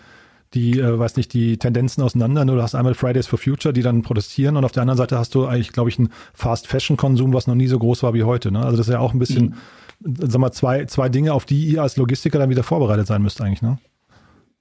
die, 0.53 0.79
äh, 0.79 0.99
weiß 0.99 1.15
nicht, 1.17 1.33
die 1.33 1.57
Tendenzen 1.57 2.03
auseinander. 2.03 2.45
Du 2.45 2.61
hast 2.61 2.75
einmal 2.75 2.93
Fridays 2.93 3.25
for 3.25 3.39
Future, 3.39 3.73
die 3.73 3.81
dann 3.81 4.03
protestieren 4.03 4.55
und 4.55 4.65
auf 4.65 4.71
der 4.71 4.81
anderen 4.81 4.97
Seite 4.97 5.17
hast 5.17 5.33
du 5.33 5.47
eigentlich, 5.47 5.73
glaube 5.73 5.89
ich, 5.89 5.97
einen 5.97 6.09
Fast-Fashion-Konsum, 6.33 7.33
was 7.33 7.47
noch 7.47 7.55
nie 7.55 7.67
so 7.67 7.79
groß 7.79 8.03
war 8.03 8.13
wie 8.13 8.23
heute. 8.23 8.51
Ne? 8.51 8.59
Also 8.59 8.77
das 8.77 8.87
ist 8.87 8.93
ja 8.93 8.99
auch 8.99 9.13
ein 9.13 9.19
bisschen 9.19 9.45
mhm 9.45 9.55
sag 10.03 10.39
mal, 10.39 10.51
zwei, 10.51 10.85
zwei 10.85 11.09
Dinge, 11.09 11.33
auf 11.33 11.45
die 11.45 11.65
ihr 11.65 11.81
als 11.81 11.97
Logistiker 11.97 12.39
dann 12.39 12.49
wieder 12.49 12.63
vorbereitet 12.63 13.07
sein 13.07 13.21
müsst 13.21 13.41
eigentlich, 13.41 13.61
ne? 13.61 13.77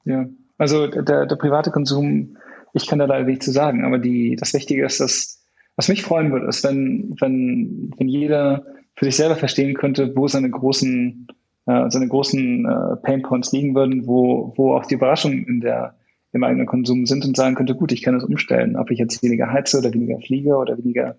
Ja, 0.04 0.26
also 0.58 0.86
der, 0.86 1.26
der 1.26 1.36
private 1.36 1.70
Konsum, 1.70 2.36
ich 2.72 2.86
kann 2.86 2.98
da 2.98 3.04
leider 3.04 3.24
nicht 3.24 3.42
zu 3.42 3.50
sagen, 3.50 3.84
aber 3.84 3.98
die, 3.98 4.36
das 4.36 4.54
Wichtige 4.54 4.84
ist, 4.84 5.00
dass, 5.00 5.44
was 5.76 5.88
mich 5.88 6.02
freuen 6.02 6.32
würde, 6.32 6.46
ist, 6.46 6.64
wenn, 6.64 7.14
wenn, 7.20 7.92
wenn 7.96 8.08
jeder 8.08 8.64
für 8.96 9.04
sich 9.04 9.16
selber 9.16 9.36
verstehen 9.36 9.74
könnte, 9.74 10.14
wo 10.16 10.28
seine 10.28 10.50
großen, 10.50 11.26
äh, 11.66 11.90
seine 11.90 12.08
großen 12.08 12.66
äh, 12.66 12.96
Pain 13.02 13.22
Points 13.22 13.52
liegen 13.52 13.74
würden, 13.74 14.06
wo, 14.06 14.52
wo 14.56 14.74
auch 14.74 14.86
die 14.86 14.94
Überraschungen 14.94 15.46
in 15.46 15.60
der, 15.60 15.94
im 16.32 16.44
eigenen 16.44 16.66
Konsum 16.66 17.06
sind 17.06 17.24
und 17.24 17.36
sagen 17.36 17.54
könnte, 17.54 17.74
gut, 17.74 17.92
ich 17.92 18.02
kann 18.02 18.14
das 18.14 18.24
umstellen, 18.24 18.76
ob 18.76 18.90
ich 18.90 18.98
jetzt 18.98 19.22
weniger 19.22 19.50
heize 19.50 19.78
oder 19.78 19.92
weniger 19.92 20.18
fliege 20.18 20.56
oder 20.56 20.78
weniger 20.78 21.16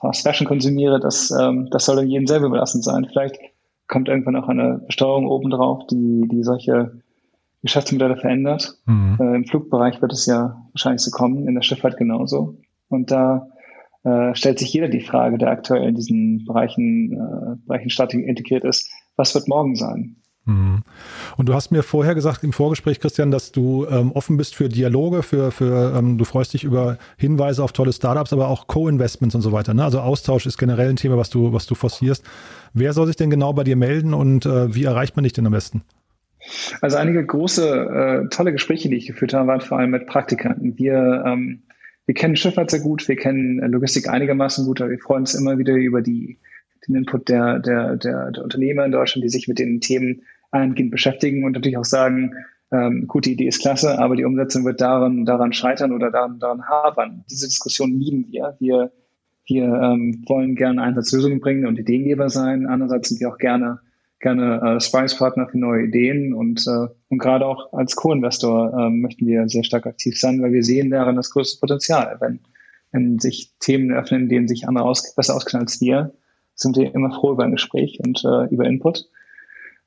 Fast 0.00 0.22
Fashion 0.22 0.46
konsumiere, 0.46 1.00
das, 1.00 1.30
ähm, 1.30 1.68
das 1.70 1.84
soll 1.84 1.96
dann 1.96 2.08
jedem 2.08 2.26
selber 2.26 2.46
überlassen 2.46 2.82
sein. 2.82 3.06
Vielleicht 3.10 3.38
kommt 3.88 4.08
irgendwann 4.08 4.36
auch 4.36 4.48
eine 4.48 4.80
Besteuerung 4.86 5.26
obendrauf, 5.26 5.86
die, 5.88 6.26
die 6.30 6.42
solche 6.42 6.92
Geschäftsmodelle 7.62 8.16
verändert. 8.16 8.78
Mhm. 8.86 9.18
Äh, 9.20 9.36
Im 9.36 9.44
Flugbereich 9.44 10.00
wird 10.02 10.12
es 10.12 10.26
ja 10.26 10.56
wahrscheinlich 10.72 11.02
so 11.02 11.10
kommen, 11.10 11.48
in 11.48 11.54
der 11.54 11.62
Schifffahrt 11.62 11.96
genauso. 11.96 12.56
Und 12.88 13.10
da 13.10 13.48
äh, 14.04 14.34
stellt 14.34 14.58
sich 14.58 14.72
jeder 14.72 14.88
die 14.88 15.00
Frage, 15.00 15.38
der 15.38 15.48
aktuell 15.48 15.88
in 15.88 15.94
diesen 15.94 16.44
Bereichen, 16.44 17.12
äh, 17.12 17.56
Bereichen 17.66 17.90
stark 17.90 18.12
integriert 18.12 18.64
ist, 18.64 18.90
was 19.16 19.34
wird 19.34 19.48
morgen 19.48 19.76
sein. 19.76 20.16
Mhm. 20.46 20.82
Und 21.36 21.48
du 21.48 21.54
hast 21.54 21.70
mir 21.70 21.82
vorher 21.82 22.14
gesagt 22.14 22.44
im 22.44 22.52
Vorgespräch, 22.52 23.00
Christian, 23.00 23.30
dass 23.30 23.52
du 23.52 23.86
ähm, 23.86 24.12
offen 24.12 24.36
bist 24.36 24.54
für 24.54 24.68
Dialoge, 24.68 25.22
für, 25.22 25.50
für 25.50 25.94
ähm, 25.96 26.18
du 26.18 26.24
freust 26.24 26.52
dich 26.52 26.64
über 26.64 26.98
Hinweise 27.16 27.62
auf 27.62 27.72
tolle 27.72 27.92
Startups, 27.92 28.32
aber 28.32 28.48
auch 28.48 28.66
Co-Investments 28.66 29.34
und 29.34 29.40
so 29.40 29.52
weiter. 29.52 29.72
Ne? 29.72 29.84
Also 29.84 30.00
Austausch 30.00 30.44
ist 30.46 30.58
generell 30.58 30.90
ein 30.90 30.96
Thema, 30.96 31.16
was 31.16 31.30
du, 31.30 31.52
was 31.52 31.66
du 31.66 31.74
forcierst. 31.74 32.24
Wer 32.74 32.92
soll 32.92 33.06
sich 33.06 33.16
denn 33.16 33.30
genau 33.30 33.52
bei 33.54 33.64
dir 33.64 33.76
melden 33.76 34.12
und 34.12 34.44
äh, 34.44 34.74
wie 34.74 34.84
erreicht 34.84 35.16
man 35.16 35.22
dich 35.22 35.32
denn 35.32 35.46
am 35.46 35.52
besten? 35.52 35.82
Also 36.82 36.98
einige 36.98 37.24
große, 37.24 38.24
äh, 38.24 38.28
tolle 38.28 38.52
Gespräche, 38.52 38.90
die 38.90 38.96
ich 38.96 39.06
geführt 39.06 39.32
habe, 39.32 39.48
waren 39.48 39.60
vor 39.62 39.78
allem 39.78 39.90
mit 39.90 40.06
Praktikanten. 40.06 40.76
Wir, 40.76 41.24
ähm, 41.26 41.62
wir 42.04 42.14
kennen 42.14 42.36
Schifffahrt 42.36 42.70
sehr 42.70 42.80
gut, 42.80 43.08
wir 43.08 43.16
kennen 43.16 43.60
Logistik 43.70 44.10
einigermaßen 44.10 44.66
gut, 44.66 44.82
aber 44.82 44.90
wir 44.90 44.98
freuen 44.98 45.20
uns 45.20 45.34
immer 45.34 45.56
wieder 45.56 45.72
über 45.72 46.02
die, 46.02 46.38
den 46.86 46.96
Input 46.96 47.28
der, 47.28 47.58
der, 47.58 47.96
der, 47.96 48.30
der 48.30 48.42
Unternehmer 48.42 48.84
in 48.84 48.92
Deutschland, 48.92 49.24
die 49.24 49.28
sich 49.30 49.48
mit 49.48 49.58
den 49.58 49.80
Themen 49.80 50.22
eingehend 50.50 50.90
beschäftigen 50.90 51.44
und 51.44 51.52
natürlich 51.52 51.78
auch 51.78 51.84
sagen, 51.84 52.34
ähm, 52.72 53.06
gute 53.06 53.30
Idee 53.30 53.46
ist 53.46 53.60
klasse, 53.60 53.98
aber 53.98 54.16
die 54.16 54.24
Umsetzung 54.24 54.64
wird 54.64 54.80
daran, 54.80 55.24
daran 55.24 55.52
scheitern 55.52 55.92
oder 55.92 56.10
daran, 56.10 56.38
daran 56.38 56.66
hapern. 56.66 57.24
Diese 57.30 57.46
Diskussion 57.46 57.92
lieben 57.92 58.26
wir. 58.30 58.56
Wir, 58.58 58.92
wir 59.46 59.64
ähm, 59.64 60.24
wollen 60.26 60.56
gerne 60.56 60.82
Einsatzlösungen 60.82 61.40
bringen 61.40 61.66
und 61.66 61.78
Ideengeber 61.78 62.30
sein. 62.30 62.66
Andererseits 62.66 63.08
sind 63.08 63.20
wir 63.20 63.28
auch 63.28 63.38
gerne 63.38 63.80
gerne 64.24 64.60
äh, 64.62 64.80
Sparringspartner 64.80 65.48
für 65.48 65.58
neue 65.58 65.84
Ideen 65.84 66.32
und, 66.32 66.66
äh, 66.66 66.88
und 67.10 67.18
gerade 67.18 67.46
auch 67.46 67.72
als 67.74 67.94
Co-Investor 67.94 68.72
äh, 68.72 68.90
möchten 68.90 69.26
wir 69.26 69.48
sehr 69.48 69.64
stark 69.64 69.86
aktiv 69.86 70.18
sein, 70.18 70.40
weil 70.40 70.52
wir 70.52 70.64
sehen 70.64 70.90
darin 70.90 71.16
das 71.16 71.30
größte 71.30 71.60
Potenzial. 71.60 72.16
Wenn, 72.20 72.40
wenn 72.90 73.18
sich 73.18 73.52
Themen 73.60 73.92
öffnen, 73.92 74.30
denen 74.30 74.48
sich 74.48 74.66
andere 74.66 74.86
aus, 74.86 75.14
besser 75.14 75.36
auskennen 75.36 75.66
als 75.66 75.78
wir, 75.82 76.14
sind 76.54 76.76
wir 76.76 76.94
immer 76.94 77.10
froh 77.10 77.32
über 77.32 77.44
ein 77.44 77.52
Gespräch 77.52 77.98
und 78.04 78.24
äh, 78.24 78.52
über 78.52 78.64
Input. 78.64 79.08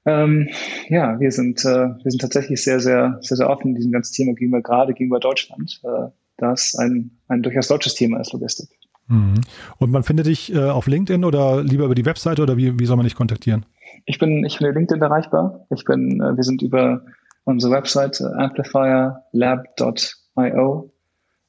Ähm, 0.05 0.49
ja, 0.87 1.19
wir 1.19 1.31
sind, 1.31 1.65
äh, 1.65 1.89
wir 2.03 2.11
sind 2.11 2.21
tatsächlich 2.21 2.63
sehr, 2.63 2.79
sehr, 2.79 3.17
sehr, 3.21 3.37
sehr 3.37 3.49
offen 3.49 3.69
in 3.69 3.75
diesem 3.75 3.91
ganzen 3.91 4.13
Thema 4.13 4.33
gegenüber, 4.33 4.61
gerade 4.61 4.93
gegenüber 4.93 5.19
Deutschland, 5.19 5.81
äh, 5.83 6.09
das 6.37 6.75
ein, 6.75 7.11
ein 7.27 7.43
durchaus 7.43 7.67
deutsches 7.67 7.95
Thema 7.95 8.19
ist, 8.19 8.31
Logistik. 8.31 8.69
Mhm. 9.07 9.41
Und 9.79 9.91
man 9.91 10.03
findet 10.03 10.27
dich 10.27 10.53
äh, 10.53 10.59
auf 10.59 10.87
LinkedIn 10.87 11.25
oder 11.25 11.63
lieber 11.63 11.85
über 11.85 11.95
die 11.95 12.05
Webseite 12.05 12.41
oder 12.41 12.57
wie, 12.57 12.79
wie 12.79 12.85
soll 12.85 12.97
man 12.97 13.05
dich 13.05 13.15
kontaktieren? 13.15 13.65
Ich 14.05 14.19
bin, 14.19 14.45
ich 14.45 14.59
bin 14.59 14.67
über 14.67 14.79
LinkedIn 14.79 15.01
erreichbar. 15.01 15.65
Ich 15.73 15.83
bin, 15.83 16.21
äh, 16.21 16.37
wir 16.37 16.43
sind 16.43 16.61
über 16.61 17.03
unsere 17.43 17.73
Website 17.73 18.21
äh, 18.21 18.25
amplifierlab.io 18.25 20.93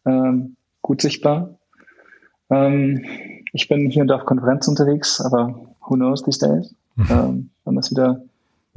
ähm, 0.07 0.57
gut 0.83 1.03
sichtbar. 1.03 1.59
Ähm, 2.51 3.05
ich 3.53 3.69
bin 3.69 3.91
hier 3.91 4.03
und 4.03 4.09
da 4.09 4.17
auf 4.17 4.25
Konferenzen 4.25 4.71
unterwegs, 4.71 5.21
aber 5.21 5.55
who 5.87 5.95
knows 5.95 6.23
these 6.23 6.39
days, 6.39 6.75
mhm. 6.97 7.07
ähm, 7.11 7.51
wann 7.65 7.77
das 7.77 7.91
wieder 7.91 8.23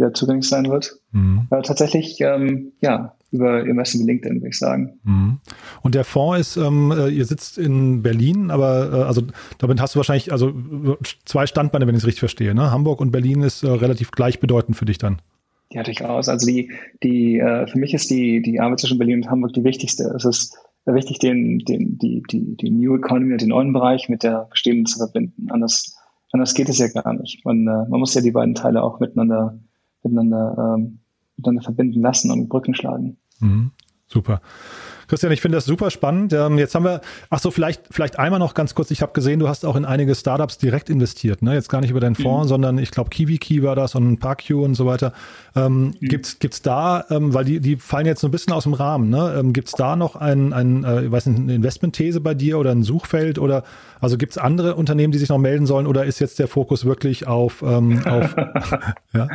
wieder 0.01 0.13
zugänglich 0.13 0.47
sein 0.47 0.69
wird. 0.69 0.97
Mhm. 1.11 1.47
Aber 1.49 1.61
tatsächlich, 1.63 2.19
ähm, 2.21 2.71
ja, 2.81 3.13
über 3.31 3.65
Investment 3.65 4.07
LinkedIn, 4.07 4.41
würde 4.41 4.49
ich 4.49 4.59
sagen. 4.59 4.99
Mhm. 5.03 5.39
Und 5.81 5.95
der 5.95 6.03
Fonds 6.03 6.39
ist, 6.39 6.57
ähm, 6.57 6.91
äh, 6.91 7.07
ihr 7.09 7.25
sitzt 7.25 7.57
in 7.57 8.03
Berlin, 8.03 8.51
aber 8.51 8.91
äh, 8.91 9.03
also 9.03 9.21
damit 9.57 9.79
hast 9.79 9.95
du 9.95 9.99
wahrscheinlich 9.99 10.33
also 10.33 10.53
zwei 11.23 11.47
Standbeine, 11.47 11.87
wenn 11.87 11.95
ich 11.95 12.01
es 12.01 12.07
richtig 12.07 12.19
verstehe. 12.19 12.53
Ne? 12.53 12.71
Hamburg 12.71 12.99
und 12.99 13.11
Berlin 13.11 13.43
ist 13.43 13.63
äh, 13.63 13.69
relativ 13.69 14.11
gleichbedeutend 14.11 14.75
für 14.75 14.85
dich 14.85 14.97
dann. 14.97 15.21
Ja, 15.69 15.83
durchaus. 15.83 16.27
Also 16.27 16.45
die, 16.45 16.71
die, 17.03 17.39
äh, 17.39 17.67
für 17.67 17.79
mich 17.79 17.93
ist 17.93 18.09
die, 18.09 18.41
die 18.41 18.59
Arbeit 18.59 18.81
zwischen 18.81 18.97
Berlin 18.97 19.23
und 19.23 19.29
Hamburg 19.29 19.53
die 19.53 19.63
wichtigste. 19.63 20.03
Es 20.15 20.25
ist 20.25 20.57
wichtig, 20.85 21.19
den, 21.19 21.59
den, 21.59 21.97
die, 21.97 22.23
die, 22.29 22.55
die 22.57 22.71
New 22.71 22.95
Economy, 22.95 23.37
den 23.37 23.49
neuen 23.49 23.73
Bereich 23.73 24.09
mit 24.09 24.23
der 24.23 24.47
bestehenden 24.49 24.85
zu 24.85 24.97
verbinden. 24.97 25.49
Anders, 25.51 25.95
anders 26.31 26.53
geht 26.53 26.69
es 26.69 26.79
ja 26.79 26.87
gar 26.87 27.13
nicht. 27.13 27.45
Man, 27.45 27.67
äh, 27.67 27.87
man 27.89 27.99
muss 27.99 28.13
ja 28.13 28.21
die 28.21 28.31
beiden 28.31 28.55
Teile 28.55 28.83
auch 28.83 28.99
miteinander 28.99 29.59
miteinander, 30.03 30.75
ähm, 30.77 30.99
miteinander 31.37 31.63
verbinden 31.63 32.01
lassen 32.01 32.31
und 32.31 32.49
Brücken 32.49 32.75
schlagen. 32.75 33.17
Mhm. 33.39 33.71
Super. 34.07 34.41
Christian, 35.11 35.33
ich 35.33 35.41
finde 35.41 35.57
das 35.57 35.65
super 35.65 35.91
spannend. 35.91 36.31
Ähm, 36.31 36.57
jetzt 36.57 36.73
haben 36.73 36.85
wir, 36.85 37.01
ach 37.29 37.39
so, 37.39 37.51
vielleicht, 37.51 37.81
vielleicht 37.91 38.17
einmal 38.17 38.39
noch 38.39 38.53
ganz 38.53 38.75
kurz. 38.75 38.91
Ich 38.91 39.01
habe 39.01 39.11
gesehen, 39.11 39.39
du 39.39 39.49
hast 39.49 39.65
auch 39.65 39.75
in 39.75 39.83
einige 39.83 40.15
Startups 40.15 40.57
direkt 40.57 40.89
investiert. 40.89 41.41
Ne? 41.41 41.53
Jetzt 41.53 41.67
gar 41.67 41.81
nicht 41.81 41.89
über 41.89 41.99
deinen 41.99 42.15
Fonds, 42.15 42.45
mhm. 42.45 42.47
sondern 42.47 42.77
ich 42.77 42.91
glaube 42.91 43.09
KiwiKey 43.09 43.61
war 43.61 43.75
das 43.75 43.93
und 43.93 44.19
ParkQ 44.19 44.51
und 44.51 44.75
so 44.75 44.85
weiter. 44.85 45.11
Ähm, 45.53 45.95
mhm. 45.99 46.07
Gibt's 46.07 46.39
gibt's 46.39 46.61
da, 46.61 47.03
ähm, 47.09 47.33
weil 47.33 47.43
die 47.43 47.59
die 47.59 47.75
fallen 47.75 48.05
jetzt 48.05 48.21
so 48.21 48.29
ein 48.29 48.31
bisschen 48.31 48.53
aus 48.53 48.63
dem 48.63 48.73
Rahmen. 48.73 49.09
Ne? 49.09 49.35
Ähm, 49.37 49.51
gibt's 49.51 49.73
da 49.73 49.97
noch 49.97 50.15
ein, 50.15 50.53
ein 50.53 50.85
äh, 50.85 51.03
ich 51.03 51.11
weiß 51.11 51.25
nicht, 51.25 51.39
eine 51.41 51.55
Investmentthese 51.55 52.21
bei 52.21 52.33
dir 52.33 52.57
oder 52.57 52.71
ein 52.71 52.83
Suchfeld 52.83 53.37
oder 53.37 53.65
also 53.99 54.17
gibt's 54.17 54.37
andere 54.37 54.75
Unternehmen, 54.75 55.11
die 55.11 55.19
sich 55.19 55.27
noch 55.27 55.39
melden 55.39 55.65
sollen 55.65 55.87
oder 55.87 56.05
ist 56.05 56.19
jetzt 56.19 56.39
der 56.39 56.47
Fokus 56.47 56.85
wirklich 56.85 57.27
auf, 57.27 57.61
ähm, 57.67 58.01
auf 58.07 58.33
ja? 59.13 59.27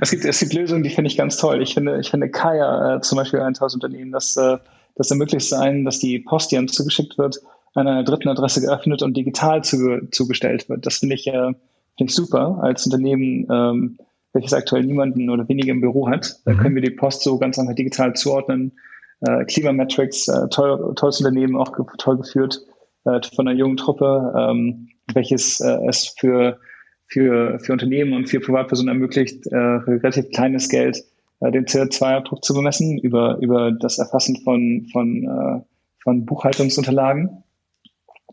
Es 0.00 0.12
gibt 0.12 0.24
es 0.24 0.38
gibt 0.40 0.54
Lösungen, 0.54 0.82
die 0.82 0.88
finde 0.88 1.10
ich 1.10 1.18
ganz 1.18 1.36
toll. 1.36 1.60
Ich 1.60 1.74
finde 1.74 2.00
ich 2.00 2.08
finde 2.08 2.30
Kaya 2.30 2.96
äh, 2.96 3.00
zum 3.02 3.16
Beispiel 3.16 3.40
ein 3.40 3.52
tolles 3.52 3.74
Unternehmen, 3.74 4.12
das 4.12 4.34
äh, 4.38 4.56
das 4.98 5.10
ermöglicht 5.10 5.48
sein, 5.48 5.84
dass 5.84 6.00
die 6.00 6.18
Post, 6.18 6.52
die 6.52 6.58
einem 6.58 6.68
zugeschickt 6.68 7.16
wird, 7.16 7.40
an 7.74 7.86
einer 7.86 8.04
dritten 8.04 8.28
Adresse 8.28 8.60
geöffnet 8.60 9.02
und 9.02 9.16
digital 9.16 9.62
zu, 9.62 10.08
zugestellt 10.10 10.68
wird. 10.68 10.84
Das 10.84 10.98
finde 10.98 11.14
ich, 11.14 11.26
äh, 11.28 11.52
find 11.96 12.10
ich 12.10 12.14
super 12.14 12.58
als 12.60 12.84
Unternehmen, 12.84 13.46
ähm, 13.50 13.98
welches 14.32 14.52
aktuell 14.52 14.84
niemanden 14.84 15.30
oder 15.30 15.48
wenige 15.48 15.70
im 15.70 15.80
Büro 15.80 16.08
hat. 16.08 16.40
Da 16.44 16.52
mhm. 16.52 16.58
können 16.58 16.74
wir 16.74 16.82
die 16.82 16.90
Post 16.90 17.22
so 17.22 17.38
ganz 17.38 17.58
einfach 17.58 17.74
digital 17.74 18.12
zuordnen. 18.14 18.72
Äh, 19.20 19.44
Klimametrics, 19.44 20.28
äh, 20.28 20.48
toll, 20.50 20.94
tolles 20.96 21.20
Unternehmen, 21.20 21.56
auch 21.56 21.72
ge 21.72 21.84
toll 21.98 22.18
geführt 22.18 22.60
äh, 23.04 23.20
von 23.34 23.48
einer 23.48 23.58
jungen 23.58 23.76
Truppe, 23.76 24.32
ähm, 24.36 24.88
welches 25.14 25.60
äh, 25.60 25.78
es 25.88 26.14
für, 26.18 26.58
für, 27.06 27.58
für 27.60 27.72
Unternehmen 27.72 28.12
und 28.12 28.28
für 28.28 28.40
Privatpersonen 28.40 28.94
ermöglicht, 28.94 29.46
äh, 29.46 29.56
relativ 29.56 30.30
kleines 30.30 30.68
Geld 30.68 31.02
äh, 31.40 31.50
den 31.50 31.66
CO2-Abdruck 31.66 32.44
zu 32.44 32.54
bemessen, 32.54 32.98
über, 32.98 33.38
über 33.40 33.72
das 33.72 33.98
Erfassen 33.98 34.36
von, 34.42 34.86
von, 34.92 35.24
äh, 35.24 35.60
von 36.02 36.26
Buchhaltungsunterlagen. 36.26 37.42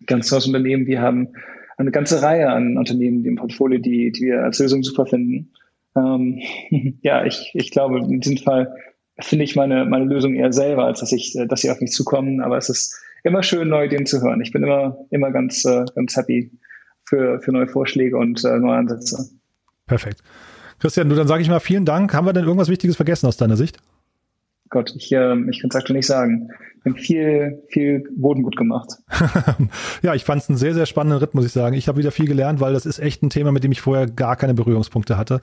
Ganz 0.06 0.30
tolles 0.30 0.48
Unternehmen. 0.48 0.88
Wir 0.88 1.02
haben 1.02 1.30
eine 1.78 1.92
ganze 1.92 2.22
Reihe 2.22 2.50
an 2.50 2.78
Unternehmen, 2.78 3.24
die 3.24 3.30
im 3.30 3.36
Portfolio, 3.36 3.80
die, 3.80 4.12
die 4.12 4.26
wir 4.26 4.44
als 4.44 4.60
Lösung 4.60 4.84
super 4.84 5.06
finden. 5.06 5.52
Ähm, 5.96 6.40
ja, 7.02 7.26
ich, 7.26 7.52
ich 7.54 7.72
glaube, 7.72 8.00
in 8.00 8.20
diesem 8.20 8.38
Fall 8.38 8.74
finde 9.20 9.46
ich 9.46 9.56
meine, 9.56 9.86
meine 9.86 10.06
Lösung 10.06 10.36
eher 10.36 10.52
selber, 10.52 10.86
als 10.86 11.00
dass 11.00 11.12
ich, 11.12 11.38
dass 11.48 11.62
sie 11.62 11.72
auf 11.72 11.80
mich 11.80 11.92
zukommen. 11.92 12.42
Aber 12.42 12.58
es 12.58 12.70
ist 12.70 12.96
immer 13.24 13.44
schön, 13.44 13.70
neue 13.70 13.88
Ideen 13.88 14.06
zu 14.06 14.22
hören. 14.22 14.42
Ich 14.42 14.52
bin 14.52 14.64
immer, 14.64 14.98
immer 15.10 15.32
ganz, 15.32 15.66
äh, 15.66 15.86
ganz 15.96 16.16
happy 16.16 16.52
für, 17.06 17.40
für 17.40 17.52
neue 17.52 17.68
Vorschläge 17.68 18.18
und 18.18 18.44
äh, 18.44 18.58
neue 18.58 18.78
Ansätze. 18.78 19.30
Perfekt. 19.88 20.22
Christian, 20.86 21.10
du, 21.10 21.16
dann 21.16 21.28
sage 21.28 21.42
ich 21.42 21.50
mal 21.50 21.60
vielen 21.60 21.84
Dank. 21.84 22.14
Haben 22.14 22.28
wir 22.28 22.34
denn 22.34 22.44
irgendwas 22.44 22.70
Wichtiges 22.70 22.96
vergessen 22.96 23.26
aus 23.26 23.38
deiner 23.38 23.58
Sicht? 23.58 23.80
Gott, 24.70 24.94
ich, 24.96 25.12
äh, 25.12 25.34
ich 25.50 25.60
kann 25.60 25.72
es 25.72 25.76
aktuell 25.76 25.98
nicht 25.98 26.06
sagen. 26.06 26.50
Wir 26.84 26.92
haben 26.92 27.00
viel, 27.00 27.64
viel 27.70 28.04
Boden 28.16 28.44
gut 28.44 28.56
gemacht. 28.56 28.92
ja, 30.04 30.14
ich 30.14 30.24
fand 30.24 30.44
es 30.44 30.50
einen 30.50 30.60
sehr, 30.60 30.76
sehr 30.76 30.86
spannenden 30.86 31.18
Ritt, 31.18 31.34
muss 31.34 31.44
ich 31.44 31.54
sagen. 31.54 31.76
Ich 31.76 31.88
habe 31.88 31.98
wieder 31.98 32.12
viel 32.12 32.28
gelernt, 32.28 32.60
weil 32.60 32.74
das 32.74 32.86
ist 32.86 33.00
echt 33.00 33.24
ein 33.24 33.32
Thema, 33.32 33.52
mit 33.52 33.64
dem 33.64 33.72
ich 33.72 33.82
vorher 33.82 34.06
gar 34.06 34.36
keine 34.36 34.54
Berührungspunkte 34.54 35.18
hatte. 35.18 35.42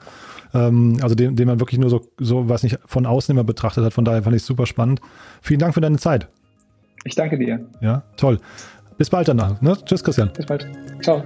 Ähm, 0.53 0.97
also 1.01 1.13
den, 1.13 1.35
den 1.35 1.45
man 1.45 1.59
wirklich 1.59 1.77
nur 1.77 1.89
so, 1.89 2.07
so, 2.17 2.47
was 2.47 2.63
nicht, 2.63 2.79
von 2.85 3.05
außen 3.05 3.33
immer 3.35 3.43
betrachtet 3.43 3.83
hat. 3.83 3.91
Von 3.91 4.05
daher 4.05 4.23
fand 4.23 4.37
ich 4.37 4.43
es 4.43 4.47
super 4.47 4.65
spannend. 4.65 5.01
Vielen 5.41 5.59
Dank 5.59 5.73
für 5.73 5.81
deine 5.81 5.97
Zeit. 5.97 6.29
Ich 7.03 7.15
danke 7.15 7.37
dir. 7.37 7.59
Ja, 7.81 8.03
toll. 8.15 8.37
Bis 8.97 9.09
bald 9.09 9.27
danach. 9.27 9.61
Ne? 9.61 9.75
Tschüss, 9.83 10.05
Christian. 10.05 10.31
Bis 10.31 10.45
bald. 10.45 10.65
Ciao. 11.01 11.21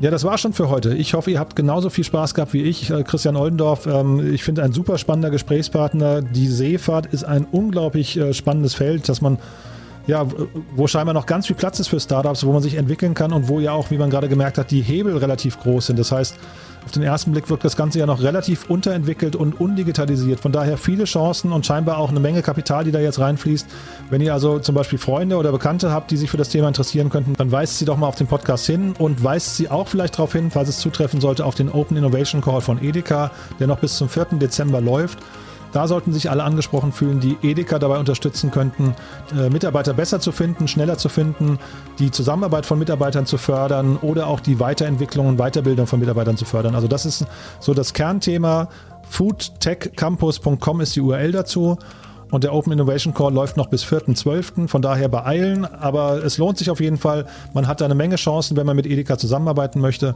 Ja, 0.00 0.12
das 0.12 0.22
war 0.22 0.38
schon 0.38 0.52
für 0.52 0.68
heute. 0.68 0.94
Ich 0.94 1.14
hoffe, 1.14 1.32
ihr 1.32 1.40
habt 1.40 1.56
genauso 1.56 1.90
viel 1.90 2.04
Spaß 2.04 2.34
gehabt 2.34 2.52
wie 2.52 2.62
ich. 2.62 2.88
Äh, 2.90 3.02
Christian 3.02 3.34
Oldendorf, 3.34 3.86
ähm, 3.86 4.32
ich 4.32 4.44
finde 4.44 4.62
ein 4.62 4.72
super 4.72 4.96
spannender 4.96 5.30
Gesprächspartner. 5.30 6.22
Die 6.22 6.46
Seefahrt 6.46 7.06
ist 7.06 7.24
ein 7.24 7.46
unglaublich 7.50 8.16
äh, 8.16 8.32
spannendes 8.32 8.74
Feld, 8.74 9.08
dass 9.08 9.20
man 9.20 9.38
ja, 10.08 10.26
wo 10.74 10.86
scheinbar 10.86 11.12
noch 11.12 11.26
ganz 11.26 11.46
viel 11.46 11.54
Platz 11.54 11.78
ist 11.80 11.88
für 11.88 12.00
Startups, 12.00 12.44
wo 12.44 12.52
man 12.52 12.62
sich 12.62 12.74
entwickeln 12.74 13.12
kann 13.12 13.30
und 13.30 13.46
wo 13.48 13.60
ja 13.60 13.72
auch, 13.72 13.90
wie 13.90 13.98
man 13.98 14.08
gerade 14.08 14.28
gemerkt 14.28 14.56
hat, 14.56 14.70
die 14.70 14.80
Hebel 14.80 15.18
relativ 15.18 15.60
groß 15.60 15.88
sind. 15.88 15.98
Das 15.98 16.10
heißt, 16.10 16.34
auf 16.86 16.92
den 16.92 17.02
ersten 17.02 17.32
Blick 17.32 17.50
wirkt 17.50 17.62
das 17.62 17.76
Ganze 17.76 17.98
ja 17.98 18.06
noch 18.06 18.22
relativ 18.22 18.70
unterentwickelt 18.70 19.36
und 19.36 19.60
undigitalisiert. 19.60 20.40
Von 20.40 20.50
daher 20.50 20.78
viele 20.78 21.04
Chancen 21.04 21.52
und 21.52 21.66
scheinbar 21.66 21.98
auch 21.98 22.08
eine 22.08 22.20
Menge 22.20 22.40
Kapital, 22.40 22.84
die 22.84 22.90
da 22.90 23.00
jetzt 23.00 23.18
reinfließt. 23.18 23.66
Wenn 24.08 24.22
ihr 24.22 24.32
also 24.32 24.60
zum 24.60 24.74
Beispiel 24.74 24.98
Freunde 24.98 25.36
oder 25.36 25.52
Bekannte 25.52 25.92
habt, 25.92 26.10
die 26.10 26.16
sich 26.16 26.30
für 26.30 26.38
das 26.38 26.48
Thema 26.48 26.68
interessieren 26.68 27.10
könnten, 27.10 27.34
dann 27.34 27.52
weist 27.52 27.78
sie 27.78 27.84
doch 27.84 27.98
mal 27.98 28.06
auf 28.06 28.16
den 28.16 28.28
Podcast 28.28 28.64
hin 28.64 28.94
und 28.98 29.22
weist 29.22 29.56
sie 29.56 29.68
auch 29.68 29.88
vielleicht 29.88 30.14
darauf 30.14 30.32
hin, 30.32 30.50
falls 30.50 30.70
es 30.70 30.78
zutreffen 30.78 31.20
sollte, 31.20 31.44
auf 31.44 31.54
den 31.54 31.68
Open 31.68 31.98
Innovation 31.98 32.40
Call 32.40 32.62
von 32.62 32.82
Edeka, 32.82 33.30
der 33.60 33.66
noch 33.66 33.80
bis 33.80 33.98
zum 33.98 34.08
4. 34.08 34.38
Dezember 34.38 34.80
läuft. 34.80 35.18
Da 35.72 35.86
sollten 35.86 36.12
sich 36.12 36.30
alle 36.30 36.44
angesprochen 36.44 36.92
fühlen, 36.92 37.20
die 37.20 37.36
Edeka 37.42 37.78
dabei 37.78 37.98
unterstützen 37.98 38.50
könnten, 38.50 38.94
äh, 39.36 39.50
Mitarbeiter 39.50 39.94
besser 39.94 40.20
zu 40.20 40.32
finden, 40.32 40.68
schneller 40.68 40.98
zu 40.98 41.08
finden, 41.08 41.58
die 41.98 42.10
Zusammenarbeit 42.10 42.66
von 42.66 42.78
Mitarbeitern 42.78 43.26
zu 43.26 43.38
fördern 43.38 43.96
oder 43.96 44.26
auch 44.26 44.40
die 44.40 44.60
Weiterentwicklung 44.60 45.26
und 45.26 45.36
Weiterbildung 45.38 45.86
von 45.86 46.00
Mitarbeitern 46.00 46.36
zu 46.36 46.44
fördern. 46.44 46.74
Also 46.74 46.88
das 46.88 47.06
ist 47.06 47.26
so 47.60 47.74
das 47.74 47.92
Kernthema. 47.92 48.68
foodtechcampus.com 49.10 50.80
ist 50.80 50.96
die 50.96 51.00
URL 51.00 51.32
dazu. 51.32 51.78
Und 52.30 52.44
der 52.44 52.52
Open 52.52 52.72
Innovation 52.72 53.14
Call 53.14 53.32
läuft 53.32 53.56
noch 53.56 53.68
bis 53.68 53.84
4.12. 53.84 54.68
Von 54.68 54.82
daher 54.82 55.08
beeilen, 55.08 55.64
aber 55.64 56.22
es 56.24 56.38
lohnt 56.38 56.58
sich 56.58 56.70
auf 56.70 56.80
jeden 56.80 56.98
Fall. 56.98 57.26
Man 57.54 57.66
hat 57.66 57.80
da 57.80 57.86
eine 57.86 57.94
Menge 57.94 58.16
Chancen, 58.16 58.56
wenn 58.56 58.66
man 58.66 58.76
mit 58.76 58.86
Edeka 58.86 59.16
zusammenarbeiten 59.18 59.80
möchte. 59.80 60.14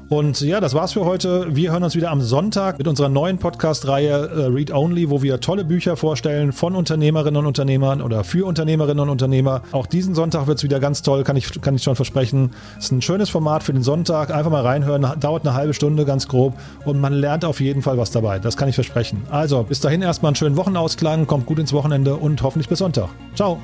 Und 0.08 0.40
ja, 0.40 0.60
das 0.60 0.72
war's 0.72 0.94
für 0.94 1.04
heute. 1.04 1.54
Wir 1.54 1.72
hören 1.72 1.82
uns 1.82 1.94
wieder 1.94 2.10
am 2.10 2.22
Sonntag 2.22 2.78
mit 2.78 2.88
unserer 2.88 3.10
neuen 3.10 3.36
Podcast-Reihe 3.36 4.08
äh, 4.08 4.46
Read 4.46 4.72
Only, 4.72 5.10
wo 5.10 5.22
wir 5.22 5.38
tolle 5.40 5.64
Bücher 5.64 5.96
vorstellen 5.96 6.52
von 6.52 6.74
Unternehmerinnen 6.74 7.36
und 7.36 7.46
Unternehmern 7.46 8.00
oder 8.00 8.24
für 8.24 8.46
Unternehmerinnen 8.46 9.00
und 9.00 9.10
Unternehmer. 9.10 9.62
Auch 9.72 9.86
diesen 9.86 10.14
Sonntag 10.14 10.46
wird's 10.46 10.62
wieder 10.62 10.80
ganz 10.80 11.02
toll, 11.02 11.24
kann 11.24 11.36
ich, 11.36 11.60
kann 11.60 11.74
ich 11.74 11.82
schon 11.82 11.94
versprechen. 11.94 12.52
Ist 12.78 12.90
ein 12.90 13.02
schönes 13.02 13.28
Format 13.28 13.62
für 13.62 13.74
den 13.74 13.82
Sonntag. 13.82 14.30
Einfach 14.30 14.50
mal 14.50 14.62
reinhören, 14.62 15.06
dauert 15.20 15.46
eine 15.46 15.54
halbe 15.54 15.74
Stunde 15.74 16.06
ganz 16.06 16.26
grob 16.26 16.54
und 16.86 16.98
man 17.00 17.12
lernt 17.12 17.44
auf 17.44 17.60
jeden 17.60 17.82
Fall 17.82 17.98
was 17.98 18.10
dabei. 18.10 18.38
Das 18.38 18.56
kann 18.56 18.70
ich 18.70 18.76
versprechen. 18.76 19.22
Also, 19.30 19.62
bis 19.62 19.80
dahin 19.80 20.00
erstmal 20.00 20.30
einen 20.30 20.36
schönen 20.36 20.56
Wochenausklang, 20.56 21.26
kommt 21.26 21.44
gut 21.44 21.58
ins 21.58 21.74
Wochenende 21.74 22.16
und 22.16 22.42
hoffentlich 22.42 22.68
bis 22.68 22.78
Sonntag. 22.78 23.10
Ciao! 23.34 23.58